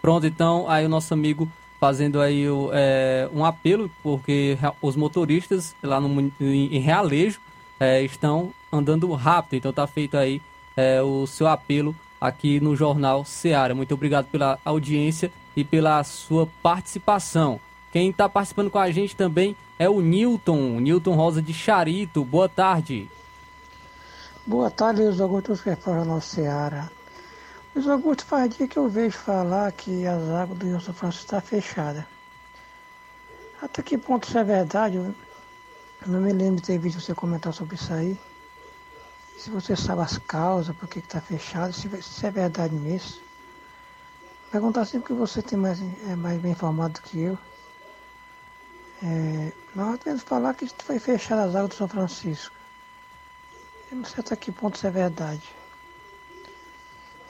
Pronto, 0.00 0.26
então 0.26 0.68
aí 0.68 0.86
o 0.86 0.88
nosso 0.88 1.12
amigo 1.12 1.48
fazendo 1.78 2.20
aí 2.20 2.44
é, 2.72 3.28
um 3.32 3.44
apelo, 3.44 3.90
porque 4.02 4.58
os 4.82 4.96
motoristas 4.96 5.74
lá 5.82 6.00
no, 6.00 6.30
em 6.40 6.78
Realejo 6.78 7.40
é, 7.78 8.02
estão 8.02 8.52
andando 8.70 9.10
rápido. 9.12 9.54
Então 9.54 9.72
tá 9.72 9.86
feito 9.86 10.16
aí 10.16 10.42
é, 10.76 11.00
o 11.02 11.26
seu 11.26 11.46
apelo 11.46 11.96
aqui 12.20 12.60
no 12.60 12.76
Jornal 12.76 13.24
Seara. 13.24 13.74
Muito 13.74 13.94
obrigado 13.94 14.26
pela 14.26 14.58
audiência 14.64 15.32
e 15.56 15.64
pela 15.64 16.04
sua 16.04 16.46
participação. 16.62 17.58
Quem 17.90 18.10
está 18.10 18.28
participando 18.28 18.70
com 18.70 18.78
a 18.78 18.90
gente 18.90 19.16
também 19.16 19.56
é 19.78 19.88
o 19.88 20.00
Newton, 20.00 20.78
Newton 20.80 21.14
Rosa 21.14 21.40
de 21.40 21.54
Charito. 21.54 22.24
Boa 22.24 22.48
tarde. 22.48 23.08
Boa 24.46 24.70
tarde, 24.70 25.02
Luiz 25.02 25.20
Augusto 25.20 25.58
para 25.82 26.02
o 26.02 26.20
Seara. 26.20 26.90
Luiz 27.72 27.86
Augusto, 27.86 28.24
faz 28.24 28.56
dia 28.56 28.66
que 28.66 28.76
eu 28.76 28.88
vejo 28.88 29.16
falar 29.16 29.70
que 29.70 30.04
as 30.04 30.28
águas 30.28 30.58
do 30.58 30.66
Rio 30.66 30.80
São 30.80 30.92
Francisco 30.92 31.26
estão 31.26 31.40
tá 31.40 31.46
fechadas. 31.46 32.04
Até 33.62 33.80
que 33.80 33.96
ponto 33.96 34.26
isso 34.26 34.36
é 34.36 34.42
verdade? 34.42 34.96
Eu 34.96 35.14
não 36.04 36.20
me 36.20 36.32
lembro 36.32 36.56
de 36.56 36.62
ter 36.66 36.78
visto 36.78 37.00
você 37.00 37.14
comentar 37.14 37.52
sobre 37.52 37.76
isso 37.76 37.92
aí. 37.92 38.18
Se 39.38 39.50
você 39.50 39.76
sabe 39.76 40.02
as 40.02 40.18
causas, 40.18 40.74
por 40.74 40.88
que 40.88 40.98
está 40.98 41.20
fechado, 41.20 41.72
se, 41.72 41.88
se, 42.02 42.26
é 42.26 42.30
verdade 42.32 42.74
mesmo. 42.74 43.20
Perguntar 44.50 44.84
sempre 44.84 45.06
que 45.06 45.12
você 45.12 45.40
tem 45.40 45.56
mais, 45.56 45.80
é 46.08 46.16
mais 46.16 46.40
bem 46.40 46.50
informado 46.50 46.94
do 46.94 47.02
que 47.02 47.20
eu. 47.20 47.38
É, 49.00 49.52
nós 49.76 50.00
temos 50.00 50.22
falar 50.22 50.54
que 50.54 50.68
foi 50.84 50.98
fechado 50.98 51.48
as 51.48 51.54
águas 51.54 51.70
do 51.70 51.76
São 51.76 51.86
Francisco. 51.86 52.54
Eu 53.92 53.98
não 53.98 54.04
sei 54.04 54.18
até 54.18 54.34
que 54.34 54.50
ponto 54.50 54.74
isso 54.74 54.88
é 54.88 54.90
verdade. 54.90 55.59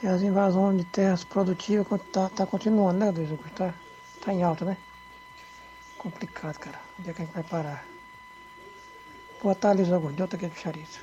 E 0.03 0.07
as 0.07 0.21
invasões 0.23 0.77
de 0.77 0.83
terras 0.85 1.23
produtivas 1.23 1.85
está 2.01 2.27
tá 2.29 2.45
continuando, 2.45 2.97
né, 2.97 3.11
Deus? 3.11 3.29
Está 3.45 3.73
tá 4.25 4.33
em 4.33 4.41
alta, 4.41 4.65
né? 4.65 4.77
Complicado, 5.97 6.57
cara. 6.57 6.79
Onde 6.99 7.11
é 7.11 7.13
que 7.13 7.21
a 7.21 7.25
gente 7.25 7.33
vai 7.33 7.43
parar? 7.43 7.85
Boa 9.43 9.53
tarde, 9.53 9.81
Luiz 9.81 9.93
Augusto. 9.93 10.15
De 10.15 10.21
outra 10.23 10.37
aqui 10.37 10.47
do 10.47 10.59
Charito. 10.59 10.99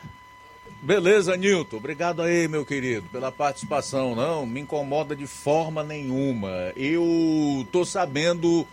Beleza, 0.82 1.36
Nilton. 1.36 1.76
Obrigado 1.76 2.22
aí, 2.22 2.49
meu 2.49 2.66
querido, 2.66 3.09
pela 3.09 3.30
participação. 3.30 4.16
Não, 4.16 4.44
me 4.44 4.61
incomoda 4.61 5.14
de 5.14 5.26
forma 5.28 5.84
nenhuma. 5.84 6.72
Eu 6.76 7.66
tô 7.70 7.84
sabendo 7.84 8.66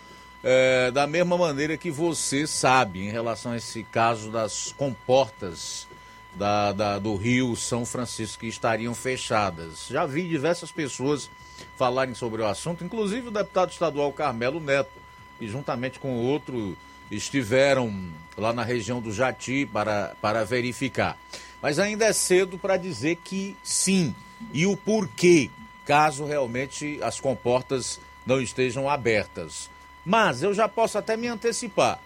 é, 0.44 0.90
da 0.92 1.06
mesma 1.06 1.38
maneira 1.38 1.78
que 1.78 1.92
você 1.92 2.48
sabe 2.48 3.06
em 3.06 3.12
relação 3.12 3.52
a 3.52 3.58
esse 3.58 3.84
caso 3.84 4.32
das 4.32 4.74
comportas 4.76 5.88
da, 6.36 6.72
da, 6.72 7.00
do 7.00 7.16
Rio 7.16 7.56
São 7.56 7.86
Francisco 7.86 8.42
que 8.42 8.48
estariam 8.48 8.94
fechadas. 8.94 9.88
Já 9.90 10.06
vi 10.06 10.28
diversas 10.28 10.72
pessoas 10.72 11.30
falarem 11.78 12.14
sobre 12.14 12.42
o 12.42 12.48
assunto, 12.48 12.84
inclusive 12.84 13.30
o 13.30 13.32
deputado 13.32 13.72
estadual 13.72 14.12
Carmelo 14.12 14.60
Neto, 14.60 14.92
que 15.40 15.48
juntamente 15.48 16.00
com 16.00 16.18
outro 16.18 16.78
estiveram 17.10 18.10
lá 18.38 18.52
na 18.52 18.64
região 18.64 19.00
do 19.00 19.12
Jati 19.12 19.66
para, 19.66 20.16
para 20.22 20.44
verificar. 20.44 21.18
Mas 21.62 21.80
ainda 21.80 22.06
é 22.06 22.14
cedo 22.14 22.58
para 22.58 22.78
dizer 22.78 23.18
que 23.24 23.56
sim, 23.64 24.14
e 24.54 24.66
o 24.66 24.76
porquê, 24.76 25.50
caso 25.86 26.26
realmente 26.26 27.00
as 27.02 27.20
comportas 27.20 28.00
não 28.26 28.42
estejam 28.42 28.90
abertas. 28.90 29.70
Mas 30.06 30.44
eu 30.44 30.54
já 30.54 30.68
posso 30.68 30.98
até 30.98 31.16
me 31.16 31.28
antecipar. 31.28 32.00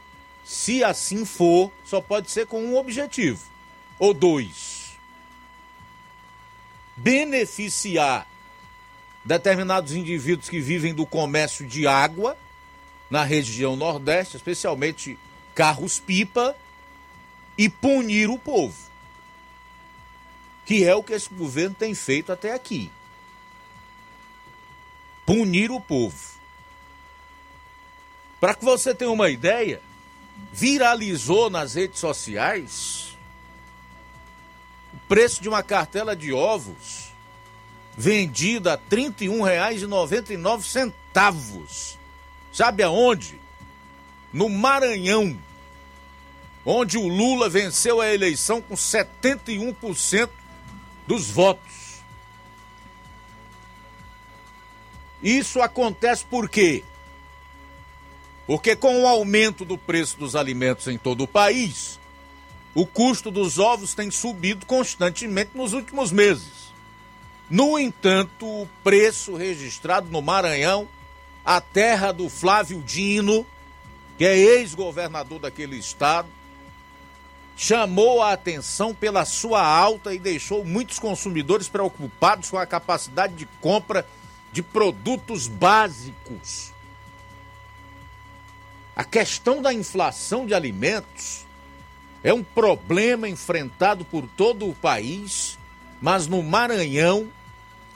Se 0.44 0.84
assim 0.84 1.26
for, 1.26 1.72
só 1.84 2.00
pode 2.00 2.32
ser 2.32 2.46
com 2.46 2.64
um 2.64 2.78
objetivo 2.78 3.49
ou 4.00 4.14
dois. 4.14 4.98
Beneficiar 6.96 8.26
determinados 9.24 9.92
indivíduos 9.92 10.50
que 10.50 10.60
vivem 10.60 10.94
do 10.94 11.06
comércio 11.06 11.68
de 11.68 11.86
água 11.86 12.38
na 13.10 13.24
região 13.24 13.76
Nordeste, 13.76 14.38
especialmente 14.38 15.20
carros-pipa, 15.54 16.56
e 17.58 17.68
punir 17.68 18.30
o 18.30 18.40
povo. 18.40 18.76
Que 20.66 20.86
é 20.86 20.96
o 20.96 21.04
que 21.04 21.14
esse 21.14 21.30
governo 21.34 21.76
tem 21.78 21.94
feito 21.94 22.32
até 22.32 22.54
aqui. 22.54 22.90
Punir 25.26 25.70
o 25.70 25.82
povo. 25.82 26.40
Para 28.40 28.54
que 28.54 28.64
você 28.64 28.96
tenha 28.96 29.12
uma 29.12 29.30
ideia, 29.30 29.82
viralizou 30.54 31.50
nas 31.50 31.74
redes 31.74 32.00
sociais 32.00 33.09
preço 35.10 35.42
de 35.42 35.50
uma 35.50 35.62
cartela 35.62 36.16
de 36.16 36.32
ovos 36.32 37.10
vendida 37.98 38.76
a 38.76 38.78
R$ 38.78 38.82
31,99. 39.12 41.98
Sabe 42.54 42.84
aonde? 42.84 43.42
No 44.32 44.48
Maranhão, 44.48 45.38
onde 46.64 46.98
o 46.98 47.06
Lula 47.08 47.50
venceu 47.50 48.00
a 48.00 48.14
eleição 48.14 48.62
com 48.62 48.76
71% 48.76 50.30
dos 51.06 51.30
votos. 51.30 52.00
Isso 55.22 55.62
acontece 55.62 56.24
por 56.24 56.48
quê? 56.48 56.86
Porque 58.48 58.74
com 58.76 59.04
o 59.04 59.08
aumento 59.08 59.66
do 59.66 59.78
preço 59.78 60.18
dos 60.18 60.34
alimentos 60.36 60.88
em 60.88 60.98
todo 60.98 61.26
o 61.26 61.28
país, 61.28 61.99
o 62.80 62.86
custo 62.86 63.30
dos 63.30 63.60
ovos 63.60 63.94
tem 63.94 64.10
subido 64.10 64.66
constantemente 64.66 65.52
nos 65.54 65.74
últimos 65.74 66.14
meses. 66.14 66.72
No 67.50 67.78
entanto, 67.78 68.46
o 68.46 68.70
preço 68.82 69.36
registrado 69.36 70.10
no 70.10 70.22
Maranhão, 70.22 70.88
a 71.44 71.60
terra 71.60 72.14
do 72.14 72.30
Flávio 72.30 72.82
Dino, 72.82 73.46
que 74.18 74.24
é 74.24 74.38
ex-governador 74.38 75.40
daquele 75.40 75.76
estado, 75.76 76.30
chamou 77.58 78.22
a 78.22 78.32
atenção 78.32 78.96
pela 78.96 79.26
sua 79.26 79.62
alta 79.62 80.14
e 80.14 80.20
deixou 80.20 80.64
muitos 80.64 81.00
consumidores 81.00 81.68
preocupados 81.68 82.50
com 82.50 82.58
a 82.58 82.66
capacidade 82.66 83.34
de 83.34 83.46
compra 83.60 84.08
de 84.54 84.64
produtos 84.64 85.50
básicos. 85.50 86.72
A 88.96 89.04
questão 89.04 89.62
da 89.62 89.74
inflação 89.74 90.46
de 90.46 90.54
alimentos 90.54 91.49
é 92.24 92.34
um 92.34 92.44
problema 92.44 93.30
enfrentado 93.30 94.04
por 94.04 94.28
todo 94.36 94.70
o 94.70 94.76
país, 94.76 95.58
mas 96.02 96.28
no 96.28 96.44
Maranhão 96.44 97.28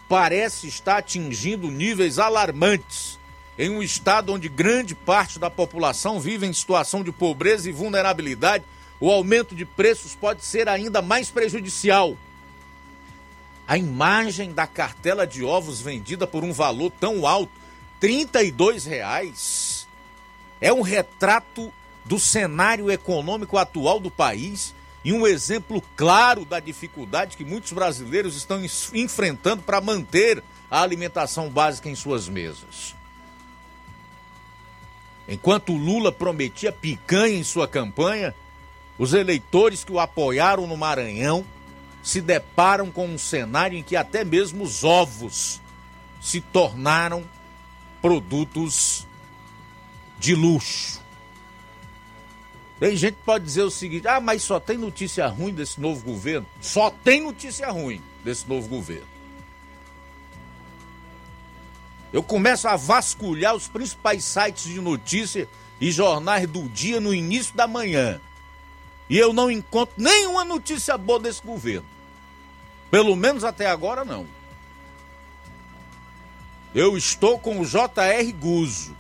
parece 0.08 0.68
estar 0.68 0.98
atingindo 0.98 1.70
níveis 1.70 2.20
alarmantes 2.20 3.20
em 3.58 3.70
um 3.70 3.84
estado 3.84 4.34
onde 4.34 4.50
grande 4.50 4.96
parte 4.96 5.38
da 5.38 5.50
população 5.50 6.20
vive 6.20 6.46
em 6.46 6.54
situação 6.54 7.04
de 7.04 7.12
pobreza 7.12 7.70
e 7.70 7.74
vulnerabilidade. 7.74 8.64
O 9.00 9.12
aumento 9.12 9.54
de 9.54 9.66
preços 9.66 10.16
pode 10.16 10.44
ser 10.44 10.68
ainda 10.68 11.02
mais 11.02 11.30
prejudicial. 11.30 12.18
A 13.68 13.78
imagem 13.78 14.54
da 14.54 14.66
cartela 14.66 15.26
de 15.28 15.44
ovos 15.44 15.82
vendida 15.82 16.26
por 16.26 16.44
um 16.44 16.52
valor 16.52 16.92
tão 17.00 17.28
alto, 17.28 17.52
32 18.00 18.86
reais, 18.86 19.88
é 20.60 20.72
um 20.74 20.82
retrato 20.82 21.72
do 22.06 22.20
cenário 22.20 22.92
econômico 22.92 23.58
atual 23.58 24.00
do 24.00 24.12
país 24.12 24.74
e 25.04 25.12
um 25.12 25.28
exemplo 25.28 25.84
claro 25.96 26.46
da 26.46 26.60
dificuldade 26.60 27.36
que 27.36 27.44
muitos 27.44 27.72
brasileiros 27.74 28.36
estão 28.36 28.62
enfrentando 28.94 29.62
para 29.62 29.82
manter 29.82 30.42
a 30.72 30.82
alimentação 30.82 31.50
básica 31.50 31.90
em 31.90 31.96
suas 31.96 32.28
mesas. 32.28 32.96
Enquanto 35.28 35.74
Lula 35.74 36.12
prometia 36.12 36.72
picanha 36.72 37.38
em 37.38 37.44
sua 37.44 37.68
campanha, 37.68 38.34
os 38.98 39.14
eleitores 39.14 39.84
que 39.84 39.92
o 39.92 40.00
apoiaram 40.00 40.68
no 40.68 40.78
Maranhão 40.78 41.46
se 42.02 42.20
deparam 42.20 42.92
com 42.92 43.08
um 43.08 43.18
cenário 43.18 43.78
em 43.78 43.84
que 43.84 43.96
até 43.96 44.26
mesmo 44.26 44.64
os 44.64 44.84
ovos 44.84 45.62
se 46.22 46.42
tornaram 46.42 47.24
produtos 48.02 49.08
de 50.20 50.36
luxo. 50.36 51.03
Tem 52.84 52.98
gente 52.98 53.16
que 53.16 53.24
pode 53.24 53.46
dizer 53.46 53.62
o 53.62 53.72
seguinte: 53.72 54.10
ah, 54.10 54.20
mas 54.20 54.44
só 54.44 54.60
tem 54.60 54.78
notícia 54.78 55.26
ruim 55.28 55.54
desse 55.54 55.80
novo 55.80 56.04
governo? 56.04 56.46
Só 56.60 56.90
tem 56.90 57.22
notícia 57.22 57.72
ruim 57.72 58.02
desse 58.26 58.46
novo 58.46 58.68
governo. 58.68 59.08
Eu 62.12 62.22
começo 62.22 62.68
a 62.68 62.76
vasculhar 62.76 63.56
os 63.56 63.70
principais 63.70 64.26
sites 64.26 64.66
de 64.66 64.82
notícia 64.82 65.48
e 65.80 65.94
jornais 65.94 66.46
do 66.46 66.68
dia 66.68 67.00
no 67.00 67.14
início 67.14 67.56
da 67.56 67.68
manhã. 67.68 68.20
E 69.10 69.18
eu 69.18 69.32
não 69.32 69.50
encontro 69.50 69.96
nenhuma 69.96 70.44
notícia 70.44 70.98
boa 70.98 71.22
desse 71.22 71.42
governo. 71.42 71.88
Pelo 72.92 73.16
menos 73.16 73.46
até 73.46 73.66
agora, 73.66 74.04
não. 74.04 74.28
Eu 76.76 76.98
estou 76.98 77.40
com 77.40 77.62
o 77.62 77.66
J.R. 77.66 78.30
Guzo 78.34 78.94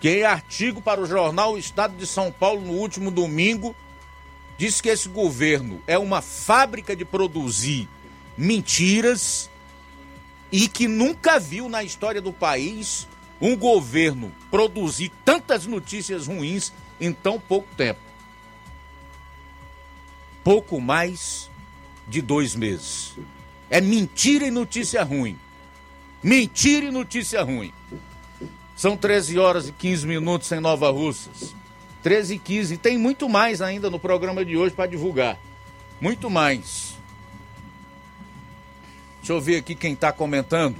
que 0.00 0.08
em 0.08 0.22
artigo 0.24 0.80
para 0.80 1.00
o 1.00 1.06
jornal 1.06 1.56
Estado 1.56 1.96
de 1.96 2.06
São 2.06 2.30
Paulo 2.30 2.60
no 2.60 2.72
último 2.72 3.10
domingo 3.10 3.74
disse 4.58 4.82
que 4.82 4.88
esse 4.88 5.08
governo 5.08 5.80
é 5.86 5.98
uma 5.98 6.22
fábrica 6.22 6.94
de 6.94 7.04
produzir 7.04 7.88
mentiras 8.36 9.50
e 10.50 10.68
que 10.68 10.86
nunca 10.86 11.38
viu 11.38 11.68
na 11.68 11.82
história 11.82 12.20
do 12.20 12.32
país 12.32 13.06
um 13.40 13.56
governo 13.56 14.32
produzir 14.50 15.10
tantas 15.24 15.66
notícias 15.66 16.26
ruins 16.26 16.72
em 17.00 17.12
tão 17.12 17.38
pouco 17.38 17.68
tempo. 17.76 18.00
Pouco 20.42 20.80
mais 20.80 21.50
de 22.06 22.22
dois 22.22 22.54
meses. 22.54 23.14
É 23.68 23.80
mentira 23.80 24.46
e 24.46 24.50
notícia 24.50 25.02
ruim. 25.02 25.38
Mentira 26.22 26.86
e 26.86 26.90
notícia 26.90 27.42
ruim. 27.42 27.72
São 28.76 28.94
13 28.94 29.38
horas 29.38 29.68
e 29.68 29.72
15 29.72 30.06
minutos 30.06 30.52
em 30.52 30.60
Nova 30.60 30.90
Russas. 30.90 31.54
13 32.02 32.34
e 32.34 32.38
15. 32.38 32.76
Tem 32.76 32.98
muito 32.98 33.26
mais 33.26 33.62
ainda 33.62 33.88
no 33.88 33.98
programa 33.98 34.44
de 34.44 34.54
hoje 34.54 34.74
para 34.74 34.86
divulgar. 34.86 35.38
Muito 35.98 36.28
mais. 36.28 36.94
Deixa 39.18 39.32
eu 39.32 39.40
ver 39.40 39.56
aqui 39.56 39.74
quem 39.74 39.94
está 39.94 40.12
comentando. 40.12 40.76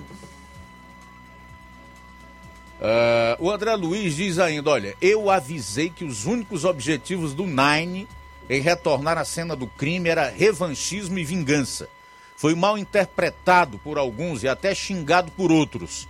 Uh, 2.79 3.47
o 3.47 3.51
André 3.51 3.75
Luiz 3.75 4.15
diz 4.15 4.39
ainda: 4.39 4.71
olha, 4.71 4.95
eu 5.01 5.31
avisei 5.31 5.89
que 5.89 6.05
os 6.05 6.27
únicos 6.27 6.67
objetivos 6.67 7.33
do 7.33 7.47
Nine 7.47 8.07
em 8.49 8.61
retornar 8.61 9.17
à 9.17 9.25
cena 9.25 9.57
do 9.57 9.67
crime 9.67 10.11
era 10.11 10.29
revanchismo 10.29 11.19
e 11.19 11.25
vingança. 11.25 11.89
Foi 12.37 12.55
mal 12.55 12.77
interpretado 12.77 13.79
por 13.79 13.97
alguns 13.97 14.43
e 14.43 14.49
até 14.49 14.75
xingado 14.75 15.33
por 15.33 15.51
outros. 15.51 16.07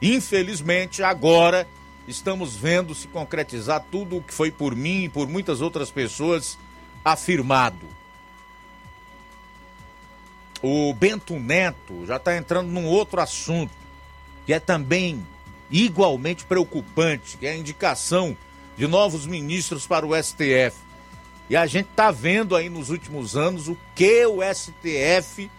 Infelizmente, 0.00 1.02
agora 1.02 1.66
estamos 2.06 2.54
vendo 2.54 2.94
se 2.94 3.08
concretizar 3.08 3.84
tudo 3.90 4.18
o 4.18 4.22
que 4.22 4.34
foi 4.34 4.50
por 4.50 4.74
mim 4.74 5.04
e 5.04 5.08
por 5.08 5.28
muitas 5.28 5.60
outras 5.60 5.90
pessoas 5.90 6.58
afirmado. 7.04 7.86
O 10.62 10.94
Bento 10.94 11.38
Neto 11.38 12.06
já 12.06 12.16
está 12.16 12.36
entrando 12.36 12.68
num 12.68 12.86
outro 12.86 13.20
assunto, 13.20 13.72
que 14.46 14.52
é 14.52 14.60
também 14.60 15.24
igualmente 15.70 16.44
preocupante, 16.44 17.36
que 17.36 17.46
é 17.46 17.50
a 17.50 17.56
indicação 17.56 18.36
de 18.76 18.86
novos 18.86 19.26
ministros 19.26 19.86
para 19.86 20.06
o 20.06 20.14
STF. 20.14 20.76
E 21.48 21.56
a 21.56 21.66
gente 21.66 21.88
está 21.90 22.10
vendo 22.10 22.56
aí 22.56 22.70
nos 22.70 22.88
últimos 22.90 23.36
anos 23.36 23.68
o 23.68 23.76
que 23.94 24.24
o 24.24 24.38
STF, 24.42 25.50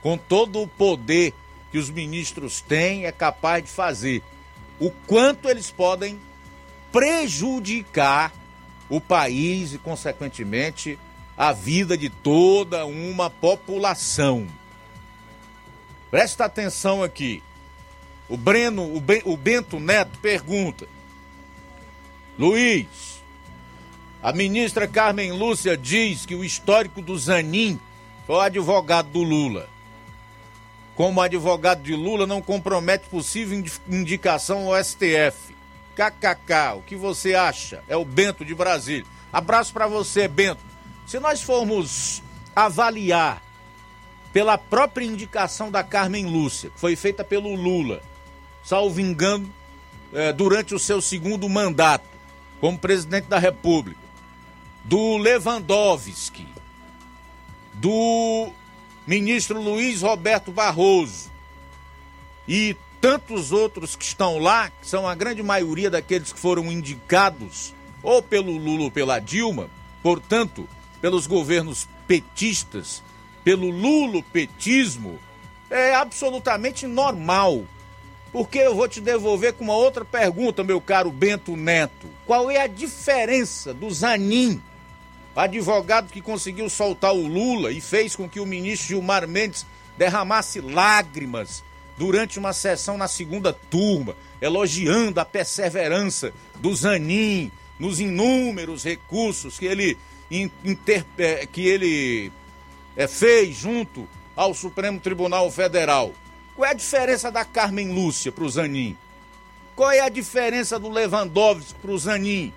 com 0.00 0.16
todo 0.16 0.62
o 0.62 0.68
poder 0.68 1.34
que 1.72 1.78
os 1.78 1.88
ministros 1.88 2.60
têm, 2.60 3.06
é 3.06 3.10
capaz 3.10 3.64
de 3.64 3.70
fazer. 3.70 4.22
O 4.78 4.90
quanto 5.06 5.48
eles 5.48 5.70
podem 5.70 6.20
prejudicar 6.92 8.30
o 8.90 9.00
país 9.00 9.72
e, 9.72 9.78
consequentemente, 9.78 10.98
a 11.36 11.50
vida 11.50 11.96
de 11.96 12.10
toda 12.10 12.84
uma 12.84 13.30
população. 13.30 14.46
Presta 16.10 16.44
atenção 16.44 17.02
aqui. 17.02 17.42
O 18.28 18.36
Breno, 18.36 18.94
o, 18.94 19.00
ben, 19.00 19.22
o 19.24 19.34
Bento 19.34 19.80
Neto 19.80 20.18
pergunta: 20.18 20.86
Luiz, 22.38 23.22
a 24.22 24.30
ministra 24.30 24.86
Carmen 24.86 25.32
Lúcia 25.32 25.74
diz 25.74 26.26
que 26.26 26.34
o 26.34 26.44
histórico 26.44 27.00
do 27.00 27.18
Zanin 27.18 27.80
foi 28.26 28.36
o 28.36 28.40
advogado 28.40 29.08
do 29.08 29.22
Lula. 29.22 29.68
Como 30.94 31.20
advogado 31.20 31.82
de 31.82 31.94
Lula, 31.94 32.26
não 32.26 32.42
compromete 32.42 33.08
possível 33.08 33.62
indicação 33.88 34.66
ao 34.66 34.84
STF. 34.84 35.54
KKK, 35.94 36.76
o 36.76 36.82
que 36.82 36.96
você 36.96 37.34
acha? 37.34 37.82
É 37.88 37.96
o 37.96 38.04
Bento 38.04 38.44
de 38.44 38.54
Brasília. 38.54 39.06
Abraço 39.32 39.72
para 39.72 39.86
você, 39.86 40.28
Bento. 40.28 40.60
Se 41.06 41.18
nós 41.18 41.42
formos 41.42 42.22
avaliar 42.54 43.42
pela 44.32 44.56
própria 44.56 45.04
indicação 45.04 45.70
da 45.70 45.82
Carmen 45.82 46.26
Lúcia, 46.26 46.70
que 46.70 46.80
foi 46.80 46.96
feita 46.96 47.22
pelo 47.22 47.54
Lula, 47.54 48.02
salvo 48.64 49.00
engano, 49.00 49.52
é, 50.12 50.32
durante 50.32 50.74
o 50.74 50.78
seu 50.78 51.00
segundo 51.00 51.48
mandato 51.48 52.04
como 52.60 52.78
presidente 52.78 53.26
da 53.26 53.38
República, 53.38 54.00
do 54.84 55.16
Lewandowski, 55.16 56.46
do 57.74 58.52
ministro 59.06 59.60
Luiz 59.60 60.02
Roberto 60.02 60.52
Barroso 60.52 61.30
e 62.46 62.76
tantos 63.00 63.50
outros 63.50 63.96
que 63.96 64.04
estão 64.04 64.38
lá, 64.38 64.70
que 64.70 64.86
são 64.86 65.06
a 65.08 65.14
grande 65.14 65.42
maioria 65.42 65.90
daqueles 65.90 66.32
que 66.32 66.38
foram 66.38 66.70
indicados 66.70 67.74
ou 68.02 68.22
pelo 68.22 68.56
Lula 68.56 68.84
ou 68.84 68.90
pela 68.90 69.18
Dilma, 69.18 69.68
portanto, 70.02 70.68
pelos 71.00 71.26
governos 71.26 71.88
petistas, 72.06 73.02
pelo 73.42 73.70
lulopetismo, 73.70 75.18
é 75.68 75.94
absolutamente 75.94 76.86
normal. 76.86 77.64
Porque 78.30 78.58
eu 78.58 78.74
vou 78.74 78.88
te 78.88 79.00
devolver 79.00 79.52
com 79.52 79.64
uma 79.64 79.74
outra 79.74 80.04
pergunta, 80.04 80.64
meu 80.64 80.80
caro 80.80 81.10
Bento 81.10 81.56
Neto. 81.56 82.06
Qual 82.26 82.50
é 82.50 82.60
a 82.60 82.66
diferença 82.66 83.74
do 83.74 83.90
Zanin, 83.90 84.62
advogado 85.34 86.12
que 86.12 86.20
conseguiu 86.20 86.68
soltar 86.68 87.14
o 87.14 87.26
Lula 87.26 87.72
e 87.72 87.80
fez 87.80 88.14
com 88.14 88.28
que 88.28 88.40
o 88.40 88.46
ministro 88.46 88.88
Gilmar 88.88 89.26
Mendes 89.26 89.66
derramasse 89.96 90.60
lágrimas 90.60 91.64
durante 91.96 92.38
uma 92.38 92.52
sessão 92.52 92.98
na 92.98 93.08
segunda 93.08 93.52
turma, 93.52 94.16
elogiando 94.40 95.20
a 95.20 95.24
perseverança 95.24 96.32
do 96.56 96.74
Zanin 96.74 97.50
nos 97.78 98.00
inúmeros 98.00 98.84
recursos 98.84 99.58
que 99.58 99.66
ele 99.66 99.96
inter, 100.30 101.04
é, 101.18 101.46
que 101.46 101.66
ele 101.66 102.32
é, 102.96 103.06
fez 103.06 103.56
junto 103.56 104.08
ao 104.34 104.54
Supremo 104.54 105.00
Tribunal 105.00 105.50
Federal. 105.50 106.12
Qual 106.56 106.66
é 106.66 106.70
a 106.70 106.74
diferença 106.74 107.30
da 107.30 107.44
Carmen 107.44 107.92
Lúcia 107.92 108.32
para 108.32 108.44
o 108.44 108.50
Zanin? 108.50 108.96
Qual 109.74 109.90
é 109.90 110.00
a 110.00 110.08
diferença 110.08 110.78
do 110.78 110.88
Lewandowski 110.88 111.74
para 111.80 111.90
o 111.90 111.98
Zanin? 111.98 112.52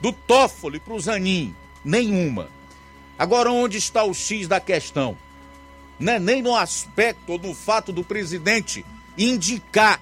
Do 0.00 0.12
Toffoli 0.12 0.80
para 0.80 0.94
o 0.94 1.00
Zanin? 1.00 1.54
Nenhuma. 1.84 2.48
Agora, 3.18 3.50
onde 3.50 3.78
está 3.78 4.04
o 4.04 4.14
X 4.14 4.46
da 4.46 4.60
questão? 4.60 5.16
É 6.00 6.18
nem 6.18 6.42
no 6.42 6.54
aspecto 6.54 7.32
ou 7.32 7.38
no 7.38 7.54
fato 7.54 7.92
do 7.92 8.04
presidente 8.04 8.84
indicar 9.16 10.00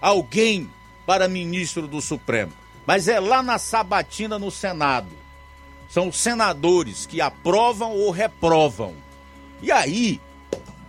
alguém 0.00 0.68
para 1.06 1.28
ministro 1.28 1.86
do 1.86 2.00
Supremo, 2.00 2.52
mas 2.84 3.06
é 3.06 3.20
lá 3.20 3.42
na 3.42 3.58
sabatina 3.58 4.38
no 4.38 4.50
Senado 4.50 5.18
são 5.88 6.08
os 6.08 6.18
senadores 6.18 7.06
que 7.06 7.20
aprovam 7.20 7.92
ou 7.92 8.10
reprovam. 8.10 8.94
E 9.62 9.72
aí, 9.72 10.20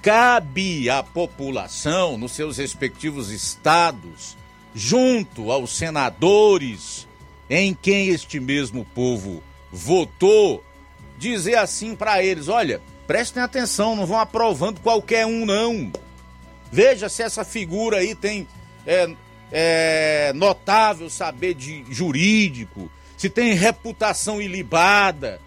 cabe 0.01 0.89
à 0.89 1.01
população, 1.01 2.17
nos 2.17 2.33
seus 2.33 2.57
respectivos 2.57 3.29
estados, 3.31 4.37
junto 4.75 5.51
aos 5.51 5.75
senadores 5.75 7.07
em 7.49 7.73
quem 7.73 8.09
este 8.09 8.39
mesmo 8.39 8.85
povo 8.93 9.41
votou, 9.71 10.63
dizer 11.17 11.55
assim 11.55 11.95
para 11.95 12.23
eles: 12.23 12.47
olha, 12.47 12.81
prestem 13.07 13.41
atenção, 13.41 13.95
não 13.95 14.05
vão 14.05 14.19
aprovando 14.19 14.79
qualquer 14.81 15.25
um, 15.25 15.45
não. 15.45 15.91
Veja 16.71 17.09
se 17.09 17.23
essa 17.23 17.43
figura 17.43 17.97
aí 17.97 18.13
tem 18.13 18.47
é, 18.85 19.09
é, 19.51 20.31
notável 20.35 21.09
saber 21.09 21.53
de 21.53 21.83
jurídico, 21.89 22.91
se 23.17 23.29
tem 23.29 23.53
reputação 23.53 24.41
ilibada. 24.41 25.41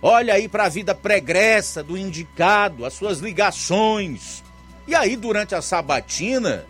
Olha 0.00 0.34
aí 0.34 0.48
para 0.48 0.64
a 0.64 0.68
vida 0.68 0.94
pregressa 0.94 1.82
do 1.82 1.96
indicado, 1.96 2.84
as 2.84 2.92
suas 2.92 3.20
ligações. 3.20 4.42
E 4.86 4.94
aí, 4.94 5.16
durante 5.16 5.54
a 5.54 5.62
sabatina, 5.62 6.66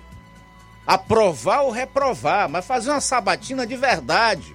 aprovar 0.87 1.63
ou 1.63 1.73
reprovar, 1.73 2.49
mas 2.49 2.65
fazer 2.65 2.91
uma 2.91 3.01
sabatina 3.01 3.67
de 3.67 3.75
verdade. 3.75 4.55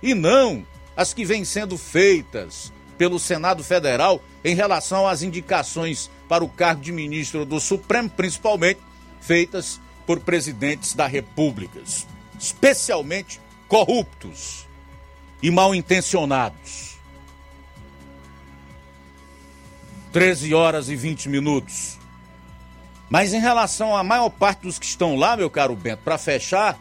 E 0.00 0.14
não 0.14 0.64
as 1.00 1.14
que 1.14 1.24
vêm 1.24 1.46
sendo 1.46 1.78
feitas 1.78 2.70
pelo 2.98 3.18
Senado 3.18 3.64
Federal 3.64 4.22
em 4.44 4.54
relação 4.54 5.08
às 5.08 5.22
indicações 5.22 6.10
para 6.28 6.44
o 6.44 6.48
cargo 6.48 6.82
de 6.82 6.92
ministro 6.92 7.46
do 7.46 7.58
Supremo, 7.58 8.10
principalmente 8.10 8.80
feitas 9.18 9.80
por 10.06 10.20
presidentes 10.20 10.92
da 10.92 11.06
República, 11.06 11.80
especialmente 12.38 13.40
corruptos 13.66 14.68
e 15.42 15.50
mal 15.50 15.74
intencionados. 15.74 16.98
13 20.12 20.52
horas 20.52 20.90
e 20.90 20.96
20 20.96 21.30
minutos. 21.30 21.98
Mas 23.08 23.32
em 23.32 23.40
relação 23.40 23.96
à 23.96 24.04
maior 24.04 24.28
parte 24.28 24.64
dos 24.64 24.78
que 24.78 24.84
estão 24.84 25.16
lá, 25.16 25.34
meu 25.34 25.48
caro 25.48 25.74
Bento, 25.74 26.02
para 26.04 26.18
fechar, 26.18 26.78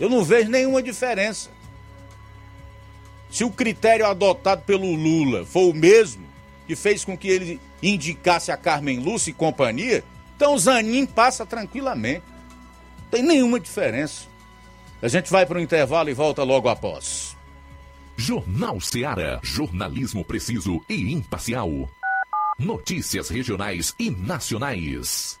eu 0.00 0.10
não 0.10 0.24
vejo 0.24 0.50
nenhuma 0.50 0.82
diferença. 0.82 1.54
Se 3.34 3.42
o 3.42 3.50
critério 3.50 4.06
adotado 4.06 4.62
pelo 4.62 4.94
Lula 4.94 5.44
for 5.44 5.68
o 5.68 5.74
mesmo 5.74 6.24
que 6.68 6.76
fez 6.76 7.04
com 7.04 7.18
que 7.18 7.26
ele 7.26 7.60
indicasse 7.82 8.52
a 8.52 8.56
Carmen 8.56 9.00
Lúcia 9.00 9.32
e 9.32 9.34
companhia, 9.34 10.04
então 10.36 10.54
o 10.54 10.58
Zanin 10.58 11.04
passa 11.04 11.44
tranquilamente. 11.44 12.22
Não 12.96 13.10
tem 13.10 13.24
nenhuma 13.24 13.58
diferença. 13.58 14.28
A 15.02 15.08
gente 15.08 15.32
vai 15.32 15.44
para 15.44 15.58
o 15.58 15.60
intervalo 15.60 16.08
e 16.08 16.14
volta 16.14 16.44
logo 16.44 16.68
após. 16.68 17.36
Jornal 18.16 18.80
Seara. 18.80 19.40
Jornalismo 19.42 20.24
preciso 20.24 20.80
e 20.88 21.12
imparcial. 21.12 21.90
Notícias 22.56 23.30
regionais 23.30 23.96
e 23.98 24.10
nacionais. 24.12 25.40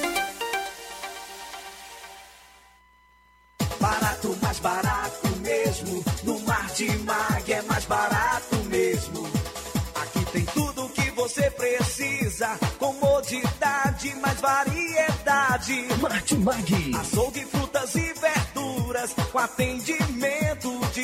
Variedade. 14.41 15.87
Martimag. 16.01 16.95
Açougue, 16.99 17.45
frutas 17.45 17.95
e 17.95 18.13
verduras. 18.13 19.13
Com 19.31 19.39
atendimento 19.39 20.20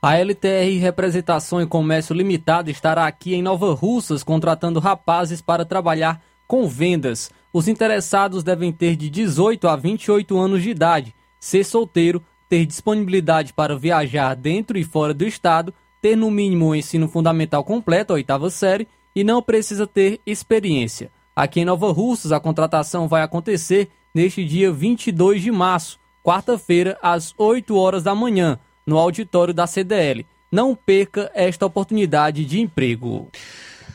A 0.00 0.16
LTR 0.16 0.78
Representação 0.78 1.60
e 1.60 1.66
Comércio 1.66 2.14
Limitada 2.14 2.70
estará 2.70 3.04
aqui 3.04 3.34
em 3.34 3.42
Nova 3.42 3.74
Russas 3.74 4.22
contratando 4.22 4.78
rapazes 4.78 5.42
para 5.42 5.64
trabalhar 5.64 6.22
com 6.46 6.68
vendas. 6.68 7.32
Os 7.52 7.66
interessados 7.66 8.44
devem 8.44 8.70
ter 8.70 8.94
de 8.94 9.10
18 9.10 9.66
a 9.66 9.74
28 9.74 10.38
anos 10.38 10.62
de 10.62 10.70
idade, 10.70 11.12
ser 11.40 11.64
solteiro, 11.64 12.22
ter 12.48 12.64
disponibilidade 12.64 13.52
para 13.52 13.76
viajar 13.76 14.36
dentro 14.36 14.78
e 14.78 14.84
fora 14.84 15.12
do 15.12 15.26
estado, 15.26 15.74
ter 16.00 16.14
no 16.14 16.30
mínimo 16.30 16.66
o 16.66 16.76
ensino 16.76 17.08
fundamental 17.08 17.64
completo, 17.64 18.12
a 18.12 18.16
oitava 18.16 18.50
série, 18.50 18.86
e 19.16 19.24
não 19.24 19.42
precisa 19.42 19.84
ter 19.84 20.20
experiência. 20.24 21.10
Aqui 21.34 21.62
em 21.62 21.64
Nova 21.64 21.90
Russas, 21.90 22.30
a 22.30 22.38
contratação 22.38 23.08
vai 23.08 23.22
acontecer 23.22 23.88
neste 24.14 24.44
dia 24.44 24.70
22 24.70 25.42
de 25.42 25.50
março, 25.50 25.98
quarta-feira, 26.22 26.96
às 27.02 27.34
8 27.36 27.76
horas 27.76 28.04
da 28.04 28.14
manhã 28.14 28.60
no 28.88 28.96
auditório 28.96 29.52
da 29.52 29.66
CDL. 29.66 30.24
Não 30.50 30.74
perca 30.74 31.30
esta 31.34 31.66
oportunidade 31.66 32.42
de 32.46 32.58
emprego. 32.58 33.30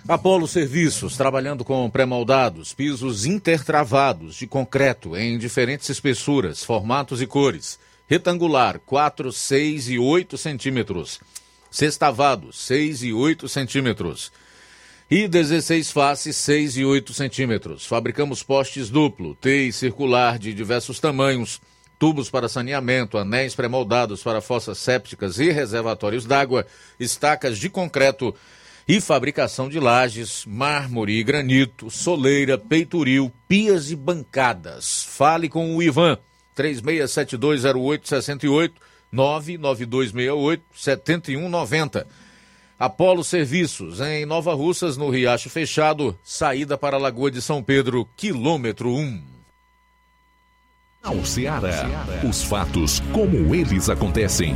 Apolo 0.07 0.47
Serviços, 0.47 1.17
trabalhando 1.17 1.65
com 1.65 1.89
pré-moldados, 1.89 2.73
pisos 2.73 3.25
intertravados 3.25 4.35
de 4.35 4.45
concreto 4.45 5.17
em 5.17 5.39
diferentes 5.39 5.89
espessuras, 5.89 6.63
formatos 6.63 7.23
e 7.23 7.25
cores. 7.25 7.79
Retangular, 8.07 8.79
4, 8.85 9.31
6 9.31 9.89
e 9.89 9.97
8 9.97 10.37
centímetros. 10.37 11.19
Sextavado, 11.71 12.53
6 12.53 13.01
e 13.01 13.13
8 13.13 13.49
centímetros. 13.49 14.31
E 15.09 15.27
16 15.27 15.89
faces, 15.89 16.37
6 16.37 16.77
e 16.77 16.85
8 16.85 17.13
centímetros. 17.15 17.83
Fabricamos 17.83 18.43
postes 18.43 18.91
duplo, 18.91 19.33
T 19.33 19.69
e 19.69 19.73
circular 19.73 20.37
de 20.37 20.53
diversos 20.53 20.99
tamanhos 20.99 21.59
tubos 22.03 22.29
para 22.29 22.49
saneamento, 22.49 23.17
anéis 23.17 23.55
pré-moldados 23.55 24.21
para 24.21 24.41
fossas 24.41 24.77
sépticas 24.77 25.39
e 25.39 25.49
reservatórios 25.51 26.25
d'água, 26.25 26.67
estacas 26.99 27.57
de 27.57 27.69
concreto 27.69 28.35
e 28.85 28.99
fabricação 28.99 29.69
de 29.69 29.79
lajes, 29.79 30.43
mármore 30.45 31.13
e 31.13 31.23
granito, 31.23 31.89
soleira, 31.89 32.57
peitoril, 32.57 33.31
pias 33.47 33.89
e 33.89 33.95
bancadas. 33.95 35.05
Fale 35.05 35.47
com 35.47 35.77
o 35.77 35.81
Ivan, 35.81 36.17
36720868, 36.57 38.73
99268-7190. 39.13 42.05
Apolo 42.77 43.23
Serviços, 43.23 44.01
em 44.01 44.25
Nova 44.25 44.53
Russas, 44.53 44.97
no 44.97 45.09
Riacho 45.09 45.49
Fechado, 45.49 46.19
saída 46.21 46.77
para 46.77 46.97
a 46.97 46.99
Lagoa 46.99 47.31
de 47.31 47.41
São 47.41 47.63
Pedro, 47.63 48.05
quilômetro 48.17 48.93
1. 48.93 49.32
Ao 51.03 51.25
Ceará, 51.25 51.85
os 52.23 52.43
fatos 52.43 53.01
como 53.11 53.53
eles 53.53 53.89
acontecem. 53.89 54.55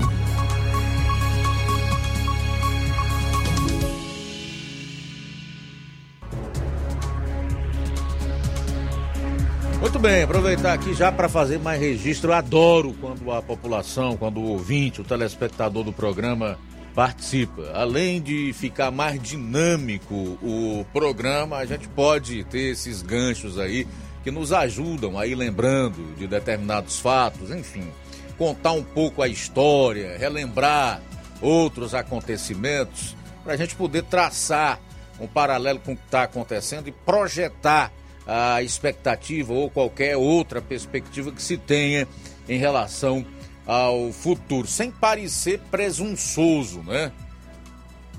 Muito 9.82 9.99
bem, 9.99 10.24
aproveitar 10.24 10.72
aqui 10.72 10.94
já 10.94 11.11
para 11.11 11.28
fazer 11.28 11.60
mais 11.60 11.82
registro. 11.82 12.32
Eu 12.32 12.36
adoro 12.36 12.95
quando 13.02 13.30
a 13.30 13.41
população, 13.41 14.15
quando 14.15 14.40
o 14.40 14.45
ouvinte, 14.45 15.02
o 15.02 15.03
telespectador 15.03 15.84
do 15.84 15.91
programa 15.91 16.57
participa. 16.95 17.74
Além 17.74 18.22
de 18.22 18.53
ficar 18.53 18.90
mais 18.90 19.22
dinâmico 19.22 20.15
o 20.41 20.86
programa, 20.94 21.57
a 21.57 21.65
gente 21.65 21.90
pode 21.90 22.45
ter 22.45 22.72
esses 22.72 23.02
ganchos 23.02 23.60
aí 23.60 23.86
que 24.28 24.32
nos 24.32 24.52
ajudam 24.52 25.18
a 25.18 25.26
ir 25.26 25.36
lembrando 25.36 26.14
de 26.18 26.28
determinados 26.28 26.99
fatos, 26.99 27.49
enfim, 27.49 27.90
contar 28.38 28.74
um 28.74 28.84
pouco 28.84 29.22
a 29.22 29.28
história, 29.30 30.18
relembrar 30.18 31.02
outros 31.40 31.95
acontecimentos, 31.95 33.16
para 33.41 33.54
a 33.54 33.56
gente 33.56 33.74
poder 33.74 34.04
traçar 34.04 34.82
um 35.18 35.28
paralelo 35.28 35.80
com 35.80 35.94
o 35.94 35.95
que 35.95 36.04
está 36.04 36.24
acontecendo 36.24 36.90
e 36.90 36.91
projetar 36.91 37.90
a 38.28 38.62
expectativa 38.62 39.54
ou 39.54 39.70
qualquer 39.70 40.18
outra 40.18 40.62
perspectiva 40.62 41.32
que 41.32 41.41
se 41.41 41.56
tenha 41.56 42.06
em 42.49 42.58
relação 42.58 43.26
ao 43.66 44.12
futuro, 44.12 44.68
sem 44.68 44.91
parecer 44.91 45.62
presunçoso, 45.72 46.84
né? 46.84 47.14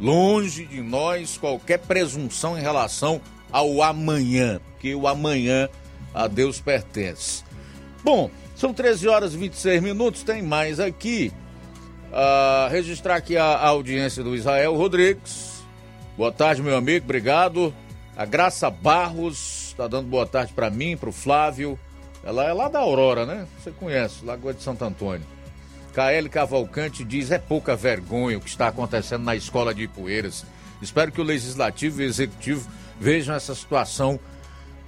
Longe 0.01 0.65
de 0.65 0.81
nós 0.81 1.37
qualquer 1.37 1.81
presunção 1.81 2.59
em 2.59 2.63
relação 2.63 3.21
ao 3.53 3.83
amanhã, 3.83 4.59
porque 4.71 4.95
o 4.95 5.07
amanhã 5.07 5.69
a 6.19 6.27
Deus 6.27 6.61
pertence. 6.61 7.45
Bom, 8.03 8.29
são 8.57 8.75
13 8.75 9.07
horas 9.07 9.35
e 9.35 9.37
26 9.37 9.81
minutos, 9.81 10.25
tem 10.25 10.43
mais 10.43 10.81
aqui. 10.81 11.33
Uh, 12.11 12.69
registrar 12.71 13.15
aqui 13.15 13.37
a, 13.37 13.45
a 13.45 13.69
audiência 13.69 14.25
do 14.25 14.35
Israel 14.35 14.75
Rodrigues. 14.75 15.63
Boa 16.17 16.33
tarde, 16.33 16.61
meu 16.61 16.77
amigo, 16.77 17.05
obrigado. 17.05 17.73
A 18.17 18.25
Graça 18.25 18.69
Barros 18.69 19.69
está 19.69 19.87
dando 19.87 20.09
boa 20.09 20.27
tarde 20.27 20.53
para 20.53 20.69
mim, 20.69 20.97
para 20.97 21.09
o 21.09 21.13
Flávio. 21.13 21.79
Ela 22.25 22.45
é 22.45 22.53
lá 22.53 22.69
da 22.69 22.81
Aurora, 22.81 23.25
né? 23.25 23.47
Você 23.57 23.71
conhece, 23.71 24.25
Lagoa 24.25 24.53
de 24.53 24.61
Santo 24.61 24.85
Antônio. 24.85 25.25
KL 25.95 26.29
Cavalcante 26.29 27.05
diz: 27.05 27.31
é 27.31 27.39
pouca 27.39 27.77
vergonha 27.77 28.39
o 28.39 28.41
que 28.41 28.49
está 28.49 28.67
acontecendo 28.67 29.23
na 29.23 29.37
escola 29.37 29.73
de 29.73 29.85
Ipueiras. 29.85 30.45
Espero 30.83 31.13
que 31.13 31.21
o 31.21 31.25
Legislativo 31.25 32.03
e 32.03 32.07
o 32.07 32.09
Executivo 32.09 32.69
vejam 32.99 33.37
essa 33.37 33.55
situação 33.55 34.19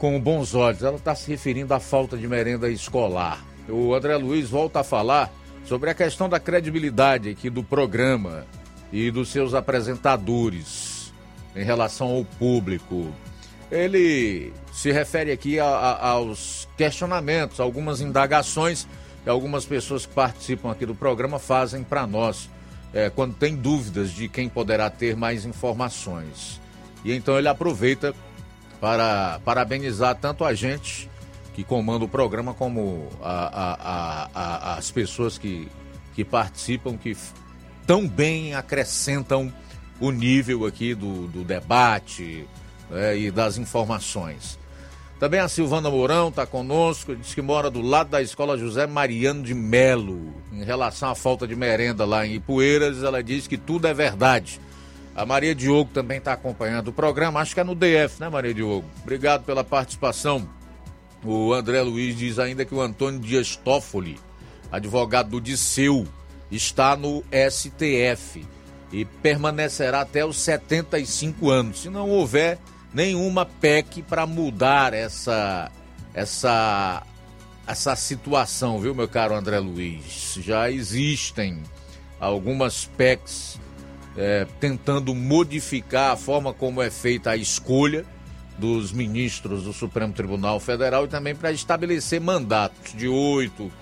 com 0.01 0.19
bons 0.19 0.55
olhos. 0.55 0.83
Ela 0.83 0.97
está 0.97 1.15
se 1.15 1.31
referindo 1.31 1.75
à 1.75 1.79
falta 1.79 2.17
de 2.17 2.27
merenda 2.27 2.69
escolar. 2.71 3.45
O 3.69 3.95
André 3.95 4.17
Luiz 4.17 4.49
volta 4.49 4.81
a 4.81 4.85
falar 4.85 5.31
sobre 5.65 5.91
a 5.91 5.95
questão 5.95 6.29
da 6.29 6.41
credibilidade 6.41 7.29
aqui 7.29 7.51
do 7.51 7.63
programa 7.63 8.47
e 8.91 9.11
dos 9.11 9.29
seus 9.29 9.55
apresentadores 9.55 11.13
em 11.55 11.63
relação 11.63 12.09
ao 12.09 12.25
público. 12.25 13.13
Ele 13.71 14.53
se 14.73 14.91
refere 14.91 15.31
aqui 15.31 15.61
a, 15.61 15.67
a, 15.67 16.09
aos 16.09 16.67
questionamentos, 16.77 17.61
algumas 17.61 18.01
indagações 18.01 18.89
que 19.23 19.29
algumas 19.29 19.67
pessoas 19.67 20.07
que 20.07 20.15
participam 20.15 20.73
aqui 20.73 20.87
do 20.87 20.95
programa 20.95 21.39
fazem 21.39 21.85
para 21.85 22.07
nós, 22.07 22.49
é, 22.93 23.11
quando 23.11 23.35
tem 23.35 23.55
dúvidas 23.55 24.11
de 24.11 24.29
quem 24.29 24.49
poderá 24.49 24.89
ter 24.89 25.15
mais 25.15 25.45
informações. 25.45 26.59
E 27.05 27.13
então 27.13 27.39
ele 27.39 27.49
aproveita 27.49 28.15
para 28.81 29.41
parabenizar 29.45 30.15
tanto 30.15 30.45
a 30.45 30.55
gente 30.55 31.11
que 31.55 31.63
comanda 31.63 32.05
o 32.05 32.09
programa 32.09 32.55
como 32.55 33.09
a, 33.23 33.35
a, 33.35 34.29
a, 34.35 34.75
as 34.77 34.91
pessoas 34.91 35.37
que, 35.37 35.69
que 36.15 36.25
participam, 36.25 36.97
que 36.97 37.17
tão 37.87 38.09
bem 38.09 38.55
acrescentam 38.55 39.53
o 40.01 40.11
nível 40.11 40.65
aqui 40.65 40.95
do, 40.95 41.27
do 41.27 41.45
debate 41.45 42.47
né, 42.89 43.19
e 43.19 43.31
das 43.31 43.59
informações. 43.59 44.59
Também 45.19 45.39
a 45.39 45.49
Silvana 45.49 45.91
Mourão 45.91 46.29
está 46.31 46.47
conosco, 46.47 47.15
diz 47.15 47.35
que 47.35 47.43
mora 47.43 47.71
do 47.71 47.83
lado 47.83 48.09
da 48.09 48.23
escola 48.23 48.57
José 48.57 48.87
Mariano 48.87 49.43
de 49.43 49.53
Melo. 49.53 50.33
Em 50.51 50.65
relação 50.65 51.11
à 51.11 51.15
falta 51.15 51.47
de 51.47 51.55
merenda 51.55 52.07
lá 52.07 52.27
em 52.27 52.37
Ipueiras, 52.37 53.03
ela 53.03 53.23
diz 53.23 53.47
que 53.47 53.59
tudo 53.59 53.87
é 53.87 53.93
verdade. 53.93 54.59
A 55.21 55.27
Maria 55.27 55.55
Diogo 55.55 55.91
também 55.93 56.17
está 56.17 56.33
acompanhando 56.33 56.89
o 56.89 56.93
programa, 56.95 57.41
acho 57.41 57.53
que 57.53 57.61
é 57.61 57.65
no 57.65 57.75
DF, 57.75 58.19
né, 58.19 58.31
Maria 58.31 58.55
Diogo? 58.55 58.87
Obrigado 59.03 59.45
pela 59.45 59.63
participação. 59.63 60.49
O 61.23 61.53
André 61.53 61.83
Luiz 61.83 62.17
diz 62.17 62.39
ainda 62.39 62.65
que 62.65 62.75
o 62.75 62.81
Antônio 62.81 63.21
Dias 63.21 63.55
Toffoli, 63.55 64.19
advogado 64.73 65.29
do 65.29 65.39
Disseu, 65.39 66.09
está 66.51 66.97
no 66.97 67.23
STF 67.51 68.47
e 68.91 69.05
permanecerá 69.05 70.01
até 70.01 70.25
os 70.25 70.39
75 70.39 71.51
anos. 71.51 71.83
Se 71.83 71.91
não 71.91 72.09
houver 72.09 72.59
nenhuma 72.91 73.45
PEC 73.45 74.01
para 74.01 74.27
mudar 74.27 74.95
essa 74.95 75.71
essa 76.15 77.03
essa 77.67 77.95
situação, 77.95 78.81
viu, 78.81 78.95
meu 78.95 79.07
caro 79.07 79.35
André 79.35 79.59
Luiz? 79.59 80.39
Já 80.41 80.71
existem 80.71 81.63
algumas 82.19 82.87
PECs 82.97 83.61
é, 84.21 84.47
tentando 84.61 85.15
modificar 85.15 86.13
a 86.13 86.17
forma 86.17 86.53
como 86.53 86.83
é 86.83 86.91
feita 86.91 87.31
a 87.31 87.37
escolha 87.39 88.05
dos 88.59 88.93
ministros 88.93 89.63
do 89.65 89.73
Supremo 89.73 90.13
Tribunal 90.13 90.61
Federal 90.61 91.07
e 91.07 91.09
também 91.09 91.35
para 91.35 91.51
estabelecer 91.51 92.21
mandatos 92.21 92.93
de 92.93 93.09
oito, 93.09 93.73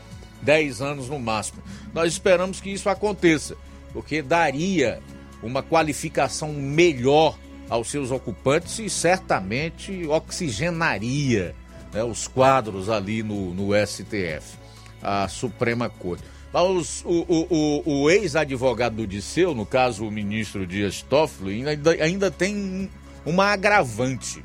dez 0.40 0.80
anos 0.80 1.08
no 1.08 1.18
máximo. 1.18 1.60
Nós 1.92 2.12
esperamos 2.12 2.60
que 2.60 2.70
isso 2.70 2.88
aconteça, 2.88 3.56
porque 3.92 4.22
daria 4.22 5.00
uma 5.42 5.60
qualificação 5.60 6.52
melhor 6.52 7.36
aos 7.68 7.90
seus 7.90 8.12
ocupantes 8.12 8.78
e 8.78 8.88
certamente 8.88 10.06
oxigenaria 10.06 11.52
né, 11.92 12.04
os 12.04 12.28
quadros 12.28 12.88
ali 12.88 13.24
no, 13.24 13.52
no 13.52 13.70
STF, 13.74 14.56
a 15.02 15.26
Suprema 15.26 15.88
Corte. 15.88 16.22
O, 16.52 16.80
o, 17.04 17.46
o, 17.50 18.02
o 18.02 18.10
ex-advogado 18.10 18.96
do 18.96 19.06
Disseu, 19.06 19.54
no 19.54 19.66
caso 19.66 20.06
o 20.06 20.10
ministro 20.10 20.66
Dias 20.66 21.02
Toffoli, 21.02 21.66
ainda, 21.68 21.90
ainda 21.90 22.30
tem 22.30 22.90
uma 23.24 23.46
agravante. 23.46 24.42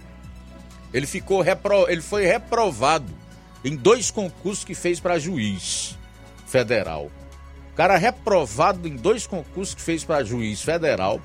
Ele, 0.94 1.08
ficou 1.08 1.42
repro, 1.42 1.90
ele 1.90 2.02
foi 2.02 2.26
reprovado 2.26 3.12
em 3.64 3.76
dois 3.76 4.12
concursos 4.12 4.64
que 4.64 4.76
fez 4.76 5.00
para 5.00 5.18
juiz 5.18 5.98
federal. 6.46 7.10
O 7.72 7.76
cara 7.76 7.98
reprovado 7.98 8.88
em 8.88 8.96
dois 8.96 9.26
concursos 9.26 9.74
que 9.74 9.82
fez 9.82 10.04
para 10.04 10.24
juiz 10.24 10.62
federal 10.62 11.20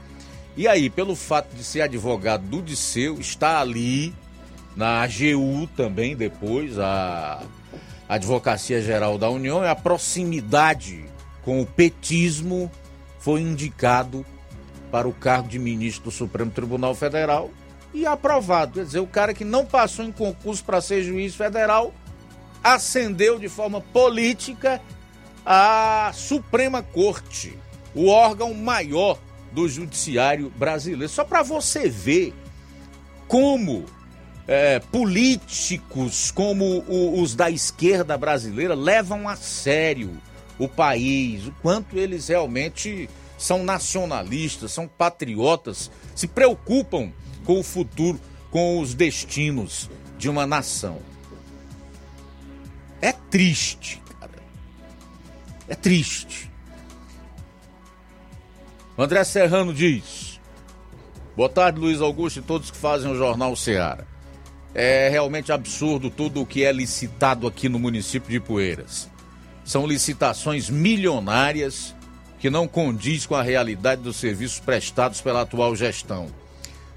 e 0.59 0.67
aí, 0.67 0.91
pelo 0.91 1.15
fato 1.15 1.55
de 1.55 1.63
ser 1.63 1.83
advogado 1.83 2.43
do 2.43 2.61
Disseu, 2.61 3.21
está 3.21 3.61
ali 3.61 4.13
na 4.75 5.03
AGU 5.03 5.69
também 5.77 6.17
depois, 6.17 6.77
a 6.81 7.45
Advocacia 8.09 8.81
Geral 8.81 9.19
da 9.19 9.29
União, 9.29 9.63
e 9.63 9.69
a 9.69 9.75
proximidade 9.75 11.05
com 11.43 11.61
o 11.61 11.67
petismo 11.67 12.71
foi 13.19 13.43
indicado 13.43 14.25
para 14.91 15.07
o 15.07 15.13
cargo 15.13 15.49
de 15.49 15.59
ministro 15.59 16.05
do 16.05 16.11
Supremo 16.11 16.51
Tribunal 16.51 16.95
Federal 16.95 17.51
e 17.93 18.07
aprovado. 18.07 18.75
Quer 18.75 18.85
dizer, 18.85 19.01
o 19.01 19.07
cara 19.07 19.35
que 19.35 19.45
não 19.45 19.67
passou 19.67 20.05
em 20.05 20.13
concurso 20.13 20.65
para 20.65 20.81
ser 20.81 21.03
juiz 21.03 21.35
federal 21.35 21.93
ascendeu 22.63 23.39
de 23.39 23.49
forma 23.49 23.81
política 23.81 24.81
à 25.45 26.11
Suprema 26.15 26.83
Corte, 26.83 27.59
o 27.95 28.09
órgão 28.09 28.55
maior 28.55 29.19
do 29.53 29.69
judiciário 29.69 30.51
brasileiro. 30.57 31.09
Só 31.09 31.25
para 31.25 31.43
você 31.43 31.89
ver 31.89 32.35
como 33.27 33.85
é, 34.49 34.81
políticos 34.81 36.31
como 36.31 36.83
o, 36.89 37.21
os 37.21 37.35
da 37.35 37.51
esquerda 37.51 38.17
brasileira 38.17 38.75
levam 38.75 39.29
a 39.29 39.37
sério 39.37 40.17
o 40.59 40.67
país, 40.67 41.47
o 41.47 41.53
quanto 41.63 41.99
eles 41.99 42.29
realmente 42.29 43.09
são 43.37 43.63
nacionalistas, 43.63 44.73
são 44.73 44.89
patriotas, 44.89 45.91
se 46.15 46.27
preocupam 46.27 47.13
com 47.45 47.61
o 47.61 47.63
futuro, 47.63 48.19
com 48.51 48.81
os 48.81 48.95
destinos 48.95 49.89
de 50.17 50.29
uma 50.29 50.47
nação. 50.47 50.99
É 53.01 53.13
triste, 53.13 54.03
cara. 54.19 54.33
É 55.69 55.75
triste. 55.75 56.51
André 58.97 59.23
Serrano 59.23 59.73
diz: 59.73 60.41
Boa 61.37 61.49
tarde, 61.49 61.79
Luiz 61.79 62.01
Augusto 62.01 62.41
e 62.41 62.43
todos 62.43 62.71
que 62.71 62.77
fazem 62.77 63.13
o 63.13 63.17
Jornal 63.17 63.55
Ceará. 63.55 64.05
É 64.75 65.09
realmente 65.09 65.51
absurdo 65.51 66.11
tudo 66.11 66.43
o 66.43 66.47
que 66.47 66.65
é 66.65 66.73
licitado 66.73 67.47
aqui 67.47 67.69
no 67.69 67.79
município 67.79 68.31
de 68.31 68.39
Poeiras. 68.39 69.09
São 69.65 69.87
licitações 69.87 70.71
milionárias 70.71 71.95
que 72.39 72.51
não 72.51 72.69
condiz 72.69 73.27
com 73.27 73.35
a 73.35 73.43
realidade 73.43 74.03
dos 74.03 74.17
serviços 74.17 74.61
prestados 74.61 75.21
pela 75.21 75.43
atual 75.43 75.75
gestão. 75.75 76.29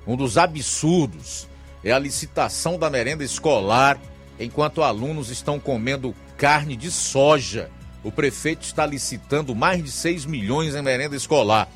Um 0.05 0.15
dos 0.15 0.37
absurdos 0.37 1.47
é 1.83 1.91
a 1.91 1.99
licitação 1.99 2.77
da 2.77 2.89
merenda 2.89 3.23
escolar 3.23 3.99
enquanto 4.39 4.83
alunos 4.83 5.29
estão 5.29 5.59
comendo 5.59 6.15
carne 6.37 6.75
de 6.75 6.91
soja. 6.91 7.69
O 8.03 8.11
prefeito 8.11 8.63
está 8.63 8.85
licitando 8.85 9.55
mais 9.55 9.83
de 9.83 9.91
6 9.91 10.25
milhões 10.25 10.75
em 10.75 10.81
merenda 10.81 11.15
escolar. 11.15 11.69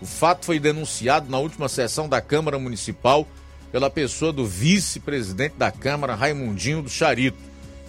O 0.00 0.06
fato 0.06 0.46
foi 0.46 0.58
denunciado 0.58 1.30
na 1.30 1.38
última 1.38 1.68
sessão 1.68 2.08
da 2.08 2.20
Câmara 2.20 2.58
Municipal 2.58 3.26
pela 3.74 3.90
pessoa 3.90 4.32
do 4.32 4.46
vice-presidente 4.46 5.56
da 5.58 5.68
Câmara, 5.68 6.14
Raimundinho 6.14 6.80
do 6.80 6.88
Charito. 6.88 7.36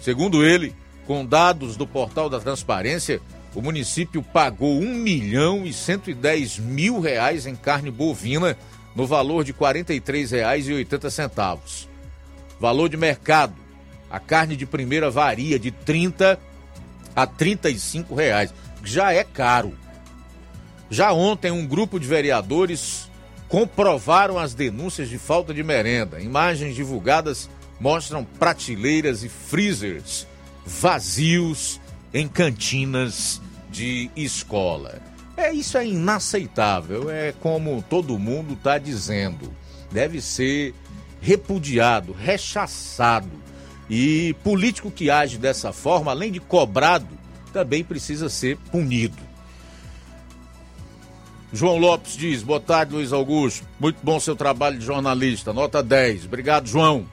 Segundo 0.02 0.44
ele, 0.44 0.74
com 1.06 1.24
dados 1.24 1.76
do 1.76 1.86
portal 1.86 2.28
da 2.28 2.40
Transparência, 2.40 3.20
o 3.54 3.62
município 3.62 4.20
pagou 4.20 4.80
1 4.80 4.94
milhão 4.94 5.64
e 5.64 5.72
110 5.72 6.58
mil 6.58 6.98
reais 6.98 7.46
em 7.46 7.54
carne 7.54 7.88
bovina 7.88 8.58
no 8.96 9.06
valor 9.06 9.44
de 9.44 9.52
R$ 9.52 9.58
43,80. 9.58 11.86
Valor 12.58 12.88
de 12.88 12.96
mercado. 12.96 13.54
A 14.10 14.18
carne 14.18 14.56
de 14.56 14.66
primeira 14.66 15.08
varia 15.08 15.56
de 15.56 15.70
30 15.70 16.36
a 17.14 17.26
35 17.28 18.12
reais. 18.12 18.52
Já 18.82 19.12
é 19.12 19.22
caro. 19.22 19.72
Já 20.90 21.12
ontem, 21.12 21.52
um 21.52 21.64
grupo 21.64 22.00
de 22.00 22.08
vereadores 22.08 23.08
comprovaram 23.48 24.38
as 24.38 24.54
denúncias 24.54 25.08
de 25.08 25.18
falta 25.18 25.54
de 25.54 25.62
merenda. 25.62 26.20
Imagens 26.20 26.74
divulgadas 26.74 27.48
mostram 27.80 28.24
prateleiras 28.24 29.22
e 29.22 29.28
freezers 29.28 30.26
vazios 30.64 31.80
em 32.12 32.26
cantinas 32.26 33.40
de 33.70 34.10
escola. 34.16 35.00
É 35.36 35.52
isso 35.52 35.76
é 35.76 35.86
inaceitável, 35.86 37.10
é 37.10 37.32
como 37.40 37.84
todo 37.88 38.18
mundo 38.18 38.54
está 38.54 38.78
dizendo. 38.78 39.52
Deve 39.92 40.20
ser 40.20 40.74
repudiado, 41.20 42.12
rechaçado. 42.12 43.30
E 43.88 44.34
político 44.42 44.90
que 44.90 45.10
age 45.10 45.38
dessa 45.38 45.72
forma, 45.72 46.10
além 46.10 46.32
de 46.32 46.40
cobrado, 46.40 47.16
também 47.52 47.84
precisa 47.84 48.28
ser 48.28 48.56
punido. 48.72 49.25
João 51.56 51.78
Lopes 51.78 52.18
diz: 52.18 52.42
Boa 52.42 52.60
tarde, 52.60 52.94
Luiz 52.94 53.14
Augusto. 53.14 53.66
Muito 53.80 53.98
bom 54.02 54.20
seu 54.20 54.36
trabalho 54.36 54.78
de 54.78 54.84
jornalista. 54.84 55.54
Nota 55.54 55.82
10. 55.82 56.26
Obrigado, 56.26 56.68
João. 56.68 57.06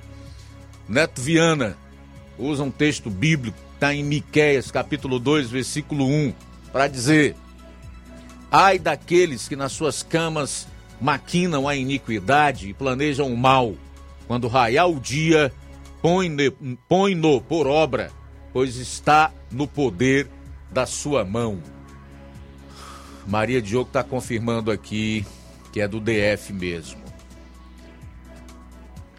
Neto 0.88 1.22
Viana 1.22 1.78
usa 2.38 2.61
um 2.61 2.70
texto 2.70 3.10
bíblico, 3.10 3.57
está 3.74 3.94
em 3.94 4.03
Miquéias, 4.03 4.70
capítulo 4.70 5.18
2, 5.18 5.49
versículo 5.49 6.06
1. 6.06 6.34
para 6.74 6.90
dizer: 6.90 7.38
ai 8.52 8.78
daqueles 8.78 9.48
que 9.48 9.56
nas 9.56 9.72
suas 9.72 10.03
camas 10.03 10.68
maquinam 10.99 11.65
a 11.65 11.74
iniquidade 11.74 12.68
e 12.68 12.74
planejam 12.74 13.34
o 13.34 13.38
mal, 13.38 13.76
quando 14.28 14.49
raiar 14.49 14.90
o 14.90 14.99
dia, 14.99 15.53
põe-no 16.02 16.78
põe 16.90 17.18
por 17.48 17.65
obra, 17.65 18.11
pois 18.52 18.76
está 18.76 19.32
no 19.49 19.68
poder 19.68 20.28
da 20.70 20.86
sua 20.86 21.24
mão. 21.24 21.73
Maria 23.28 23.62
Diogo 23.62 23.88
está 23.88 24.04
confirmando 24.04 24.72
aqui 24.72 25.26
que 25.72 25.82
é 25.82 25.88
do 25.88 26.00
DF 26.00 26.54
mesmo. 26.54 27.02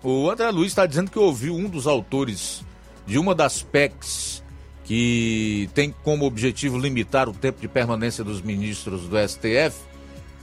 O 0.03 0.31
André 0.31 0.51
Luiz 0.51 0.69
está 0.69 0.87
dizendo 0.87 1.11
que 1.11 1.19
ouviu 1.19 1.55
um 1.55 1.69
dos 1.69 1.87
autores 1.87 2.63
de 3.07 3.19
uma 3.19 3.35
das 3.35 3.63
PECs 3.63 4.45
que 4.85 5.69
tem 5.75 5.95
como 6.05 6.27
objetivo 6.27 6.79
limitar 6.79 7.29
o 7.29 7.33
tempo 7.33 7.61
de 7.61 7.67
permanência 7.67 8.23
dos 8.23 8.43
ministros 8.43 9.09
do 9.09 9.17
STF, 9.17 9.79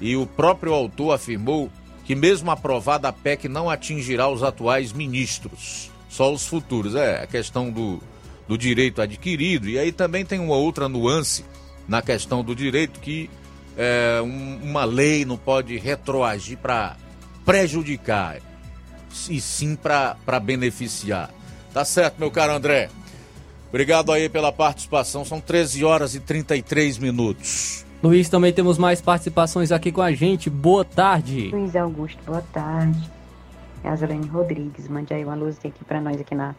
e 0.02 0.16
o 0.16 0.26
próprio 0.26 0.74
autor 0.74 1.14
afirmou 1.14 1.70
que, 2.04 2.16
mesmo 2.16 2.50
aprovada, 2.50 3.08
a 3.08 3.14
PEC 3.14 3.48
não 3.48 3.70
atingirá 3.70 4.28
os 4.28 4.42
atuais 4.42 4.92
ministros, 4.92 5.92
só 6.10 6.34
os 6.34 6.48
futuros. 6.48 6.96
É 6.96 7.22
a 7.22 7.28
questão 7.28 7.70
do, 7.70 8.02
do 8.48 8.58
direito 8.58 9.00
adquirido, 9.00 9.70
e 9.70 9.78
aí 9.78 9.92
também 9.92 10.26
tem 10.26 10.40
uma 10.40 10.56
outra 10.56 10.90
nuance 10.90 11.46
na 11.88 12.02
questão 12.02 12.44
do 12.44 12.56
direito 12.56 13.00
que 13.00 13.30
é, 13.78 14.22
um, 14.22 14.60
uma 14.64 14.84
lei 14.84 15.26
não 15.26 15.38
pode 15.38 15.78
retroagir 15.78 16.58
para 16.58 16.96
prejudicar, 17.46 18.38
e 19.30 19.42
sim 19.42 19.76
para 19.76 20.40
beneficiar. 20.40 21.30
Tá 21.74 21.86
certo, 21.86 22.18
meu 22.20 22.30
caro 22.30 22.54
André. 22.54 22.90
Obrigado 23.70 24.12
aí 24.12 24.28
pela 24.28 24.52
participação. 24.52 25.24
São 25.24 25.40
13 25.40 25.86
horas 25.86 26.14
e 26.14 26.20
33 26.20 26.98
minutos. 26.98 27.86
Luiz, 28.04 28.28
também 28.28 28.52
temos 28.52 28.78
mais 28.78 29.00
participações 29.00 29.72
aqui 29.72 29.92
com 29.92 30.02
a 30.02 30.12
gente. 30.12 30.50
Boa 30.50 30.84
tarde. 30.84 31.50
Luiz 31.52 31.76
Augusto, 31.76 32.20
boa 32.26 32.44
tarde. 32.52 33.10
Gasolene 33.84 34.28
Rodrigues, 34.28 34.88
mande 34.88 35.14
aí 35.14 35.24
uma 35.24 35.36
luz 35.36 35.58
aqui 35.64 35.84
para 35.86 36.02
nós 36.02 36.20
aqui 36.20 36.36
na, 36.36 36.54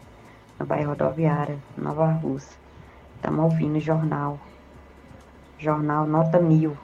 na 0.59 0.65
bairro 0.65 0.89
rodoviária, 0.89 1.57
Nova 1.77 2.11
Rússia. 2.11 2.57
Estamos 3.15 3.43
ouvindo 3.45 3.77
o 3.77 3.79
jornal. 3.79 4.39
Jornal 5.59 6.07
Nota 6.07 6.39
Mil. 6.39 6.75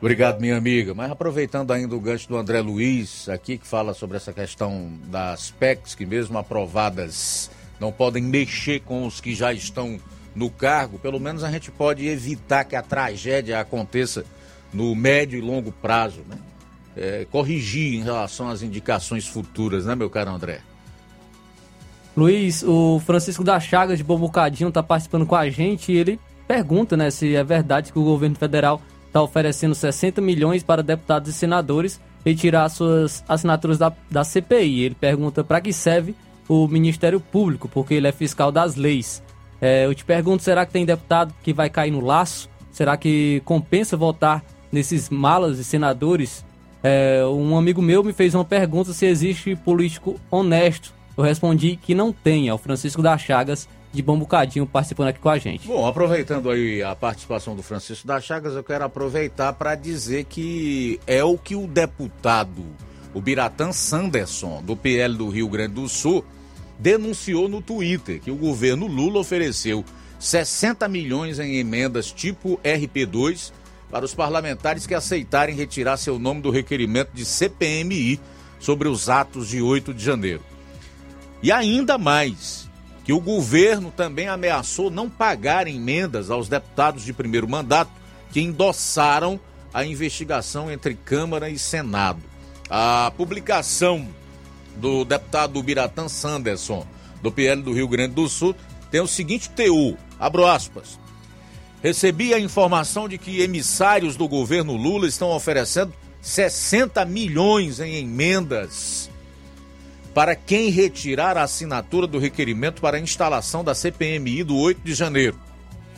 Obrigado, 0.00 0.40
minha 0.40 0.56
amiga. 0.56 0.94
Mas 0.94 1.10
aproveitando 1.10 1.72
ainda 1.72 1.94
o 1.94 2.00
gancho 2.00 2.28
do 2.28 2.36
André 2.36 2.60
Luiz, 2.60 3.28
aqui 3.28 3.58
que 3.58 3.66
fala 3.66 3.92
sobre 3.94 4.16
essa 4.16 4.32
questão 4.32 4.92
das 5.06 5.50
PECs, 5.50 5.94
que 5.94 6.06
mesmo 6.06 6.38
aprovadas 6.38 7.50
não 7.80 7.90
podem 7.90 8.22
mexer 8.22 8.80
com 8.80 9.06
os 9.06 9.20
que 9.20 9.34
já 9.34 9.52
estão 9.52 9.98
no 10.34 10.50
cargo, 10.50 10.98
pelo 10.98 11.18
menos 11.18 11.42
a 11.42 11.50
gente 11.50 11.70
pode 11.70 12.06
evitar 12.06 12.64
que 12.64 12.76
a 12.76 12.82
tragédia 12.82 13.58
aconteça 13.58 14.24
no 14.72 14.94
médio 14.94 15.36
e 15.36 15.42
longo 15.42 15.72
prazo, 15.72 16.22
né? 16.28 16.36
É, 16.96 17.26
corrigir 17.30 17.94
em 17.94 18.02
relação 18.02 18.48
às 18.48 18.62
indicações 18.62 19.26
futuras, 19.26 19.86
né, 19.86 19.94
meu 19.94 20.10
caro 20.10 20.30
André? 20.30 20.60
Luiz, 22.16 22.64
o 22.64 23.00
Francisco 23.04 23.44
da 23.44 23.60
Chagas 23.60 23.98
de 23.98 24.04
Bombocadinho 24.04 24.68
está 24.68 24.82
participando 24.82 25.24
com 25.24 25.36
a 25.36 25.48
gente 25.48 25.92
e 25.92 25.96
ele 25.96 26.18
pergunta, 26.48 26.96
né, 26.96 27.10
se 27.10 27.36
é 27.36 27.44
verdade 27.44 27.92
que 27.92 27.98
o 27.98 28.04
governo 28.04 28.34
federal 28.34 28.82
está 29.08 29.20
oferecendo 29.20 29.74
60 29.74 30.20
milhões 30.20 30.62
para 30.62 30.82
deputados 30.82 31.28
e 31.28 31.32
senadores 31.32 32.00
retirar 32.24 32.68
suas 32.68 33.24
assinaturas 33.28 33.78
da, 33.78 33.92
da 34.10 34.22
CPI. 34.22 34.82
Ele 34.84 34.94
pergunta 34.94 35.42
para 35.42 35.60
que 35.60 35.72
serve 35.72 36.14
o 36.48 36.68
Ministério 36.68 37.20
Público, 37.20 37.68
porque 37.68 37.94
ele 37.94 38.06
é 38.06 38.12
fiscal 38.12 38.52
das 38.52 38.76
leis. 38.76 39.22
É, 39.60 39.86
eu 39.86 39.94
te 39.94 40.04
pergunto, 40.04 40.42
será 40.42 40.64
que 40.64 40.72
tem 40.72 40.86
deputado 40.86 41.34
que 41.42 41.52
vai 41.52 41.68
cair 41.68 41.90
no 41.90 42.00
laço? 42.00 42.48
Será 42.70 42.96
que 42.96 43.42
compensa 43.44 43.96
votar 43.96 44.44
nesses 44.70 45.10
malas 45.10 45.58
e 45.58 45.64
senadores? 45.64 46.44
É, 46.82 47.24
um 47.26 47.56
amigo 47.56 47.82
meu 47.82 48.04
me 48.04 48.12
fez 48.12 48.34
uma 48.34 48.44
pergunta 48.44 48.92
se 48.92 49.04
existe 49.04 49.56
político 49.56 50.18
honesto. 50.30 50.94
Eu 51.16 51.24
respondi 51.24 51.76
que 51.76 51.94
não 51.94 52.12
tem, 52.12 52.48
é 52.48 52.54
o 52.54 52.58
Francisco 52.58 53.02
da 53.02 53.18
Chagas, 53.18 53.68
de 53.92 54.02
Bom 54.02 54.18
Bocadinho, 54.18 54.66
participando 54.66 55.08
aqui 55.08 55.18
com 55.18 55.28
a 55.28 55.38
gente. 55.38 55.66
Bom, 55.66 55.86
aproveitando 55.86 56.50
aí 56.50 56.82
a 56.82 56.94
participação 56.94 57.56
do 57.56 57.62
Francisco 57.62 58.06
da 58.06 58.20
Chagas, 58.20 58.54
eu 58.54 58.62
quero 58.62 58.84
aproveitar 58.84 59.52
para 59.54 59.74
dizer 59.74 60.24
que 60.24 61.00
é 61.06 61.24
o 61.24 61.38
que 61.38 61.56
o 61.56 61.66
deputado, 61.66 62.64
o 63.14 63.20
Biratã 63.20 63.72
Sanderson, 63.72 64.62
do 64.62 64.76
PL 64.76 65.16
do 65.16 65.28
Rio 65.28 65.48
Grande 65.48 65.74
do 65.74 65.88
Sul, 65.88 66.24
denunciou 66.78 67.48
no 67.48 67.60
Twitter 67.60 68.20
que 68.20 68.30
o 68.30 68.36
governo 68.36 68.86
Lula 68.86 69.20
ofereceu 69.20 69.84
60 70.18 70.86
milhões 70.88 71.38
em 71.38 71.56
emendas 71.56 72.12
tipo 72.12 72.58
RP2 72.62 73.52
para 73.90 74.04
os 74.04 74.14
parlamentares 74.14 74.86
que 74.86 74.94
aceitarem 74.94 75.56
retirar 75.56 75.96
seu 75.96 76.18
nome 76.18 76.42
do 76.42 76.50
requerimento 76.50 77.10
de 77.14 77.24
CPMI 77.24 78.20
sobre 78.60 78.88
os 78.88 79.08
atos 79.08 79.48
de 79.48 79.62
8 79.62 79.94
de 79.94 80.04
janeiro. 80.04 80.42
E 81.42 81.50
ainda 81.50 81.96
mais, 81.96 82.67
que 83.08 83.12
o 83.14 83.20
governo 83.22 83.90
também 83.90 84.28
ameaçou 84.28 84.90
não 84.90 85.08
pagar 85.08 85.66
emendas 85.66 86.30
aos 86.30 86.46
deputados 86.46 87.02
de 87.02 87.14
primeiro 87.14 87.48
mandato 87.48 87.90
que 88.30 88.38
endossaram 88.38 89.40
a 89.72 89.82
investigação 89.82 90.70
entre 90.70 90.92
Câmara 90.94 91.48
e 91.48 91.58
Senado. 91.58 92.20
A 92.68 93.10
publicação 93.16 94.06
do 94.76 95.06
deputado 95.06 95.62
Biratã 95.62 96.06
Sanderson, 96.06 96.86
do 97.22 97.32
PL 97.32 97.62
do 97.62 97.72
Rio 97.72 97.88
Grande 97.88 98.12
do 98.14 98.28
Sul, 98.28 98.54
tem 98.90 99.00
o 99.00 99.06
seguinte 99.06 99.48
teor, 99.48 99.96
abro 100.20 100.44
aspas. 100.46 101.00
Recebi 101.82 102.34
a 102.34 102.38
informação 102.38 103.08
de 103.08 103.16
que 103.16 103.40
emissários 103.40 104.16
do 104.16 104.28
governo 104.28 104.76
Lula 104.76 105.08
estão 105.08 105.30
oferecendo 105.30 105.94
60 106.20 107.06
milhões 107.06 107.80
em 107.80 107.94
emendas 107.94 109.07
para 110.14 110.34
quem 110.34 110.70
retirar 110.70 111.36
a 111.36 111.42
assinatura 111.42 112.06
do 112.06 112.18
requerimento 112.18 112.80
para 112.80 112.96
a 112.96 113.00
instalação 113.00 113.62
da 113.62 113.74
CPMI 113.74 114.44
do 114.44 114.56
8 114.56 114.80
de 114.82 114.94
janeiro. 114.94 115.38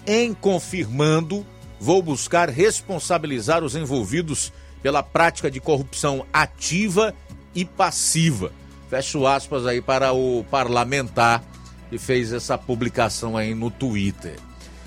Em 0.06 0.34
confirmando, 0.34 1.46
vou 1.78 2.02
buscar 2.02 2.48
responsabilizar 2.48 3.62
os 3.62 3.74
envolvidos 3.74 4.52
pela 4.82 5.02
prática 5.02 5.50
de 5.50 5.60
corrupção 5.60 6.26
ativa 6.32 7.14
e 7.54 7.64
passiva 7.64 8.52
Fecho 8.90 9.24
aspas 9.24 9.66
aí 9.66 9.80
para 9.80 10.12
o 10.12 10.44
parlamentar 10.50 11.44
que 11.88 11.96
fez 11.96 12.32
essa 12.32 12.58
publicação 12.58 13.36
aí 13.36 13.54
no 13.54 13.70
Twitter. 13.70 14.36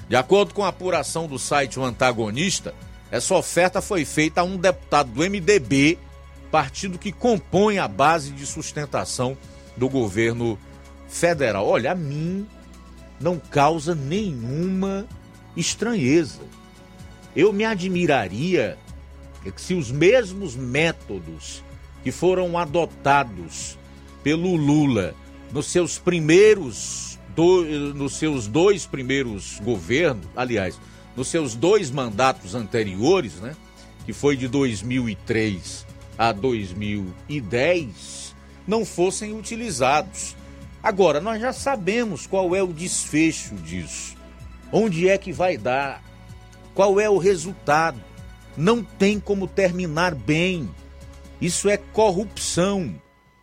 De 0.10 0.16
acordo 0.18 0.54
com 0.54 0.62
a 0.66 0.68
apuração 0.68 1.26
do 1.26 1.40
site 1.40 1.80
O 1.80 1.86
Antagonista, 1.86 2.74
essa 3.10 3.34
oferta 3.34 3.82
foi 3.82 4.04
feita 4.04 4.41
a 4.41 4.44
um 4.44 4.58
deputado 4.58 5.10
do 5.10 5.22
MDB, 5.22 5.98
partido 6.53 6.99
que 6.99 7.11
compõe 7.11 7.80
a 7.80 7.88
base 7.88 8.30
de 8.30 8.45
sustentação 8.45 9.35
do 9.75 9.89
governo 9.89 10.55
federal. 11.09 11.65
Olha, 11.65 11.93
a 11.93 11.95
mim 11.95 12.45
não 13.19 13.39
causa 13.39 13.95
nenhuma 13.95 15.07
estranheza. 15.57 16.41
Eu 17.35 17.51
me 17.51 17.65
admiraria 17.65 18.77
que 19.41 19.59
se 19.59 19.73
os 19.73 19.89
mesmos 19.89 20.55
métodos 20.55 21.63
que 22.03 22.11
foram 22.11 22.55
adotados 22.55 23.75
pelo 24.21 24.55
Lula 24.55 25.15
nos 25.51 25.65
seus 25.65 25.97
primeiros 25.97 27.17
do, 27.35 27.63
nos 27.95 28.13
seus 28.13 28.45
dois 28.45 28.85
primeiros 28.85 29.59
governos, 29.59 30.27
aliás, 30.35 30.80
nos 31.17 31.30
seus 31.30 31.55
dois 31.55 31.89
mandatos 31.89 32.53
anteriores, 32.53 33.38
né, 33.38 33.55
que 34.05 34.13
foi 34.13 34.38
de 34.38 34.47
2003 34.47 35.93
a 36.18 36.31
2010, 36.31 38.35
não 38.68 38.85
fossem 38.85 39.38
utilizados. 39.38 40.35
Agora, 40.81 41.22
nós 41.22 41.41
já 41.41 41.53
sabemos 41.53 42.27
qual 42.27 42.56
é 42.56 42.61
o 42.61 42.73
desfecho 42.73 43.56
disso. 43.56 44.15
Onde 44.72 45.07
é 45.07 45.18
que 45.18 45.31
vai 45.31 45.57
dar? 45.57 46.03
Qual 46.73 46.99
é 46.99 47.10
o 47.10 47.18
resultado? 47.18 48.02
Não 48.57 48.84
tem 48.84 49.19
como 49.19 49.48
terminar 49.48 50.14
bem. 50.14 50.69
Isso 51.40 51.69
é 51.69 51.77
corrupção 51.77 52.95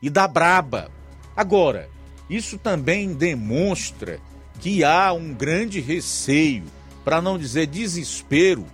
e 0.02 0.10
da 0.10 0.26
braba. 0.26 0.90
Agora, 1.36 1.88
isso 2.28 2.58
também 2.58 3.12
demonstra 3.12 4.20
que 4.60 4.84
há 4.84 5.12
um 5.12 5.32
grande 5.32 5.80
receio, 5.80 6.64
para 7.04 7.20
não 7.20 7.38
dizer 7.38 7.66
desespero, 7.66 8.66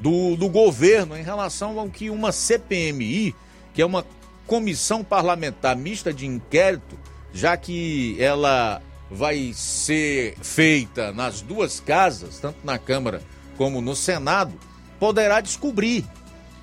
do, 0.00 0.34
do 0.36 0.48
governo 0.48 1.16
em 1.16 1.22
relação 1.22 1.78
ao 1.78 1.88
que 1.88 2.10
uma 2.10 2.32
CPMI, 2.32 3.34
que 3.74 3.82
é 3.82 3.86
uma 3.86 4.04
comissão 4.46 5.04
parlamentar 5.04 5.76
mista 5.76 6.12
de 6.12 6.26
inquérito, 6.26 6.98
já 7.32 7.56
que 7.56 8.16
ela 8.18 8.82
vai 9.10 9.52
ser 9.54 10.36
feita 10.40 11.12
nas 11.12 11.42
duas 11.42 11.78
casas, 11.80 12.38
tanto 12.38 12.58
na 12.64 12.78
Câmara 12.78 13.22
como 13.56 13.80
no 13.80 13.94
Senado, 13.94 14.54
poderá 14.98 15.40
descobrir. 15.40 16.04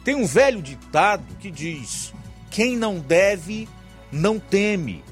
Tem 0.03 0.15
um 0.15 0.25
velho 0.25 0.61
ditado 0.61 1.23
que 1.39 1.51
diz: 1.51 2.13
quem 2.49 2.75
não 2.75 2.99
deve 2.99 3.69
não 4.11 4.39
teme. 4.39 5.03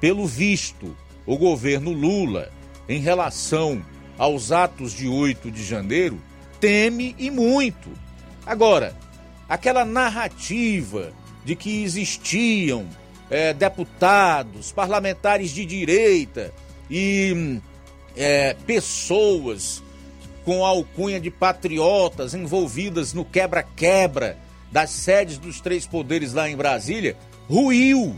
Pelo 0.00 0.26
visto, 0.26 0.96
o 1.26 1.36
governo 1.36 1.92
Lula, 1.92 2.52
em 2.88 3.00
relação 3.00 3.82
aos 4.18 4.52
atos 4.52 4.92
de 4.92 5.08
8 5.08 5.50
de 5.50 5.64
janeiro, 5.64 6.20
teme 6.64 7.14
e 7.18 7.30
muito. 7.30 7.90
Agora, 8.46 8.96
aquela 9.46 9.84
narrativa 9.84 11.12
de 11.44 11.54
que 11.54 11.82
existiam 11.82 12.86
é, 13.28 13.52
deputados, 13.52 14.72
parlamentares 14.72 15.50
de 15.50 15.66
direita 15.66 16.54
e 16.90 17.60
é, 18.16 18.54
pessoas 18.66 19.82
com 20.42 20.64
alcunha 20.64 21.20
de 21.20 21.30
patriotas 21.30 22.32
envolvidas 22.32 23.12
no 23.12 23.26
quebra-quebra 23.26 24.38
das 24.72 24.88
sedes 24.88 25.36
dos 25.36 25.60
três 25.60 25.86
poderes 25.86 26.32
lá 26.32 26.48
em 26.48 26.56
Brasília, 26.56 27.14
ruiu. 27.46 28.16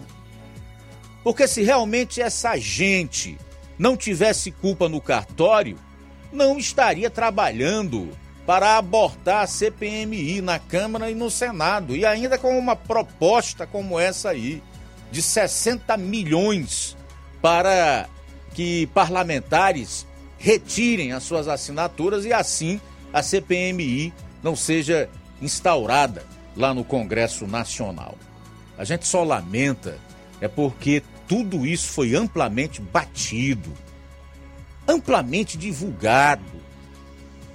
Porque 1.25 1.49
se 1.49 1.65
realmente 1.65 2.23
essa 2.23 2.57
gente 2.57 3.37
não 3.77 3.97
tivesse 3.97 4.53
culpa 4.53 4.89
no 4.89 5.01
cartório, 5.01 5.77
não 6.33 6.57
estaria 6.57 7.11
trabalhando 7.11 8.09
para 8.47 8.79
abortar 8.79 9.43
a 9.43 9.47
CPMI 9.47 10.41
na 10.41 10.59
Câmara 10.59 11.11
e 11.11 11.15
no 11.15 11.29
Senado, 11.31 11.97
e 11.97 12.07
ainda 12.07 12.39
com 12.39 12.57
uma 12.57 12.77
proposta 12.77 13.67
como 13.67 13.99
essa 13.99 14.31
aí, 14.31 14.63
de 15.11 15.21
60 15.21 15.97
milhões 15.97 16.97
para 17.43 18.09
que 18.55 18.87
parlamentares 18.89 20.07
retirem 20.39 21.13
as 21.13 21.25
suas 21.25 21.49
assinaturas 21.49 22.25
e 22.25 22.33
assim 22.33 22.81
a 23.13 23.23
CPMI 23.23 24.13
não 24.43 24.55
seja 24.55 25.09
instaurada 25.41 26.25
lá 26.57 26.73
no 26.73 26.85
Congresso 26.85 27.47
Nacional. 27.47 28.17
A 28.79 28.85
gente 28.85 29.07
só 29.07 29.25
lamenta 29.25 29.99
é 30.41 30.49
porque 30.49 31.03
tudo 31.27 31.67
isso 31.67 31.89
foi 31.89 32.15
amplamente 32.15 32.81
batido, 32.81 33.73
amplamente 34.87 35.59
divulgado. 35.59 36.66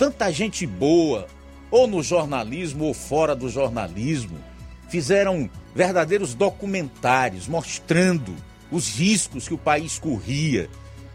Tanta 0.01 0.31
gente 0.31 0.65
boa, 0.65 1.27
ou 1.69 1.85
no 1.85 2.01
jornalismo 2.01 2.85
ou 2.85 2.91
fora 2.91 3.35
do 3.35 3.47
jornalismo, 3.47 4.39
fizeram 4.89 5.47
verdadeiros 5.75 6.33
documentários 6.33 7.47
mostrando 7.47 8.35
os 8.71 8.97
riscos 8.97 9.47
que 9.47 9.53
o 9.53 9.59
país 9.59 9.99
corria 9.99 10.67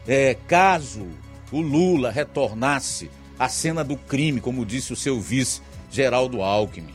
é, 0.07 0.37
caso 0.47 1.05
o 1.51 1.61
Lula 1.61 2.13
retornasse 2.13 3.11
à 3.37 3.49
cena 3.49 3.83
do 3.83 3.97
crime, 3.97 4.41
como 4.41 4.65
disse 4.65 4.93
o 4.93 4.97
seu 4.97 5.21
vice 5.21 5.63
Geraldo 5.91 6.41
Alckmin. 6.41 6.95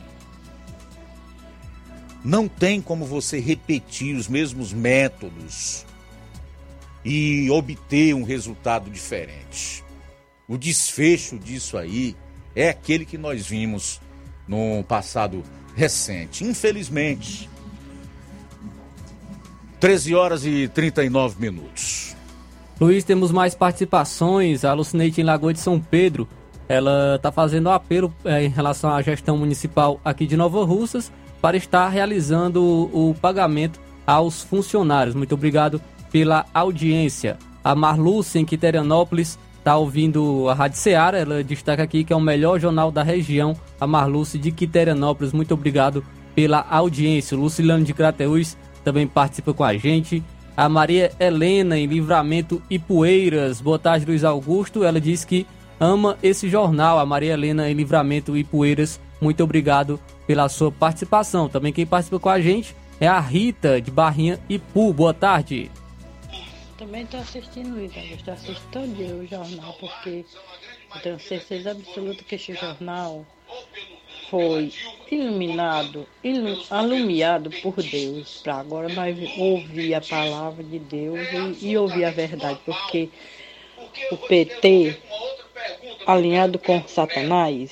Não 2.24 2.48
tem 2.48 2.80
como 2.80 3.04
você 3.04 3.38
repetir 3.38 4.16
os 4.16 4.28
mesmos 4.28 4.72
métodos 4.72 5.84
e 7.04 7.50
obter 7.50 8.14
um 8.14 8.22
resultado 8.22 8.88
diferente. 8.88 9.84
O 10.48 10.58
desfecho 10.58 11.38
disso 11.38 11.78
aí 11.78 12.16
é 12.54 12.68
aquele 12.68 13.04
que 13.04 13.16
nós 13.16 13.46
vimos 13.46 14.00
no 14.46 14.82
passado 14.84 15.42
recente. 15.74 16.44
Infelizmente, 16.44 17.48
13 19.80 20.14
horas 20.14 20.44
e 20.44 20.68
39 20.68 21.40
minutos. 21.40 22.14
Luiz, 22.80 23.04
temos 23.04 23.30
mais 23.30 23.54
participações. 23.54 24.64
A 24.64 24.72
Lucineite 24.74 25.20
em 25.20 25.24
Lagoa 25.24 25.52
de 25.52 25.60
São 25.60 25.80
Pedro, 25.80 26.28
ela 26.68 27.16
está 27.16 27.30
fazendo 27.32 27.68
um 27.68 27.72
apelo 27.72 28.14
é, 28.24 28.44
em 28.44 28.48
relação 28.48 28.90
à 28.92 29.00
gestão 29.02 29.36
municipal 29.36 30.00
aqui 30.04 30.26
de 30.26 30.36
Nova 30.36 30.64
Russas 30.64 31.10
para 31.40 31.56
estar 31.56 31.88
realizando 31.88 32.62
o, 32.62 33.10
o 33.10 33.14
pagamento 33.14 33.80
aos 34.06 34.42
funcionários. 34.42 35.14
Muito 35.14 35.34
obrigado 35.34 35.80
pela 36.10 36.46
audiência. 36.52 37.38
A 37.64 37.74
Marluce, 37.74 38.38
em 38.38 38.44
Quiterianópolis, 38.44 39.38
está 39.62 39.76
ouvindo 39.76 40.48
a 40.48 40.54
Rádio 40.54 40.78
Ceará. 40.78 41.16
Ela 41.16 41.42
destaca 41.42 41.82
aqui 41.84 42.02
que 42.02 42.12
é 42.12 42.16
o 42.16 42.20
melhor 42.20 42.58
jornal 42.58 42.90
da 42.90 43.02
região. 43.02 43.56
A 43.80 43.86
Marluce 43.86 44.36
de 44.36 44.50
Quiterianópolis. 44.50 45.32
Muito 45.32 45.54
obrigado 45.54 46.04
pela 46.34 46.66
audiência. 46.68 47.36
O 47.36 47.40
Lucilano 47.40 47.84
de 47.84 47.94
Crateús 47.94 48.56
também 48.84 49.06
participa 49.06 49.54
com 49.54 49.62
a 49.62 49.76
gente. 49.76 50.22
A 50.56 50.68
Maria 50.68 51.12
Helena, 51.18 51.78
em 51.78 51.86
Livramento 51.86 52.60
e 52.68 52.78
Poeiras. 52.78 53.60
Boa 53.60 53.78
tarde, 53.78 54.04
Luiz 54.04 54.24
Augusto. 54.24 54.82
Ela 54.82 55.00
diz 55.00 55.24
que 55.24 55.46
ama 55.78 56.18
esse 56.22 56.48
jornal. 56.48 56.98
A 56.98 57.06
Maria 57.06 57.32
Helena, 57.32 57.70
em 57.70 57.74
Livramento 57.74 58.36
e 58.36 58.42
Poeiras. 58.42 59.00
Muito 59.20 59.44
obrigado 59.44 59.98
pela 60.26 60.48
sua 60.48 60.72
participação. 60.72 61.48
Também 61.48 61.72
quem 61.72 61.86
participa 61.86 62.18
com 62.18 62.28
a 62.28 62.40
gente 62.40 62.74
é 63.00 63.06
a 63.06 63.20
Rita, 63.20 63.80
de 63.80 63.92
Barrinha 63.92 64.40
e 64.48 64.58
Pu. 64.58 64.92
Boa 64.92 65.14
tarde. 65.14 65.70
Também 66.82 67.04
estou 67.04 67.20
assistindo, 67.20 67.76
Luiz 67.76 67.96
Augusto. 67.96 68.16
Estou 68.16 68.34
assistindo 68.34 69.20
o 69.20 69.26
jornal, 69.28 69.76
porque 69.78 70.24
eu 70.92 71.00
tenho 71.00 71.20
certeza 71.20 71.70
absoluta 71.70 72.24
que 72.24 72.34
este 72.34 72.54
jornal 72.54 73.24
foi 74.28 74.72
iluminado, 75.08 76.08
ilum, 76.24 76.60
alumiado 76.70 77.52
por 77.62 77.80
Deus, 77.80 78.40
para 78.42 78.56
agora 78.56 78.88
nós 78.88 79.16
ouvir 79.38 79.94
a 79.94 80.00
palavra 80.00 80.64
de 80.64 80.80
Deus 80.80 81.20
e, 81.60 81.68
e, 81.68 81.78
ouvir 81.78 82.04
a 82.04 82.10
verdade, 82.10 82.58
porque 82.64 83.10
o 84.10 84.16
PT, 84.16 84.96
alinhado 86.04 86.58
com 86.58 86.82
Satanás, 86.88 87.70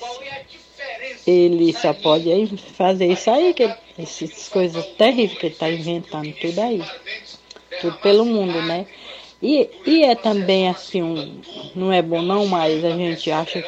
ele 1.27 1.73
só 1.73 1.93
pode 1.93 2.55
fazer 2.55 3.07
isso 3.07 3.29
aí, 3.29 3.53
que 3.53 3.69
essas 3.99 4.47
coisas 4.47 4.85
terríveis 4.93 5.37
que 5.37 5.47
ele 5.47 5.53
está 5.53 5.69
inventando, 5.69 6.31
tudo 6.39 6.61
aí, 6.61 6.81
tudo 7.81 7.97
pelo 7.97 8.23
mundo, 8.23 8.61
né? 8.61 8.87
E, 9.41 9.69
e 9.85 10.03
é 10.03 10.15
também 10.15 10.69
assim, 10.69 11.01
um, 11.01 11.41
não 11.75 11.91
é 11.91 12.01
bom 12.01 12.21
não, 12.21 12.45
mas 12.45 12.85
a 12.85 12.91
gente 12.91 13.31
acha 13.31 13.63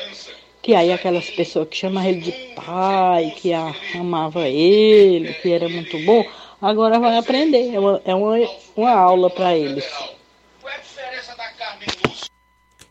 que 0.61 0.75
aí 0.75 0.93
aquelas 0.93 1.29
pessoas 1.29 1.67
que 1.67 1.75
chamam 1.75 2.03
ele 2.03 2.21
de 2.21 2.31
pai, 2.55 3.33
que 3.35 3.51
amava 3.53 4.47
ele, 4.47 5.33
que 5.33 5.51
era 5.51 5.67
muito 5.67 5.97
bom, 6.05 6.23
agora 6.61 6.99
vai 6.99 7.17
aprender. 7.17 7.73
É 7.73 7.79
uma, 7.79 8.01
é 8.05 8.15
uma, 8.15 8.49
uma 8.75 8.91
aula 8.91 9.29
para 9.29 9.57
eles. 9.57 9.85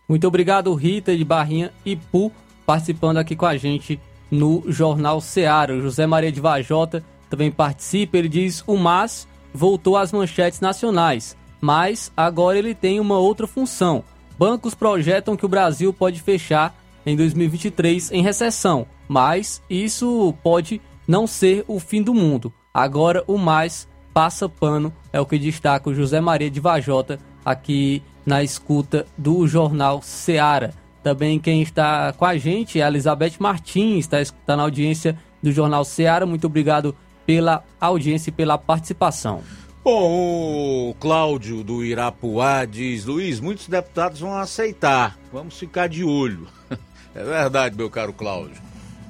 Muito 0.08 0.26
obrigado, 0.26 0.74
Rita 0.74 1.16
de 1.16 1.24
Barrinha 1.24 1.72
e 1.86 1.96
Pu, 1.96 2.30
participando 2.66 3.16
aqui 3.16 3.34
com 3.34 3.46
a 3.46 3.56
gente 3.56 3.98
no 4.30 4.62
Jornal 4.66 5.20
Seara. 5.20 5.80
José 5.80 6.06
Maria 6.06 6.30
de 6.30 6.40
Vajota 6.40 7.02
também 7.30 7.50
participa. 7.50 8.18
Ele 8.18 8.28
diz: 8.28 8.62
o 8.66 8.76
MAS 8.76 9.26
voltou 9.54 9.96
às 9.96 10.12
manchetes 10.12 10.60
nacionais, 10.60 11.34
mas 11.62 12.10
agora 12.16 12.58
ele 12.58 12.74
tem 12.74 12.98
uma 12.98 13.16
outra 13.18 13.46
função. 13.46 14.02
Bancos 14.36 14.74
projetam 14.74 15.36
que 15.36 15.46
o 15.46 15.48
Brasil 15.48 15.92
pode 15.92 16.20
fechar 16.20 16.74
em 17.06 17.16
2023 17.16 18.10
em 18.10 18.22
recessão, 18.22 18.84
mas 19.08 19.62
isso 19.70 20.34
pode 20.42 20.80
não 21.06 21.24
ser 21.24 21.64
o 21.68 21.78
fim 21.78 22.02
do 22.02 22.12
mundo. 22.12 22.52
Agora 22.74 23.22
o 23.28 23.38
mais 23.38 23.86
passa 24.12 24.48
pano 24.48 24.92
é 25.12 25.20
o 25.20 25.26
que 25.26 25.38
destaca 25.38 25.88
o 25.88 25.94
José 25.94 26.20
Maria 26.20 26.50
de 26.50 26.58
Vajota 26.58 27.20
aqui 27.44 28.02
na 28.26 28.42
escuta 28.42 29.06
do 29.16 29.46
jornal 29.46 30.02
Seara. 30.02 30.74
Também 31.02 31.38
quem 31.38 31.62
está 31.62 32.12
com 32.12 32.24
a 32.24 32.36
gente 32.36 32.80
é 32.80 32.84
a 32.84 32.88
Elizabeth 32.88 33.34
Martins, 33.38 34.00
está, 34.00 34.20
está 34.20 34.56
na 34.56 34.64
audiência 34.64 35.16
do 35.42 35.52
jornal 35.52 35.84
Seara. 35.84 36.26
Muito 36.26 36.46
obrigado 36.46 36.94
pela 37.26 37.64
audiência 37.80 38.30
e 38.30 38.32
pela 38.32 38.58
participação. 38.58 39.42
Bom, 39.84 40.90
o 40.90 40.94
Cláudio 40.94 41.64
do 41.64 41.84
Irapuá 41.84 42.64
diz: 42.64 43.04
Luiz, 43.04 43.40
muitos 43.40 43.66
deputados 43.66 44.20
vão 44.20 44.36
aceitar. 44.36 45.18
Vamos 45.32 45.58
ficar 45.58 45.88
de 45.88 46.04
olho. 46.04 46.46
É 47.14 47.22
verdade, 47.22 47.76
meu 47.76 47.90
caro 47.90 48.10
Cláudio. 48.10 48.56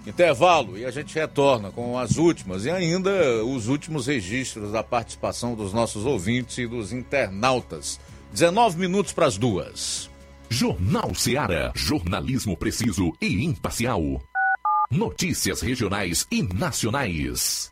Intervalo 0.05 0.77
e 0.77 0.85
a 0.85 0.91
gente 0.91 1.15
retorna 1.15 1.71
com 1.71 1.97
as 1.97 2.17
últimas 2.17 2.65
e 2.65 2.71
ainda 2.71 3.45
os 3.45 3.69
últimos 3.69 4.09
registros 4.09 4.73
da 4.73 4.83
participação 4.83 5.55
dos 5.55 5.73
nossos 5.73 6.05
ouvintes 6.05 6.59
e 6.59 6.67
dos 6.67 6.93
internautas. 6.93 8.01
19 8.33 8.77
minutos 8.77 9.13
para 9.13 9.27
as 9.27 9.39
duas. 9.39 10.11
Jornal 10.49 11.15
Seara. 11.15 11.71
Jornalismo 11.77 12.57
preciso 12.57 13.13
e 13.21 13.45
imparcial. 13.45 14.21
Notícias 14.91 15.61
regionais 15.61 16.27
e 16.29 16.43
nacionais. 16.43 17.72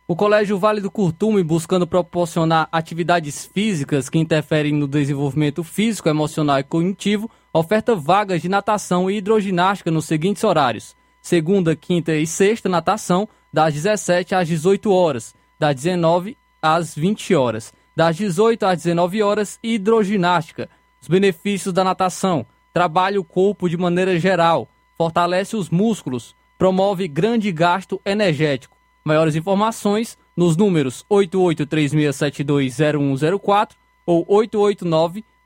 O 0.09 0.17
Colégio 0.17 0.59
Vale 0.59 0.81
do 0.81 0.91
Curtume, 0.91 1.45
buscando 1.45 1.87
proporcionar 1.87 2.69
atividades 2.73 3.47
físicas 3.47 4.09
que 4.09 4.19
interferem 4.19 4.75
no 4.75 4.89
desenvolvimento 4.89 5.63
físico, 5.63 6.09
emocional 6.09 6.59
e 6.59 6.65
cognitivo, 6.65 7.31
oferta 7.53 7.95
vagas 7.95 8.41
de 8.43 8.49
natação 8.49 9.09
e 9.11 9.17
hidroginástica 9.17 9.91
nos 9.91 10.05
seguintes 10.05 10.45
horários: 10.45 10.95
segunda, 11.21 11.75
quinta 11.77 12.15
e 12.15 12.27
sexta, 12.27 12.69
natação, 12.69 13.29
das 13.53 13.75
17 13.75 14.35
às 14.35 14.49
18 14.49 14.91
horas, 14.93 15.35
das 15.59 15.75
19 15.75 16.37
às 16.63 16.95
20 16.95 17.35
horas, 17.35 17.73
das 17.97 18.17
18 18.17 18.65
às 18.65 18.83
19 18.83 19.23
horas, 19.23 19.59
hidroginástica. 19.63 20.69
Os 21.01 21.09
benefícios 21.09 21.73
da 21.73 21.83
natação: 21.83 22.45
trabalha 22.73 23.21
o 23.21 23.25
corpo 23.25 23.69
de 23.69 23.77
maneira 23.77 24.17
geral, 24.19 24.69
fortalece 24.97 25.57
os 25.57 25.69
músculos, 25.69 26.37
promove 26.57 27.09
grande 27.09 27.51
gasto 27.51 28.01
energético. 28.05 28.77
Maiores 29.05 29.35
informações 29.35 30.17
nos 30.37 30.57
números 30.57 31.05
8836720104 31.11 33.71
ou 34.07 34.25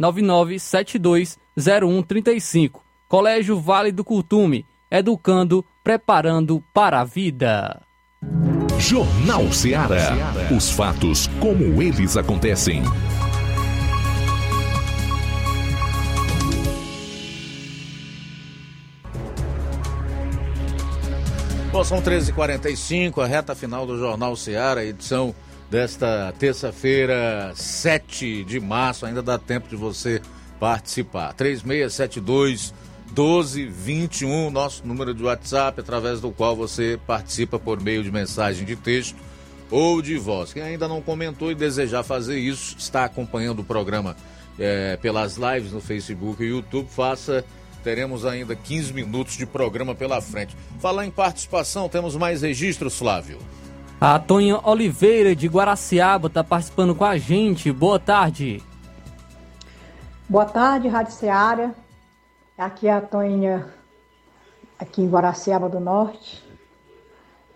889-99720135. 0.00 2.80
Colégio 3.08 3.60
Vale 3.60 3.92
do 3.92 4.04
Curtume, 4.04 4.66
educando, 4.90 5.64
preparando 5.82 6.62
para 6.72 7.00
a 7.00 7.04
vida. 7.04 7.82
Jornal 8.78 9.52
Ceará. 9.52 10.12
Os 10.54 10.70
fatos 10.70 11.26
como 11.40 11.82
eles 11.82 12.16
acontecem. 12.16 12.82
Bom, 21.70 21.82
são 21.82 22.00
13h45, 22.00 23.20
a 23.20 23.26
reta 23.26 23.54
final 23.54 23.84
do 23.84 23.98
Jornal 23.98 24.36
Ceará, 24.36 24.84
edição 24.84 25.34
desta 25.74 26.32
terça-feira, 26.38 27.52
7 27.56 28.44
de 28.44 28.60
março. 28.60 29.06
Ainda 29.06 29.20
dá 29.20 29.36
tempo 29.36 29.68
de 29.68 29.74
você 29.74 30.22
participar. 30.60 31.32
3672 31.32 32.72
1221, 33.08 34.52
nosso 34.52 34.86
número 34.86 35.12
de 35.12 35.24
WhatsApp, 35.24 35.80
através 35.80 36.20
do 36.20 36.30
qual 36.30 36.54
você 36.54 36.98
participa 37.08 37.58
por 37.58 37.82
meio 37.82 38.04
de 38.04 38.12
mensagem 38.12 38.64
de 38.64 38.76
texto 38.76 39.16
ou 39.68 40.00
de 40.00 40.16
voz. 40.16 40.52
Quem 40.52 40.62
ainda 40.62 40.86
não 40.86 41.02
comentou 41.02 41.50
e 41.50 41.56
desejar 41.56 42.04
fazer 42.04 42.38
isso, 42.38 42.76
está 42.78 43.04
acompanhando 43.04 43.58
o 43.58 43.64
programa 43.64 44.16
é, 44.56 44.96
pelas 44.98 45.36
lives 45.36 45.72
no 45.72 45.80
Facebook 45.80 46.40
e 46.40 46.50
YouTube, 46.50 46.88
faça 46.88 47.44
teremos 47.82 48.24
ainda 48.24 48.54
15 48.56 48.92
minutos 48.92 49.36
de 49.36 49.44
programa 49.44 49.94
pela 49.94 50.20
frente. 50.20 50.56
Falar 50.78 51.04
em 51.04 51.10
participação, 51.10 51.88
temos 51.88 52.16
mais 52.16 52.42
registros, 52.42 52.96
Flávio. 52.96 53.38
A 54.06 54.18
Tonha 54.18 54.60
Oliveira 54.68 55.34
de 55.34 55.48
Guaraciaba 55.48 56.26
está 56.26 56.44
participando 56.44 56.94
com 56.94 57.06
a 57.06 57.16
gente. 57.16 57.72
Boa 57.72 57.98
tarde. 57.98 58.62
Boa 60.28 60.44
tarde, 60.44 60.88
Rádio 60.88 61.14
Seara. 61.14 61.74
Aqui 62.58 62.86
é 62.86 62.92
a 62.92 63.00
Tonha, 63.00 63.66
aqui 64.78 65.00
em 65.00 65.08
Guaraciaba 65.08 65.70
do 65.70 65.80
Norte. 65.80 66.44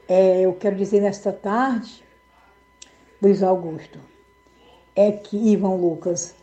É, 0.09 0.41
eu 0.41 0.55
quero 0.55 0.75
dizer 0.75 1.03
nesta 1.03 1.35
tarde, 1.35 2.03
Luiz 3.21 3.43
Augusto, 3.43 3.99
é 4.97 5.13
que, 5.13 5.37
Ivan 5.37 5.75
Lucas, 5.75 6.35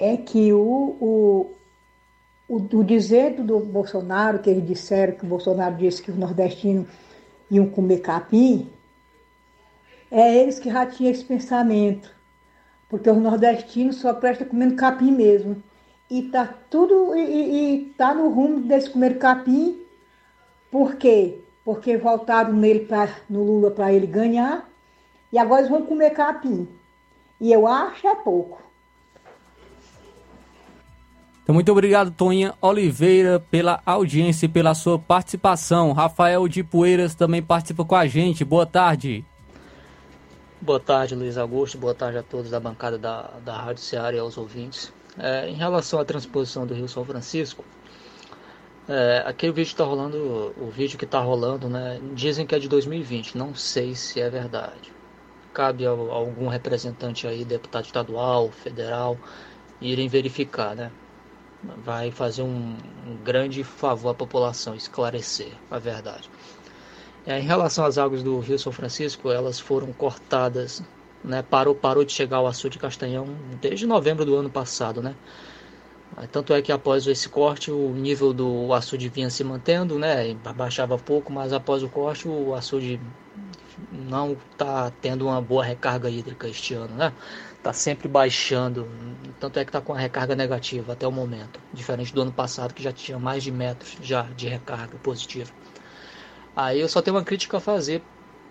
é 0.00 0.16
que 0.16 0.52
o, 0.52 0.58
o, 1.00 1.54
o, 2.48 2.56
o 2.56 2.82
dizer 2.82 3.40
do 3.40 3.60
Bolsonaro, 3.60 4.40
que 4.40 4.50
eles 4.50 4.66
disseram 4.66 5.14
que 5.14 5.24
o 5.24 5.28
Bolsonaro 5.28 5.76
disse 5.76 6.02
que 6.02 6.10
os 6.10 6.16
nordestinos 6.16 6.88
iam 7.48 7.68
comer 7.68 8.00
capim, 8.00 8.68
é 10.10 10.36
eles 10.36 10.58
que 10.58 10.70
já 10.70 10.86
tinham 10.86 11.12
esse 11.12 11.24
pensamento. 11.24 12.14
Porque 12.88 13.10
os 13.10 13.18
nordestinos 13.18 13.96
só 13.96 14.14
prestam 14.14 14.46
comendo 14.46 14.76
capim 14.76 15.10
mesmo. 15.10 15.62
E 16.10 16.22
tá 16.22 16.46
tudo, 16.70 17.16
e, 17.16 17.22
e, 17.22 17.84
tá 17.96 18.14
no 18.14 18.28
rumo 18.28 18.60
deles 18.60 18.88
comer 18.88 19.18
capim. 19.18 19.80
Por 20.70 20.96
quê? 20.96 21.40
Porque 21.64 21.96
voltaram 21.96 22.52
nele 22.52 22.80
pra, 22.80 23.08
no 23.28 23.42
Lula 23.42 23.70
para 23.70 23.92
ele 23.92 24.06
ganhar. 24.06 24.68
E 25.32 25.38
agora 25.38 25.62
eles 25.62 25.70
vão 25.70 25.82
comer 25.82 26.10
capim. 26.10 26.68
E 27.40 27.52
eu 27.52 27.66
acho 27.66 28.06
é 28.06 28.14
pouco. 28.14 28.62
Então, 31.42 31.54
muito 31.54 31.70
obrigado, 31.70 32.10
Toninha 32.10 32.54
Oliveira, 32.60 33.38
pela 33.38 33.82
audiência 33.84 34.46
e 34.46 34.48
pela 34.48 34.74
sua 34.74 34.98
participação. 34.98 35.92
Rafael 35.92 36.48
de 36.48 36.62
Poeiras 36.62 37.14
também 37.14 37.42
participa 37.42 37.84
com 37.84 37.94
a 37.94 38.06
gente. 38.06 38.44
Boa 38.44 38.64
tarde. 38.64 39.24
Boa 40.64 40.80
tarde, 40.80 41.14
Luiz 41.14 41.36
Augusto. 41.36 41.76
Boa 41.76 41.94
tarde 41.94 42.16
a 42.16 42.22
todos 42.22 42.50
da 42.50 42.58
bancada 42.58 42.96
da, 42.96 43.32
da 43.44 43.54
Rádio 43.54 43.82
Ceará 43.82 44.16
e 44.16 44.18
aos 44.18 44.38
ouvintes. 44.38 44.90
É, 45.18 45.46
em 45.46 45.52
relação 45.52 46.00
à 46.00 46.06
transposição 46.06 46.66
do 46.66 46.72
Rio 46.72 46.88
São 46.88 47.04
Francisco, 47.04 47.62
é, 48.88 49.22
aquele 49.26 49.52
vídeo 49.52 49.66
que 49.66 49.74
está 49.74 49.84
rolando, 49.84 50.54
o 50.56 50.70
vídeo 50.70 50.98
que 50.98 51.04
está 51.04 51.20
rolando, 51.20 51.68
né? 51.68 52.00
Dizem 52.14 52.46
que 52.46 52.54
é 52.54 52.58
de 52.58 52.66
2020. 52.66 53.36
Não 53.36 53.54
sei 53.54 53.94
se 53.94 54.22
é 54.22 54.30
verdade. 54.30 54.90
Cabe 55.52 55.86
a, 55.86 55.90
a 55.90 55.92
algum 55.92 56.48
representante 56.48 57.26
aí, 57.26 57.44
deputado 57.44 57.84
estadual, 57.84 58.50
federal, 58.50 59.18
irem 59.82 60.08
verificar, 60.08 60.74
né? 60.74 60.90
Vai 61.84 62.10
fazer 62.10 62.40
um, 62.40 62.78
um 63.06 63.16
grande 63.22 63.62
favor 63.62 64.08
à 64.08 64.14
população, 64.14 64.74
esclarecer 64.74 65.52
a 65.70 65.78
verdade. 65.78 66.30
É, 67.26 67.38
em 67.38 67.42
relação 67.42 67.86
às 67.86 67.96
águas 67.96 68.22
do 68.22 68.38
Rio 68.38 68.58
São 68.58 68.70
Francisco, 68.72 69.30
elas 69.30 69.58
foram 69.58 69.92
cortadas, 69.94 70.82
né? 71.24 71.42
Parou, 71.42 71.74
parou 71.74 72.04
de 72.04 72.12
chegar 72.12 72.36
ao 72.38 72.46
açude 72.46 72.74
de 72.74 72.78
Castanhão 72.78 73.26
desde 73.60 73.86
novembro 73.86 74.24
do 74.26 74.36
ano 74.36 74.50
passado, 74.50 75.02
né? 75.02 75.14
Tanto 76.30 76.52
é 76.54 76.62
que 76.62 76.70
após 76.70 77.06
esse 77.06 77.28
corte 77.28 77.70
o 77.72 77.90
nível 77.90 78.32
do 78.32 78.72
açude 78.72 79.08
vinha 79.08 79.30
se 79.30 79.42
mantendo, 79.42 79.98
né? 79.98 80.34
Baixava 80.54 80.96
pouco, 80.98 81.32
mas 81.32 81.52
após 81.52 81.82
o 81.82 81.88
corte 81.88 82.28
o 82.28 82.54
açude 82.54 83.00
não 83.90 84.36
está 84.52 84.90
tendo 85.00 85.26
uma 85.26 85.40
boa 85.40 85.64
recarga 85.64 86.08
hídrica 86.10 86.46
este 86.46 86.74
ano, 86.74 86.94
né? 86.94 87.12
Está 87.56 87.72
sempre 87.72 88.06
baixando, 88.06 88.86
tanto 89.40 89.58
é 89.58 89.64
que 89.64 89.70
está 89.70 89.80
com 89.80 89.94
a 89.94 89.98
recarga 89.98 90.36
negativa 90.36 90.92
até 90.92 91.06
o 91.06 91.12
momento, 91.12 91.58
diferente 91.72 92.14
do 92.14 92.22
ano 92.22 92.32
passado 92.32 92.74
que 92.74 92.82
já 92.82 92.92
tinha 92.92 93.18
mais 93.18 93.42
de 93.42 93.50
metros 93.50 93.96
já 94.02 94.22
de 94.22 94.46
recarga 94.46 94.96
positiva. 94.98 95.50
Aí 96.56 96.80
eu 96.80 96.88
só 96.88 97.02
tenho 97.02 97.16
uma 97.16 97.24
crítica 97.24 97.56
a 97.56 97.60
fazer 97.60 98.02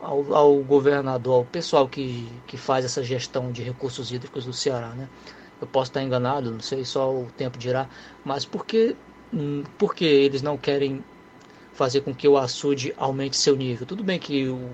ao, 0.01 0.33
ao 0.33 0.55
governador, 0.57 1.35
ao 1.35 1.45
pessoal 1.45 1.87
que, 1.87 2.27
que 2.45 2.57
faz 2.57 2.83
essa 2.83 3.01
gestão 3.03 3.51
de 3.51 3.63
recursos 3.63 4.11
hídricos 4.11 4.45
do 4.45 4.53
Ceará, 4.53 4.89
né? 4.89 5.07
Eu 5.61 5.67
posso 5.67 5.89
estar 5.89 6.03
enganado, 6.03 6.51
não 6.51 6.59
sei, 6.59 6.83
só 6.83 7.09
o 7.09 7.27
tempo 7.37 7.57
dirá, 7.57 7.87
mas 8.25 8.43
por 8.43 8.65
que, 8.65 8.95
hum, 9.33 9.63
por 9.77 9.95
que 9.95 10.03
eles 10.03 10.41
não 10.41 10.57
querem 10.57 11.03
fazer 11.73 12.01
com 12.01 12.13
que 12.13 12.27
o 12.27 12.37
açude 12.37 12.93
aumente 12.97 13.37
seu 13.37 13.55
nível? 13.55 13.87
Tudo 13.87 14.03
bem 14.03 14.19
que 14.19 14.49
o, 14.49 14.71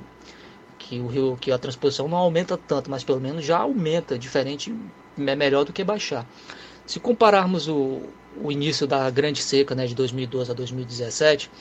que 0.80 1.00
o 1.00 1.06
rio, 1.06 1.38
que 1.40 1.52
a 1.52 1.60
transposição 1.60 2.08
não 2.08 2.18
aumenta 2.18 2.58
tanto, 2.58 2.90
mas 2.90 3.04
pelo 3.04 3.20
menos 3.20 3.46
já 3.46 3.60
aumenta, 3.60 4.18
diferente, 4.18 4.74
é 5.16 5.36
melhor 5.36 5.64
do 5.64 5.72
que 5.72 5.84
baixar. 5.84 6.26
Se 6.88 7.00
compararmos 7.00 7.68
o, 7.68 8.02
o 8.42 8.52
início 8.52 8.88
da 8.88 9.08
grande 9.12 9.44
seca, 9.44 9.76
né, 9.76 9.86
de 9.86 9.94
2012 9.94 10.50
a 10.50 10.54
2017, 10.56 11.52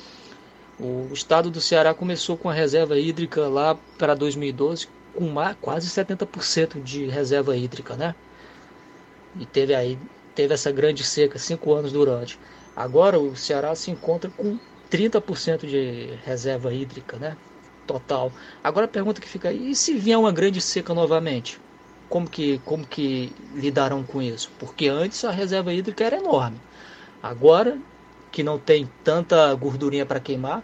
o 0.80 1.10
estado 1.12 1.50
do 1.50 1.60
Ceará 1.60 1.92
começou 1.92 2.36
com 2.36 2.48
a 2.48 2.52
reserva 2.52 2.98
hídrica 2.98 3.48
lá 3.48 3.76
para 3.98 4.14
2012 4.14 4.88
com 5.14 5.34
quase 5.60 5.88
70% 5.88 6.80
de 6.82 7.06
reserva 7.06 7.56
hídrica, 7.56 7.96
né? 7.96 8.14
E 9.38 9.44
teve 9.44 9.74
aí 9.74 9.98
teve 10.34 10.54
essa 10.54 10.70
grande 10.70 11.02
seca 11.02 11.36
cinco 11.36 11.74
anos 11.74 11.90
durante. 11.90 12.38
Agora 12.76 13.18
o 13.18 13.34
Ceará 13.34 13.74
se 13.74 13.90
encontra 13.90 14.30
com 14.30 14.56
30% 14.88 15.66
de 15.66 16.16
reserva 16.24 16.72
hídrica, 16.72 17.16
né? 17.16 17.36
Total. 17.84 18.32
Agora 18.62 18.86
a 18.86 18.88
pergunta 18.88 19.20
que 19.20 19.28
fica 19.28 19.48
aí, 19.48 19.72
e 19.72 19.74
se 19.74 19.94
vier 19.94 20.16
uma 20.16 20.30
grande 20.30 20.60
seca 20.60 20.94
novamente? 20.94 21.60
Como 22.08 22.30
que, 22.30 22.58
como 22.64 22.86
que 22.86 23.32
lidarão 23.52 24.04
com 24.04 24.22
isso? 24.22 24.50
Porque 24.58 24.86
antes 24.86 25.24
a 25.24 25.32
reserva 25.32 25.74
hídrica 25.74 26.04
era 26.04 26.18
enorme. 26.18 26.60
Agora 27.20 27.76
que 28.30 28.42
não 28.42 28.58
tem 28.58 28.90
tanta 29.02 29.54
gordurinha 29.54 30.06
para 30.06 30.20
queimar, 30.20 30.62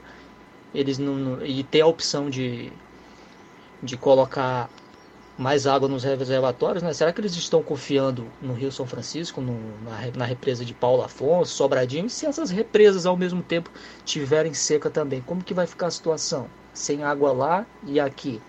eles 0.74 0.98
não, 0.98 1.44
e 1.44 1.62
tem 1.62 1.80
a 1.80 1.86
opção 1.86 2.28
de, 2.28 2.72
de 3.82 3.96
colocar 3.96 4.68
mais 5.36 5.66
água 5.66 5.88
nos 5.88 6.04
reservatórios, 6.04 6.82
né? 6.82 6.92
Será 6.92 7.12
que 7.12 7.20
eles 7.20 7.34
estão 7.34 7.62
confiando 7.62 8.26
no 8.40 8.54
Rio 8.54 8.70
São 8.70 8.86
Francisco, 8.86 9.40
no, 9.40 9.58
na, 9.82 10.06
na, 10.16 10.24
represa 10.24 10.64
de 10.64 10.72
Paulo 10.72 11.02
Afonso, 11.02 11.54
Sobradinho? 11.54 12.06
E 12.06 12.10
se 12.10 12.26
essas 12.26 12.50
represas 12.50 13.04
ao 13.04 13.16
mesmo 13.16 13.42
tempo 13.42 13.70
tiverem 14.04 14.54
seca 14.54 14.88
também, 14.88 15.20
como 15.20 15.42
que 15.42 15.52
vai 15.52 15.66
ficar 15.66 15.88
a 15.88 15.90
situação? 15.90 16.48
Sem 16.72 17.02
água 17.02 17.32
lá 17.32 17.66
e 17.84 17.98
aqui? 17.98 18.40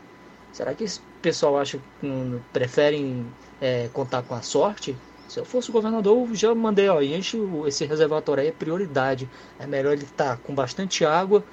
Será 0.51 0.73
que 0.73 0.83
esse 0.83 1.01
pessoal 1.21 1.57
acha 1.57 1.79
que 1.99 2.05
um, 2.05 2.39
preferem 2.53 3.25
é, 3.59 3.89
contar 3.91 4.21
com 4.21 4.35
a 4.35 4.41
sorte? 4.41 4.95
Se 5.27 5.39
eu 5.39 5.45
fosse 5.45 5.71
governador, 5.71 6.27
eu 6.29 6.35
já 6.35 6.53
mandei, 6.53 6.87
ó, 6.87 7.01
enche 7.01 7.37
esse 7.65 7.85
reservatório 7.85 8.41
aí, 8.41 8.49
é 8.49 8.51
prioridade. 8.51 9.29
É 9.59 9.65
melhor 9.65 9.93
ele 9.93 10.03
estar 10.03 10.37
tá 10.37 10.37
com 10.37 10.53
bastante 10.53 11.03
água, 11.03 11.43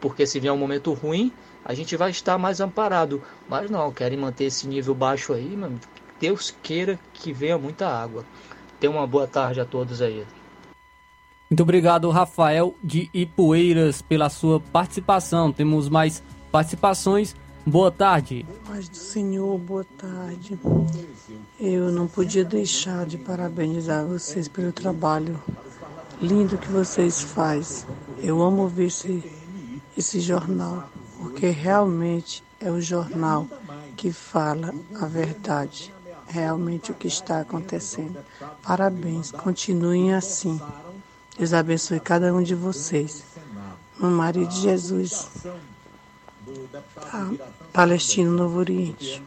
porque 0.00 0.26
se 0.26 0.38
vier 0.38 0.52
um 0.52 0.58
momento 0.58 0.92
ruim, 0.92 1.32
a 1.64 1.74
gente 1.74 1.96
vai 1.96 2.10
estar 2.10 2.36
mais 2.38 2.60
amparado. 2.60 3.22
Mas 3.48 3.70
não, 3.70 3.92
querem 3.92 4.18
manter 4.18 4.44
esse 4.44 4.66
nível 4.66 4.94
baixo 4.94 5.32
aí, 5.32 5.56
mano. 5.56 5.80
Deus 6.20 6.54
queira 6.62 6.98
que 7.14 7.32
venha 7.32 7.58
muita 7.58 7.88
água. 7.88 8.24
Tenha 8.78 8.92
uma 8.92 9.06
boa 9.06 9.26
tarde 9.26 9.60
a 9.60 9.64
todos 9.64 10.02
aí. 10.02 10.24
Muito 11.50 11.62
obrigado, 11.62 12.08
Rafael 12.10 12.74
de 12.82 13.10
Ipueiras, 13.12 14.00
pela 14.00 14.30
sua 14.30 14.58
participação. 14.58 15.52
Temos 15.52 15.88
mais 15.88 16.22
participações. 16.50 17.36
Boa 17.64 17.92
tarde. 17.92 18.44
Paz 18.66 18.88
do 18.88 18.96
Senhor, 18.96 19.56
boa 19.56 19.86
tarde. 19.96 20.58
Eu 21.60 21.92
não 21.92 22.08
podia 22.08 22.44
deixar 22.44 23.06
de 23.06 23.16
parabenizar 23.16 24.04
vocês 24.04 24.48
pelo 24.48 24.72
trabalho 24.72 25.40
lindo 26.20 26.58
que 26.58 26.68
vocês 26.68 27.20
fazem. 27.20 27.86
Eu 28.18 28.42
amo 28.42 28.66
ver 28.66 28.86
esse, 28.86 29.22
esse 29.96 30.18
jornal, 30.18 30.90
porque 31.20 31.50
realmente 31.50 32.42
é 32.60 32.68
o 32.68 32.80
jornal 32.80 33.46
que 33.96 34.10
fala 34.10 34.74
a 35.00 35.06
verdade, 35.06 35.94
realmente 36.26 36.90
o 36.90 36.94
que 36.94 37.06
está 37.06 37.42
acontecendo. 37.42 38.18
Parabéns, 38.60 39.30
continuem 39.30 40.12
assim. 40.12 40.60
Deus 41.38 41.52
abençoe 41.52 42.00
cada 42.00 42.34
um 42.34 42.42
de 42.42 42.56
vocês. 42.56 43.22
No 44.00 44.10
Maria 44.10 44.46
de 44.46 44.60
Jesus. 44.60 45.28
Tá. 46.94 47.30
Palestino 47.72 48.32
Novo 48.32 48.58
Oriente. 48.58 49.22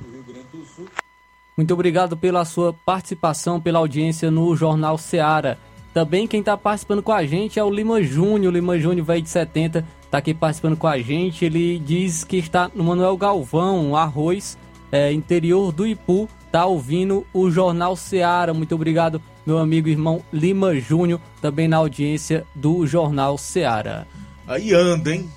Muito 1.58 1.74
obrigado 1.74 2.18
pela 2.18 2.44
sua 2.44 2.74
participação, 2.74 3.62
pela 3.62 3.80
audiência 3.80 4.30
no 4.30 4.56
Jornal 4.56 4.98
Seara. 4.98 5.58
Também 5.94 6.28
quem 6.28 6.42
está 6.42 6.58
participando 6.58 7.02
com 7.02 7.14
a 7.14 7.26
gente 7.26 7.58
é 7.58 7.64
o 7.64 7.70
Lima 7.70 8.04
Júnior, 8.04 8.54
Lima 8.54 8.78
Júnior, 8.78 9.06
velho 9.06 9.22
de 9.22 9.30
70, 9.30 9.86
está 10.04 10.18
aqui 10.18 10.34
participando 10.34 10.76
com 10.76 10.88
a 10.88 11.00
gente. 11.00 11.46
Ele 11.46 11.80
diz 11.80 12.26
que 12.26 12.36
está 12.36 12.70
no 12.76 12.84
Manuel 12.84 13.16
Galvão, 13.16 13.96
Arroz, 13.96 14.58
é, 14.92 15.14
interior 15.14 15.72
do 15.72 15.88
Ipu, 15.88 16.28
está 16.46 16.66
ouvindo 16.66 17.26
o 17.34 17.50
Jornal 17.50 17.96
Seara. 17.96 18.54
Muito 18.54 18.76
obrigado, 18.76 19.22
meu 19.46 19.58
amigo 19.58 19.88
irmão 19.88 20.22
Lima 20.34 20.76
Júnior, 20.76 21.22
também 21.42 21.70
na 21.70 21.78
audiência 21.78 22.46
do 22.54 22.86
Jornal 22.86 23.38
Seara. 23.38 24.06
Aí 24.46 24.74
anda, 24.74 25.16
hein? 25.16 25.30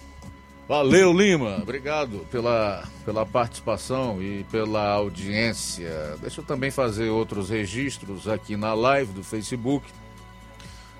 Valeu, 0.69 1.15
Lima. 1.15 1.61
Obrigado 1.62 2.27
pela, 2.31 2.86
pela 3.03 3.24
participação 3.24 4.23
e 4.23 4.45
pela 4.45 4.86
audiência. 4.90 6.15
Deixa 6.20 6.43
eu 6.43 6.45
também 6.45 6.70
fazer 6.70 7.09
outros 7.09 7.49
registros 7.49 8.28
aqui 8.28 8.55
na 8.55 8.74
live 8.74 9.11
do 9.15 9.24
Facebook. 9.24 9.86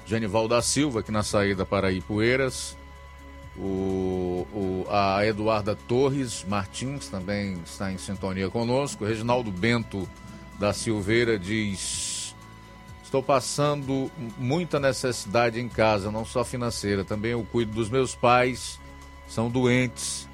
Genival 0.07 0.49
da 0.49 0.63
Silva, 0.63 1.01
aqui 1.01 1.13
na 1.13 1.23
saída 1.23 1.67
para 1.67 1.93
Ipueiras. 1.93 2.79
O, 3.59 4.47
o, 4.55 4.87
a 4.89 5.27
Eduarda 5.27 5.77
Torres 5.77 6.47
Martins 6.49 7.09
também 7.09 7.59
está 7.63 7.93
em 7.93 7.99
sintonia 7.99 8.49
conosco. 8.49 9.05
Reginaldo 9.05 9.51
Bento 9.51 10.09
da 10.59 10.73
Silveira 10.73 11.39
diz: 11.39 12.35
Estou 13.05 13.23
passando 13.23 14.11
muita 14.39 14.81
necessidade 14.81 15.61
em 15.61 15.69
casa, 15.69 16.11
não 16.11 16.25
só 16.25 16.43
financeira, 16.43 17.05
também 17.05 17.33
eu 17.33 17.47
cuido 17.53 17.73
dos 17.73 17.91
meus 17.91 18.15
pais 18.15 18.78
são 19.29 19.51
doentes, 19.51 20.29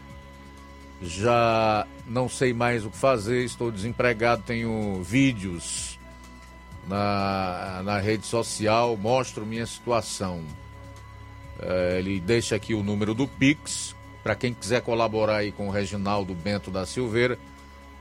já 1.02 1.86
não 2.06 2.28
sei 2.28 2.52
mais 2.52 2.84
o 2.84 2.90
que 2.90 2.96
fazer, 2.96 3.44
estou 3.44 3.70
desempregado, 3.70 4.42
tenho 4.42 5.02
vídeos 5.02 5.98
na, 6.86 7.82
na 7.84 7.98
rede 7.98 8.26
social, 8.26 8.96
mostro 8.96 9.44
minha 9.44 9.66
situação. 9.66 10.42
É, 11.58 11.98
ele 11.98 12.20
deixa 12.20 12.56
aqui 12.56 12.74
o 12.74 12.82
número 12.82 13.14
do 13.14 13.26
Pix, 13.26 13.94
para 14.22 14.34
quem 14.34 14.54
quiser 14.54 14.80
colaborar 14.82 15.38
aí 15.38 15.52
com 15.52 15.68
o 15.68 15.70
Reginaldo 15.70 16.34
Bento 16.34 16.70
da 16.70 16.86
Silveira, 16.86 17.38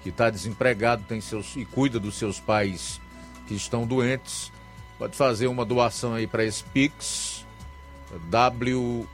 que 0.01 0.09
está 0.09 0.29
desempregado 0.29 1.03
tem 1.07 1.19
seus, 1.21 1.55
e 1.55 1.65
cuida 1.65 1.99
dos 1.99 2.15
seus 2.15 2.39
pais 2.39 3.01
que 3.47 3.55
estão 3.55 3.85
doentes, 3.85 4.51
pode 4.97 5.15
fazer 5.15 5.47
uma 5.47 5.65
doação 5.65 6.13
aí 6.13 6.27
para 6.27 6.45
esse 6.45 6.63
Pix, 6.65 7.45
WH 8.31 9.05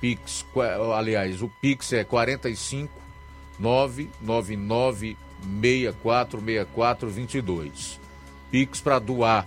Pix, 0.00 0.46
aliás, 0.96 1.42
o 1.42 1.48
Pix 1.60 1.92
é 1.92 2.04
45 2.04 2.92
999 3.58 5.16
646422. 5.60 8.00
Pix 8.50 8.80
para 8.80 8.98
doar 8.98 9.46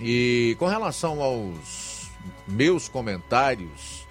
E 0.00 0.56
com 0.58 0.66
relação 0.66 1.22
aos 1.22 2.10
meus 2.46 2.88
comentários, 2.88 4.06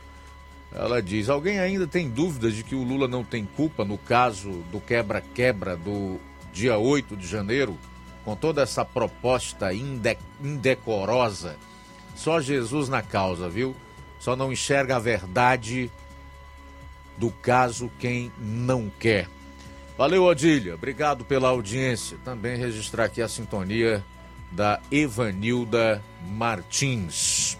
ela 0.73 1.01
diz: 1.01 1.29
alguém 1.29 1.59
ainda 1.59 1.87
tem 1.87 2.09
dúvidas 2.09 2.53
de 2.53 2.63
que 2.63 2.75
o 2.75 2.83
Lula 2.83 3.07
não 3.07 3.23
tem 3.23 3.45
culpa 3.45 3.85
no 3.85 3.97
caso 3.97 4.49
do 4.71 4.79
quebra-quebra 4.79 5.77
do 5.77 6.19
dia 6.51 6.77
8 6.77 7.15
de 7.15 7.27
janeiro? 7.27 7.77
Com 8.25 8.35
toda 8.35 8.61
essa 8.61 8.83
proposta 8.83 9.73
inde 9.73 10.17
indecorosa, 10.43 11.55
só 12.15 12.41
Jesus 12.41 12.89
na 12.89 13.01
causa, 13.01 13.47
viu? 13.47 13.73
Só 14.19 14.35
não 14.35 14.51
enxerga 14.51 14.97
a 14.97 14.99
verdade 14.99 15.89
do 17.17 17.31
caso 17.31 17.89
quem 17.99 18.31
não 18.37 18.91
quer. 18.99 19.29
Valeu, 19.97 20.25
Odília. 20.25 20.75
Obrigado 20.75 21.23
pela 21.23 21.47
audiência. 21.49 22.17
Também 22.23 22.57
registrar 22.57 23.05
aqui 23.05 23.21
a 23.21 23.27
sintonia 23.27 24.03
da 24.51 24.79
Evanilda 24.91 26.01
Martins. 26.29 27.57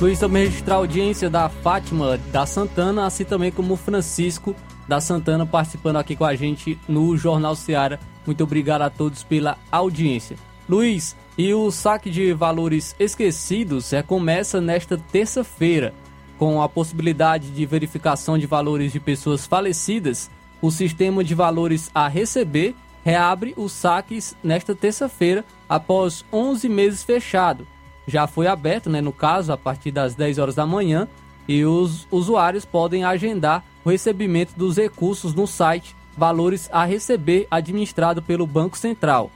Luiz 0.00 0.18
também 0.18 0.44
registrar 0.44 0.74
a 0.74 0.78
audiência 0.78 1.30
da 1.30 1.48
Fátima 1.48 2.18
da 2.30 2.44
Santana, 2.44 3.06
assim 3.06 3.24
também 3.24 3.50
como 3.50 3.76
Francisco 3.76 4.54
da 4.86 5.00
Santana 5.00 5.46
participando 5.46 5.96
aqui 5.96 6.14
com 6.14 6.24
a 6.24 6.34
gente 6.34 6.78
no 6.88 7.16
Jornal 7.16 7.54
Seara. 7.54 7.98
Muito 8.26 8.44
obrigado 8.44 8.82
a 8.82 8.90
todos 8.90 9.22
pela 9.22 9.56
audiência. 9.70 10.36
Luiz, 10.68 11.16
e 11.36 11.52
o 11.52 11.70
saque 11.70 12.10
de 12.10 12.32
valores 12.32 12.94
esquecidos 12.98 13.90
recomeça 13.90 14.60
nesta 14.60 14.96
terça-feira. 14.96 15.94
Com 16.38 16.60
a 16.60 16.68
possibilidade 16.68 17.50
de 17.50 17.64
verificação 17.64 18.36
de 18.36 18.46
valores 18.46 18.92
de 18.92 18.98
pessoas 18.98 19.46
falecidas, 19.46 20.30
o 20.64 20.70
sistema 20.70 21.22
de 21.22 21.34
valores 21.34 21.90
a 21.94 22.08
receber 22.08 22.74
reabre 23.04 23.52
os 23.54 23.70
saques 23.70 24.34
nesta 24.42 24.74
terça-feira, 24.74 25.44
após 25.68 26.24
11 26.32 26.70
meses 26.70 27.02
fechado. 27.02 27.66
Já 28.06 28.26
foi 28.26 28.46
aberto, 28.46 28.88
né, 28.88 29.02
no 29.02 29.12
caso, 29.12 29.52
a 29.52 29.58
partir 29.58 29.90
das 29.90 30.14
10 30.14 30.38
horas 30.38 30.54
da 30.54 30.64
manhã, 30.64 31.06
e 31.46 31.66
os 31.66 32.08
usuários 32.10 32.64
podem 32.64 33.04
agendar 33.04 33.62
o 33.84 33.90
recebimento 33.90 34.54
dos 34.56 34.78
recursos 34.78 35.34
no 35.34 35.46
site 35.46 35.94
Valores 36.16 36.70
a 36.72 36.86
Receber, 36.86 37.46
administrado 37.50 38.22
pelo 38.22 38.46
Banco 38.46 38.78
Central. 38.78 39.30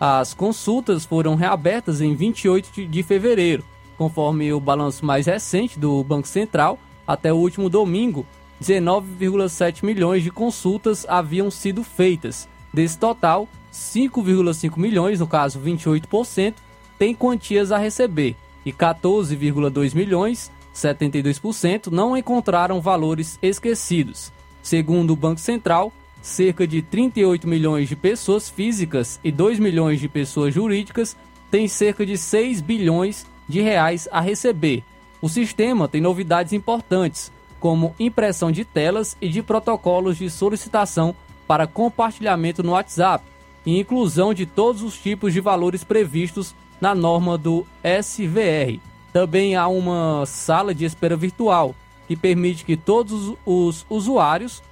As 0.00 0.32
consultas 0.32 1.04
foram 1.04 1.34
reabertas 1.34 2.00
em 2.00 2.14
28 2.14 2.86
de 2.86 3.02
fevereiro, 3.02 3.62
conforme 3.98 4.50
o 4.50 4.58
balanço 4.58 5.04
mais 5.04 5.26
recente 5.26 5.78
do 5.78 6.02
Banco 6.02 6.26
Central, 6.26 6.78
até 7.06 7.30
o 7.30 7.36
último 7.36 7.68
domingo, 7.68 8.24
19,7 8.62 9.84
milhões 9.84 10.22
de 10.22 10.30
consultas 10.30 11.06
haviam 11.08 11.50
sido 11.50 11.82
feitas. 11.82 12.48
Desse 12.72 12.98
total, 12.98 13.48
5,5 13.72 14.76
milhões, 14.78 15.20
no 15.20 15.26
caso 15.26 15.58
28%, 15.60 16.54
têm 16.98 17.14
quantias 17.14 17.72
a 17.72 17.78
receber 17.78 18.36
e 18.64 18.72
14,2 18.72 19.94
milhões, 19.94 20.50
72%, 20.74 21.86
não 21.90 22.16
encontraram 22.16 22.80
valores 22.80 23.38
esquecidos. 23.42 24.32
Segundo 24.62 25.12
o 25.12 25.16
Banco 25.16 25.40
Central, 25.40 25.92
cerca 26.20 26.66
de 26.66 26.82
38 26.82 27.48
milhões 27.48 27.88
de 27.88 27.96
pessoas 27.96 28.48
físicas 28.48 29.18
e 29.24 29.32
2 29.32 29.58
milhões 29.58 29.98
de 29.98 30.08
pessoas 30.08 30.54
jurídicas 30.54 31.16
têm 31.50 31.66
cerca 31.66 32.04
de 32.04 32.16
6 32.16 32.60
bilhões 32.60 33.26
de 33.48 33.60
reais 33.60 34.06
a 34.12 34.20
receber. 34.20 34.84
O 35.20 35.28
sistema 35.28 35.88
tem 35.88 36.00
novidades 36.00 36.52
importantes, 36.52 37.32
como 37.60 37.94
impressão 38.00 38.50
de 38.50 38.64
telas 38.64 39.16
e 39.20 39.28
de 39.28 39.42
protocolos 39.42 40.16
de 40.16 40.28
solicitação 40.30 41.14
para 41.46 41.66
compartilhamento 41.66 42.62
no 42.62 42.72
WhatsApp 42.72 43.24
e 43.64 43.78
inclusão 43.78 44.32
de 44.32 44.46
todos 44.46 44.82
os 44.82 44.96
tipos 44.96 45.32
de 45.32 45.40
valores 45.40 45.84
previstos 45.84 46.54
na 46.80 46.94
norma 46.94 47.36
do 47.36 47.66
SVR. 47.84 48.80
Também 49.12 49.54
há 49.54 49.68
uma 49.68 50.24
sala 50.26 50.74
de 50.74 50.84
espera 50.84 51.16
virtual 51.16 51.74
que 52.08 52.16
permite 52.16 52.64
que 52.64 52.76
todos 52.76 53.36
os 53.44 53.84
usuários 53.88 54.62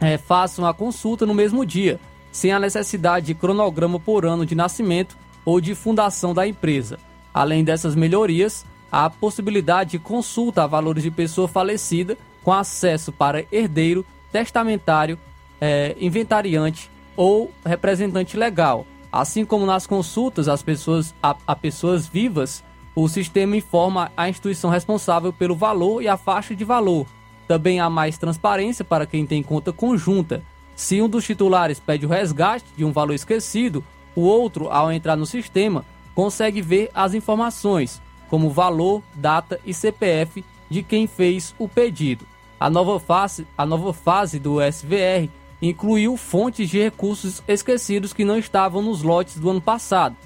é, 0.00 0.18
façam 0.18 0.66
a 0.66 0.74
consulta 0.74 1.24
no 1.24 1.34
mesmo 1.34 1.64
dia, 1.64 1.98
sem 2.30 2.52
a 2.52 2.60
necessidade 2.60 3.26
de 3.26 3.34
cronograma 3.34 3.98
por 3.98 4.26
ano 4.26 4.44
de 4.44 4.54
nascimento 4.54 5.16
ou 5.44 5.60
de 5.60 5.74
fundação 5.74 6.34
da 6.34 6.46
empresa. 6.46 6.98
Além 7.32 7.64
dessas 7.64 7.94
melhorias, 7.94 8.64
a 8.90 9.08
possibilidade 9.10 9.92
de 9.92 9.98
consulta 9.98 10.64
a 10.64 10.66
valores 10.66 11.02
de 11.02 11.10
pessoa 11.10 11.46
falecida 11.46 12.16
com 12.42 12.52
acesso 12.52 13.12
para 13.12 13.44
herdeiro, 13.52 14.04
testamentário, 14.32 15.18
é, 15.60 15.96
inventariante 16.00 16.90
ou 17.16 17.52
representante 17.64 18.36
legal. 18.36 18.86
Assim 19.10 19.44
como 19.44 19.66
nas 19.66 19.86
consultas 19.86 20.48
às 20.48 20.62
pessoas, 20.62 21.14
a, 21.22 21.36
a 21.46 21.56
pessoas 21.56 22.06
vivas, 22.06 22.62
o 22.94 23.08
sistema 23.08 23.56
informa 23.56 24.10
a 24.16 24.28
instituição 24.28 24.70
responsável 24.70 25.32
pelo 25.32 25.54
valor 25.54 26.02
e 26.02 26.08
a 26.08 26.16
faixa 26.16 26.54
de 26.54 26.64
valor. 26.64 27.06
Também 27.46 27.80
há 27.80 27.88
mais 27.88 28.18
transparência 28.18 28.84
para 28.84 29.06
quem 29.06 29.26
tem 29.26 29.42
conta 29.42 29.72
conjunta. 29.72 30.42
Se 30.76 31.00
um 31.00 31.08
dos 31.08 31.24
titulares 31.24 31.80
pede 31.80 32.06
o 32.06 32.08
resgate 32.08 32.66
de 32.76 32.84
um 32.84 32.92
valor 32.92 33.14
esquecido, 33.14 33.82
o 34.14 34.22
outro, 34.22 34.68
ao 34.68 34.92
entrar 34.92 35.16
no 35.16 35.26
sistema, 35.26 35.84
consegue 36.14 36.60
ver 36.60 36.90
as 36.92 37.14
informações, 37.14 38.02
como 38.28 38.50
valor, 38.50 39.02
data 39.14 39.58
e 39.64 39.72
CPF 39.72 40.44
de 40.70 40.82
quem 40.82 41.06
fez 41.06 41.54
o 41.58 41.68
pedido. 41.68 42.26
A 42.60 42.68
nova 42.68 42.98
fase, 42.98 43.46
a 43.56 43.64
nova 43.64 43.92
fase 43.92 44.38
do 44.38 44.58
SVR 44.60 45.30
incluiu 45.60 46.16
fontes 46.16 46.68
de 46.68 46.78
recursos 46.78 47.42
esquecidos 47.46 48.12
que 48.12 48.24
não 48.24 48.38
estavam 48.38 48.82
nos 48.82 49.02
lotes 49.02 49.38
do 49.38 49.50
ano 49.50 49.60
passado. 49.60 50.16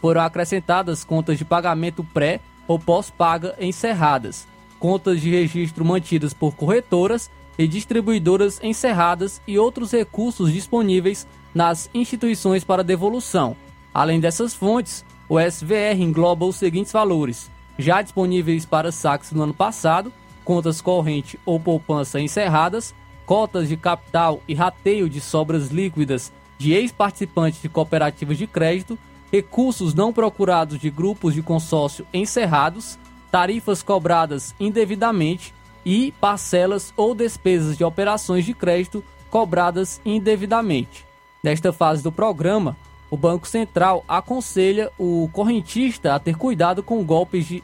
Foram 0.00 0.20
acrescentadas 0.20 1.04
contas 1.04 1.38
de 1.38 1.44
pagamento 1.44 2.04
pré 2.04 2.40
ou 2.68 2.78
pós-paga 2.78 3.54
encerradas, 3.60 4.46
contas 4.78 5.20
de 5.20 5.30
registro 5.30 5.84
mantidas 5.84 6.34
por 6.34 6.54
corretoras 6.54 7.30
e 7.58 7.66
distribuidoras 7.66 8.60
encerradas 8.62 9.40
e 9.46 9.58
outros 9.58 9.92
recursos 9.92 10.52
disponíveis 10.52 11.26
nas 11.54 11.88
instituições 11.94 12.64
para 12.64 12.84
devolução. 12.84 13.56
Além 13.94 14.20
dessas 14.20 14.54
fontes, 14.54 15.04
o 15.28 15.40
SVR 15.40 16.00
engloba 16.00 16.44
os 16.44 16.56
seguintes 16.56 16.92
valores: 16.92 17.50
já 17.78 18.02
disponíveis 18.02 18.64
para 18.64 18.92
saques 18.92 19.32
no 19.32 19.42
ano 19.42 19.54
passado, 19.54 20.12
contas 20.44 20.80
corrente 20.80 21.38
ou 21.44 21.58
poupança 21.58 22.20
encerradas, 22.20 22.94
cotas 23.24 23.68
de 23.68 23.76
capital 23.76 24.40
e 24.46 24.54
rateio 24.54 25.08
de 25.08 25.20
sobras 25.20 25.68
líquidas 25.68 26.32
de 26.58 26.72
ex-participantes 26.72 27.60
de 27.60 27.68
cooperativas 27.68 28.38
de 28.38 28.46
crédito, 28.46 28.98
recursos 29.30 29.92
não 29.92 30.12
procurados 30.12 30.78
de 30.78 30.88
grupos 30.88 31.34
de 31.34 31.42
consórcio 31.42 32.06
encerrados, 32.14 32.98
tarifas 33.30 33.82
cobradas 33.82 34.54
indevidamente 34.58 35.52
e 35.84 36.12
parcelas 36.12 36.94
ou 36.96 37.14
despesas 37.14 37.76
de 37.76 37.84
operações 37.84 38.44
de 38.44 38.54
crédito 38.54 39.04
cobradas 39.30 40.00
indevidamente. 40.04 41.04
Nesta 41.42 41.72
fase 41.72 42.02
do 42.02 42.10
programa, 42.10 42.76
o 43.10 43.16
Banco 43.16 43.46
Central 43.46 44.04
aconselha 44.08 44.90
o 44.98 45.28
correntista 45.32 46.14
a 46.14 46.18
ter 46.18 46.36
cuidado 46.36 46.82
com 46.82 47.04
golpes 47.04 47.46
de 47.46 47.62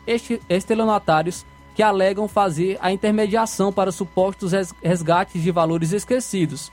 estelionatários 0.49 1.45
que 1.75 1.83
alegam 1.83 2.29
fazer 2.29 2.79
a 2.81 2.93
intermediação 2.93 3.73
para 3.73 3.91
supostos 3.91 4.53
resgates 4.83 5.43
de 5.43 5.51
valores 5.51 5.93
esquecidos. 5.93 6.71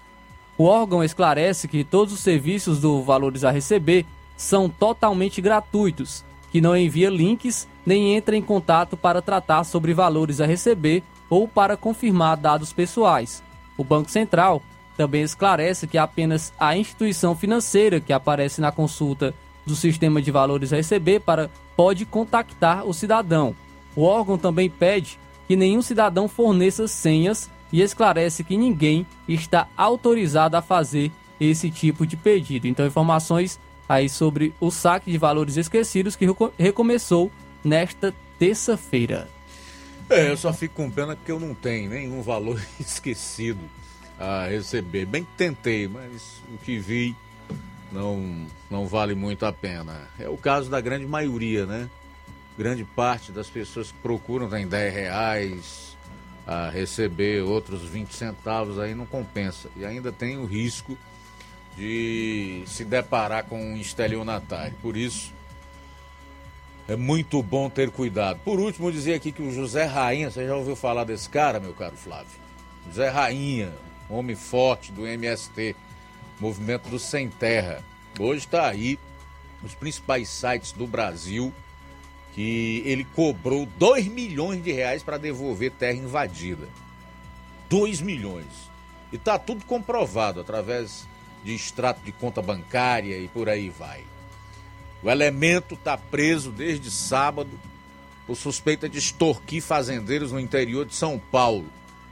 O 0.57 0.65
órgão 0.65 1.03
esclarece 1.03 1.67
que 1.67 1.83
todos 1.83 2.13
os 2.13 2.19
serviços 2.19 2.79
do 2.79 3.01
Valores 3.01 3.43
a 3.43 3.51
Receber 3.51 4.05
são 4.35 4.69
totalmente 4.69 5.41
gratuitos, 5.41 6.25
que 6.51 6.59
não 6.59 6.75
envia 6.75 7.09
links 7.09 7.67
nem 7.85 8.13
entra 8.15 8.35
em 8.35 8.41
contato 8.41 8.97
para 8.97 9.21
tratar 9.21 9.63
sobre 9.63 9.93
valores 9.93 10.41
a 10.41 10.45
receber 10.45 11.01
ou 11.29 11.47
para 11.47 11.77
confirmar 11.77 12.37
dados 12.37 12.73
pessoais. 12.73 13.41
O 13.77 13.83
Banco 13.83 14.11
Central 14.11 14.61
também 14.99 15.21
esclarece 15.21 15.87
que 15.87 15.97
apenas 15.97 16.51
a 16.59 16.75
instituição 16.75 17.33
financeira 17.33 18.01
que 18.01 18.11
aparece 18.11 18.59
na 18.59 18.69
consulta 18.69 19.33
do 19.65 19.73
sistema 19.73 20.21
de 20.21 20.29
valores 20.29 20.71
receber 20.71 21.21
para 21.21 21.49
pode 21.73 22.05
contactar 22.05 22.85
o 22.85 22.93
cidadão. 22.93 23.55
O 23.95 24.03
órgão 24.03 24.37
também 24.37 24.69
pede 24.69 25.17
que 25.47 25.55
nenhum 25.55 25.81
cidadão 25.81 26.27
forneça 26.27 26.85
senhas 26.85 27.49
e 27.71 27.81
esclarece 27.81 28.43
que 28.43 28.57
ninguém 28.57 29.07
está 29.25 29.69
autorizado 29.77 30.57
a 30.57 30.61
fazer 30.61 31.13
esse 31.39 31.71
tipo 31.71 32.05
de 32.05 32.17
pedido. 32.17 32.67
Então, 32.67 32.85
informações 32.85 33.57
aí 33.87 34.09
sobre 34.09 34.53
o 34.59 34.69
saque 34.69 35.09
de 35.09 35.17
valores 35.17 35.55
esquecidos 35.55 36.17
que 36.17 36.25
recomeçou 36.57 37.31
nesta 37.63 38.13
terça-feira. 38.37 39.29
É, 40.09 40.29
eu 40.29 40.35
só 40.35 40.51
fico 40.51 40.75
com 40.75 40.91
pena 40.91 41.15
porque 41.15 41.31
eu 41.31 41.39
não 41.39 41.53
tenho 41.53 41.89
nenhum 41.89 42.21
valor 42.21 42.61
esquecido 42.77 43.78
a 44.19 44.47
receber. 44.47 45.05
Bem 45.05 45.23
que 45.23 45.31
tentei, 45.37 45.87
mas 45.87 46.41
o 46.53 46.57
que 46.57 46.77
vi 46.77 47.15
não, 47.91 48.45
não 48.69 48.85
vale 48.85 49.15
muito 49.15 49.45
a 49.45 49.53
pena. 49.53 50.01
É 50.19 50.27
o 50.27 50.37
caso 50.37 50.69
da 50.69 50.81
grande 50.81 51.05
maioria, 51.05 51.65
né? 51.65 51.89
grande 52.59 52.83
parte 52.83 53.31
das 53.31 53.49
pessoas 53.49 53.89
que 53.89 53.97
procuram 53.99 54.49
tem 54.49 54.67
10 54.67 54.93
reais 54.93 55.97
a 56.45 56.69
receber 56.69 57.41
outros 57.41 57.83
20 57.83 58.13
centavos, 58.13 58.77
aí 58.77 58.93
não 58.93 59.05
compensa. 59.05 59.69
E 59.77 59.85
ainda 59.85 60.11
tem 60.11 60.37
o 60.37 60.43
risco 60.43 60.97
de 61.77 62.63
se 62.67 62.83
deparar 62.83 63.45
com 63.45 63.63
um 63.63 63.77
estelionatário. 63.77 64.75
Por 64.81 64.97
isso, 64.97 65.33
é 66.85 66.97
muito 66.97 67.41
bom 67.41 67.69
ter 67.69 67.89
cuidado. 67.91 68.41
Por 68.43 68.59
último, 68.59 68.91
dizer 68.91 69.13
aqui 69.13 69.31
que 69.31 69.41
o 69.41 69.53
José 69.53 69.85
Rainha, 69.85 70.29
você 70.29 70.45
já 70.45 70.53
ouviu 70.53 70.75
falar 70.75 71.05
desse 71.05 71.29
cara, 71.29 71.61
meu 71.61 71.71
caro 71.71 71.95
Flávio? 71.95 72.27
José 72.87 73.07
Rainha, 73.07 73.71
homem 74.09 74.35
forte 74.35 74.91
do 74.91 75.05
MST, 75.05 75.75
Movimento 76.39 76.89
do 76.89 76.97
Sem 76.97 77.29
Terra. 77.29 77.83
Hoje 78.19 78.45
está 78.45 78.67
aí 78.67 78.99
nos 79.61 79.75
principais 79.75 80.29
sites 80.29 80.71
do 80.71 80.87
Brasil 80.87 81.53
que 82.33 82.81
ele 82.85 83.03
cobrou 83.03 83.67
2 83.77 84.07
milhões 84.07 84.63
de 84.63 84.71
reais 84.71 85.03
para 85.03 85.17
devolver 85.17 85.71
terra 85.71 85.97
invadida. 85.97 86.67
2 87.69 88.01
milhões. 88.01 88.69
E 89.11 89.17
tá 89.17 89.37
tudo 89.37 89.65
comprovado 89.65 90.39
através 90.39 91.07
de 91.43 91.53
extrato 91.53 92.01
de 92.01 92.11
conta 92.11 92.41
bancária 92.41 93.17
e 93.17 93.27
por 93.27 93.49
aí 93.49 93.69
vai. 93.69 94.03
O 95.01 95.09
elemento 95.09 95.75
está 95.75 95.97
preso 95.97 96.51
desde 96.51 96.91
sábado 96.91 97.49
por 98.27 98.35
suspeita 98.35 98.87
de 98.87 98.99
extorquir 98.99 99.61
fazendeiros 99.61 100.31
no 100.31 100.39
interior 100.39 100.85
de 100.85 100.93
São 100.93 101.17
Paulo. 101.17 101.65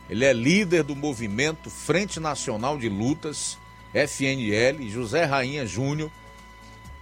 Ele 0.09 0.25
é 0.25 0.33
líder 0.33 0.83
do 0.83 0.95
movimento 0.95 1.69
Frente 1.69 2.19
Nacional 2.19 2.77
de 2.77 2.87
Lutas, 2.87 3.57
FNL, 3.93 4.89
José 4.89 5.25
Rainha 5.25 5.65
Júnior, 5.65 6.09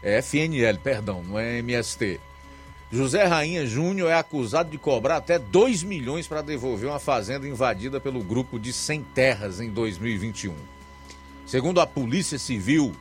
é 0.01 0.21
FNL, 0.21 0.77
perdão, 0.79 1.23
não 1.23 1.39
é 1.39 1.59
MST. 1.59 2.19
José 2.91 3.25
Rainha 3.25 3.65
Júnior 3.65 4.09
é 4.09 4.13
acusado 4.13 4.69
de 4.69 4.77
cobrar 4.77 5.17
até 5.17 5.39
2 5.39 5.83
milhões 5.83 6.27
para 6.27 6.41
devolver 6.41 6.87
uma 6.87 6.99
fazenda 6.99 7.47
invadida 7.47 7.99
pelo 7.99 8.23
grupo 8.23 8.59
de 8.59 8.71
Sem 8.71 9.01
Terras 9.01 9.59
em 9.59 9.69
2021. 9.69 10.55
Segundo 11.45 11.81
a 11.81 11.87
Polícia 11.87 12.39
Civil, 12.39 12.95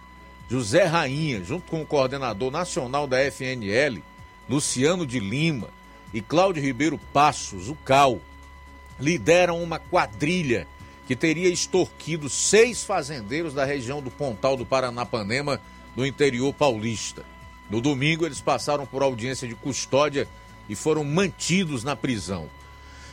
José 0.51 0.85
Rainha, 0.85 1.45
junto 1.45 1.71
com 1.71 1.83
o 1.83 1.87
coordenador 1.87 2.51
nacional 2.51 3.07
da 3.07 3.19
FNL, 3.31 4.03
Luciano 4.49 5.07
de 5.07 5.21
Lima 5.21 5.69
e 6.13 6.21
Cláudio 6.21 6.63
Ribeiro 6.63 6.99
Passos, 7.13 7.69
o 7.69 7.75
CAL, 7.75 8.21
lideram 8.99 9.63
uma 9.63 9.79
quadrilha 9.79 10.67
que 11.07 11.15
teria 11.15 11.49
extorquido 11.49 12.29
seis 12.29 12.83
fazendeiros 12.83 13.53
da 13.53 13.65
região 13.65 14.01
do 14.01 14.11
Pontal 14.11 14.57
do 14.57 14.65
Paranapanema, 14.65 15.61
no 15.95 16.05
interior 16.05 16.53
paulista. 16.53 17.25
No 17.71 17.81
domingo, 17.81 18.27
eles 18.27 18.41
passaram 18.41 18.85
por 18.87 19.03
audiência 19.03 19.47
de 19.47 19.55
custódia 19.55 20.27
e 20.69 20.75
foram 20.75 21.05
mantidos 21.05 21.85
na 21.85 21.95
prisão. 21.95 22.49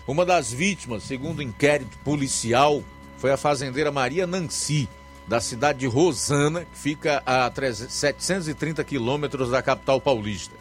Uma 0.08 0.26
das 0.26 0.52
vítimas, 0.52 1.04
segundo 1.04 1.40
o 1.40 1.44
inquérito 1.44 1.98
policial, 2.00 2.84
foi 3.18 3.32
a 3.32 3.38
fazendeira 3.38 3.92
Maria 3.92 4.26
Nancy, 4.26 4.90
da 5.28 5.40
cidade 5.40 5.80
de 5.80 5.88
Rosana, 5.88 6.66
que 6.66 6.78
fica 6.78 7.22
a 7.26 7.52
730 7.90 8.84
quilômetros 8.84 9.52
da 9.52 9.62
capital 9.62 10.02
paulista. 10.02 10.56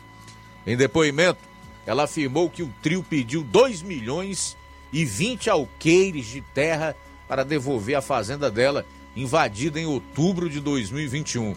Em 0.66 0.76
depoimento, 0.76 1.40
ela 1.86 2.05
afirmou 2.05 2.51
que 2.51 2.62
o 2.62 2.72
trio 2.82 3.02
pediu 3.02 3.42
2 3.42 3.82
milhões 3.82 4.56
e 4.92 5.04
20 5.04 5.50
alqueires 5.50 6.26
de 6.26 6.40
terra 6.40 6.96
para 7.28 7.44
devolver 7.44 7.96
a 7.96 8.02
fazenda 8.02 8.50
dela, 8.50 8.84
invadida 9.14 9.80
em 9.80 9.86
outubro 9.86 10.48
de 10.48 10.60
2021. 10.60 11.54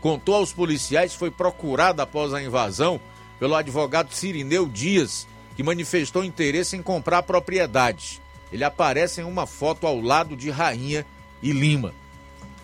Contou 0.00 0.34
aos 0.34 0.52
policiais 0.52 1.12
que 1.12 1.18
foi 1.18 1.30
procurada 1.30 2.02
após 2.02 2.32
a 2.34 2.42
invasão 2.42 3.00
pelo 3.38 3.54
advogado 3.54 4.12
Cirineu 4.14 4.66
Dias, 4.66 5.26
que 5.56 5.62
manifestou 5.62 6.24
interesse 6.24 6.76
em 6.76 6.82
comprar 6.82 7.18
a 7.18 7.22
propriedade. 7.22 8.20
Ele 8.52 8.64
aparece 8.64 9.20
em 9.20 9.24
uma 9.24 9.46
foto 9.46 9.86
ao 9.86 10.00
lado 10.00 10.36
de 10.36 10.50
Rainha 10.50 11.06
e 11.42 11.52
Lima. 11.52 11.94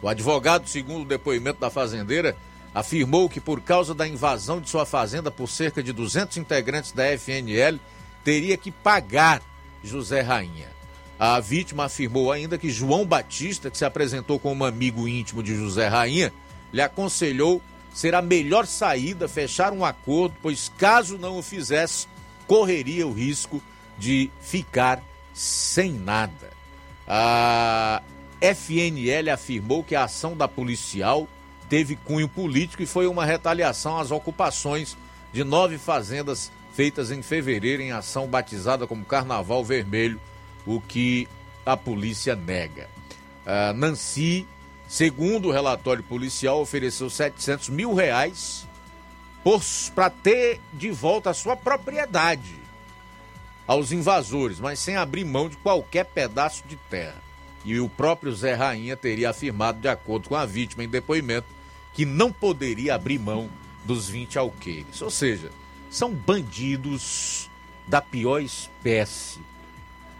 O 0.01 0.09
advogado, 0.09 0.69
segundo 0.69 1.03
o 1.03 1.09
depoimento 1.09 1.61
da 1.61 1.71
fazendeira, 1.71 2.37
afirmou 2.75 3.29
que 3.29 3.41
por 3.41 3.61
causa 3.61 3.95
da 3.95 4.07
invasão 4.07 4.61
de 4.61 4.71
sua 4.71 4.87
fazenda 4.87 5.31
por 5.31 5.49
cerca 5.49 5.83
de 5.83 5.93
200 5.93 6.37
integrantes 6.37 6.93
da 6.93 7.05
FNL, 7.19 7.81
teria 8.23 8.57
que 8.57 8.71
pagar 8.71 9.43
José 9.83 10.21
Rainha. 10.21 10.69
A 11.19 11.41
vítima 11.41 11.85
afirmou 11.85 12.31
ainda 12.31 12.57
que 12.57 12.71
João 12.71 13.05
Batista, 13.05 13.71
que 13.71 13.79
se 13.79 13.85
apresentou 13.85 14.39
como 14.39 14.65
amigo 14.65 15.09
íntimo 15.09 15.43
de 15.43 15.57
José 15.57 15.89
Rainha, 15.89 16.33
lhe 16.73 16.81
aconselhou 16.81 17.61
ser 17.93 18.15
a 18.15 18.23
melhor 18.23 18.67
saída 18.67 19.29
fechar 19.29 19.73
um 19.73 19.85
acordo, 19.85 20.37
pois 20.41 20.71
caso 20.79 21.19
não 21.19 21.39
o 21.39 21.43
fizesse, 21.43 22.07
correria 22.47 23.07
o 23.07 23.13
risco 23.13 23.61
de 23.99 24.31
ficar 24.41 25.03
sem 25.35 25.93
nada. 25.93 26.51
A 27.07 28.03
FNL 28.41 29.31
afirmou 29.31 29.83
que 29.83 29.97
a 29.97 30.05
ação 30.05 30.37
da 30.37 30.47
policial 30.47 31.27
teve 31.69 31.97
cunho 31.97 32.29
político 32.29 32.83
e 32.83 32.87
foi 32.87 33.07
uma 33.07 33.25
retaliação 33.25 33.99
às 33.99 34.11
ocupações 34.11 34.97
de 35.33 35.43
nove 35.43 35.79
fazendas 35.79 36.51
feitas 36.79 37.11
em 37.11 37.23
fevereiro 37.23 37.83
em 37.83 37.91
ação 37.91 38.29
batizada 38.29 38.87
como 38.87 39.05
Carnaval 39.05 39.65
Vermelho, 39.65 40.21
o 40.65 40.81
que 40.81 41.27
a 41.67 41.77
polícia 41.77 42.37
nega. 42.37 42.89
Uh, 43.45 43.73
Nancy, 43.77 44.47
segundo 44.87 45.49
o 45.49 45.51
relatório 45.51 46.05
policial, 46.05 46.61
ofereceu 46.61 47.11
700 47.11 47.71
mil 47.71 47.95
reais 47.95 48.65
para 49.93 50.09
ter 50.09 50.61
de 50.73 50.89
volta 50.93 51.31
a 51.31 51.35
sua 51.35 51.57
propriedade 51.57 52.55
aos 53.67 53.91
invasores, 53.91 54.61
mas 54.61 54.79
sem 54.79 54.95
abrir 54.95 55.25
mão 55.25 55.49
de 55.49 55.57
qualquer 55.57 56.05
pedaço 56.05 56.63
de 56.69 56.77
terra. 56.89 57.21
E 57.65 57.81
o 57.81 57.89
próprio 57.89 58.33
Zé 58.33 58.55
Rainha 58.55 58.97
teria 58.97 59.31
afirmado, 59.31 59.81
de 59.81 59.89
acordo 59.89 60.29
com 60.29 60.37
a 60.37 60.47
vítima 60.47 60.85
em 60.85 60.89
depoimento, 60.89 61.49
que 61.93 62.05
não 62.05 62.31
poderia 62.31 62.95
abrir 62.95 63.19
mão 63.19 63.51
dos 63.85 64.09
20 64.09 64.39
alqueires. 64.39 65.03
Ou 65.03 65.11
seja, 65.11 65.51
são 65.91 66.13
bandidos 66.13 67.51
da 67.87 68.01
pior 68.01 68.41
espécie. 68.41 69.41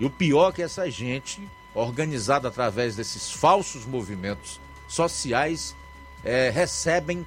E 0.01 0.05
o 0.05 0.11
pior 0.11 0.51
é 0.51 0.53
que 0.53 0.63
essa 0.63 0.91
gente, 0.91 1.47
organizada 1.75 2.49
através 2.49 2.97
desses 2.97 3.31
falsos 3.31 3.85
movimentos 3.85 4.61
sociais, 4.87 5.77
é, 6.25 6.51
recebem 6.51 7.27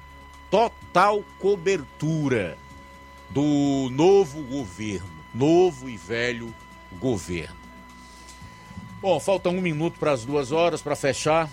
total 0.50 1.22
cobertura 1.38 2.58
do 3.30 3.88
novo 3.90 4.42
governo, 4.42 5.08
novo 5.34 5.88
e 5.88 5.96
velho 5.96 6.54
governo. 7.00 7.56
Bom, 9.00 9.18
falta 9.18 9.48
um 9.48 9.60
minuto 9.60 9.98
para 9.98 10.12
as 10.12 10.24
duas 10.24 10.52
horas 10.52 10.80
para 10.82 10.94
fechar. 10.94 11.48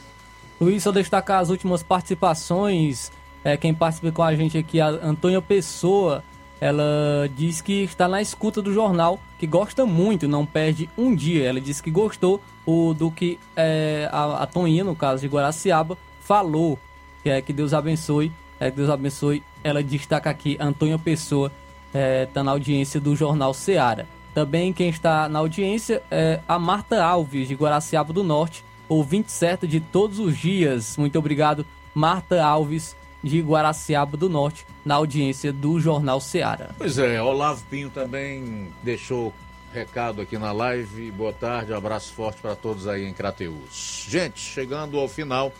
Luiz, 0.60 0.84
só 0.84 0.92
destacar 0.92 1.40
as 1.40 1.50
últimas 1.50 1.82
participações. 1.82 3.12
É, 3.44 3.56
quem 3.56 3.74
participa 3.74 4.12
com 4.12 4.22
a 4.22 4.36
gente 4.36 4.58
aqui, 4.58 4.82
a 4.82 4.88
Antônia 4.88 5.42
Pessoa, 5.42 6.24
ela 6.62 7.30
diz 7.36 7.62
que 7.62 7.84
está 7.84 8.08
na 8.08 8.22
escuta 8.22 8.62
do 8.62 8.74
jornal, 8.74 9.20
que 9.38 9.48
gosta 9.48 9.86
muito, 9.86 10.28
não 10.28 10.46
perde 10.46 10.90
um 10.98 11.16
dia. 11.16 11.48
Ela 11.48 11.62
disse 11.62 11.82
que 11.82 11.90
gostou 11.90 12.42
o, 12.66 12.94
do 12.94 13.10
que 13.10 13.40
é, 13.56 14.10
a, 14.12 14.44
a 14.44 14.46
Toninha, 14.46 14.84
no 14.84 14.96
caso 14.96 15.22
de 15.22 15.28
Guaraciaba, 15.28 15.98
falou. 16.22 16.78
Que 17.24 17.30
é 17.30 17.42
que 17.42 17.54
Deus 17.54 17.74
abençoe. 17.74 18.32
É 18.60 18.70
que 18.70 18.78
Deus 18.78 18.90
abençoe. 18.90 19.42
Ela 19.64 19.82
destaca 19.82 20.30
aqui, 20.30 20.58
Antônia 20.60 21.00
Pessoa, 21.00 21.52
está 21.88 22.00
é, 22.00 22.26
tá 22.26 22.44
na 22.44 22.52
audiência 22.52 23.00
do 23.00 23.16
jornal 23.16 23.54
Seara. 23.54 24.08
Também 24.34 24.72
quem 24.72 24.90
está 24.90 25.28
na 25.28 25.40
audiência 25.40 26.04
é 26.12 26.40
a 26.48 26.60
Marta 26.60 27.04
Alves, 27.04 27.48
de 27.48 27.56
Guaraciaba 27.56 28.14
do 28.14 28.24
Norte, 28.24 28.64
ouvinte 28.88 29.32
certo 29.32 29.68
de 29.68 29.80
todos 29.80 30.20
os 30.20 30.38
dias. 30.38 30.98
Muito 30.98 31.18
obrigado, 31.18 31.66
Marta 31.94 32.44
Alves, 32.44 32.96
de 33.24 33.42
Guaraciaba 33.42 34.16
do 34.16 34.30
Norte, 34.30 34.66
na 34.86 34.96
audiência 34.96 35.52
do 35.52 35.80
Jornal 35.80 36.22
Seara. 36.22 36.76
Pois 36.78 36.98
é, 36.98 37.22
Olavo 37.22 37.64
Pinho 37.70 37.90
também 37.90 38.70
deixou 38.84 39.34
recado 39.74 40.22
aqui 40.22 40.38
na 40.38 40.52
live. 40.52 41.12
Boa 41.12 41.34
tarde, 41.34 41.74
abraço 41.74 42.14
forte 42.14 42.42
para 42.42 42.56
todos 42.56 42.88
aí 42.88 43.06
em 43.06 43.14
Crateus. 43.14 44.06
Gente, 44.08 44.40
chegando 44.40 44.98
ao 44.98 45.08
final 45.08 45.52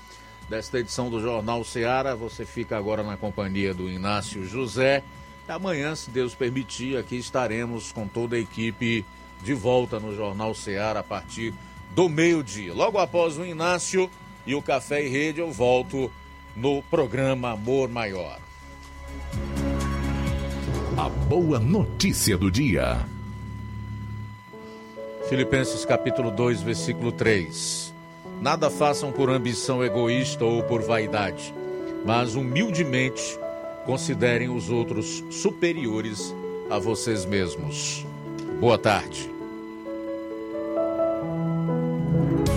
desta 0.50 0.80
edição 0.80 1.10
do 1.10 1.22
Jornal 1.22 1.64
Seara, 1.64 2.16
você 2.16 2.46
fica 2.46 2.78
agora 2.78 3.04
na 3.04 3.18
companhia 3.18 3.74
do 3.74 3.90
Inácio 3.90 4.46
José 4.46 5.04
Amanhã, 5.50 5.96
se 5.96 6.12
Deus 6.12 6.36
permitir, 6.36 6.96
aqui 6.96 7.16
estaremos 7.16 7.92
com 7.92 8.08
toda 8.08 8.36
a 8.36 8.40
equipe 8.40 9.04
de 9.42 9.54
volta 9.56 10.00
no 10.00 10.16
Jornal 10.16 10.54
Ceará 10.54 11.00
a 11.00 11.04
partir 11.04 11.56
do 11.96 12.08
meio-dia. 12.08 12.72
Logo 12.72 13.00
após 13.00 13.36
o 13.36 13.44
Inácio 13.44 14.10
e 14.46 14.54
o 14.54 14.62
Café 14.62 15.04
e 15.04 15.10
Rede, 15.10 15.40
eu 15.40 15.52
volto 15.52 16.12
no 16.56 16.82
programa 16.84 17.52
Amor 17.52 17.90
Maior. 17.90 18.40
A 20.98 21.10
boa 21.10 21.60
notícia 21.60 22.38
do 22.38 22.52
dia. 22.52 23.06
Filipenses 25.28 25.86
capítulo 25.86 26.32
2, 26.32 26.62
versículo 26.62 27.12
3. 27.12 27.94
Nada 28.42 28.70
façam 28.70 29.12
por 29.12 29.30
ambição 29.30 29.84
egoísta 29.84 30.44
ou 30.44 30.64
por 30.64 30.82
vaidade, 30.82 31.54
mas 32.06 32.36
humildemente 32.36 33.40
considerem 33.86 34.50
os 34.50 34.70
outros 34.70 35.24
superiores 35.30 36.34
a 36.70 36.78
vocês 36.78 37.26
mesmos. 37.26 38.06
Boa 38.60 38.78
tarde. 38.78 39.39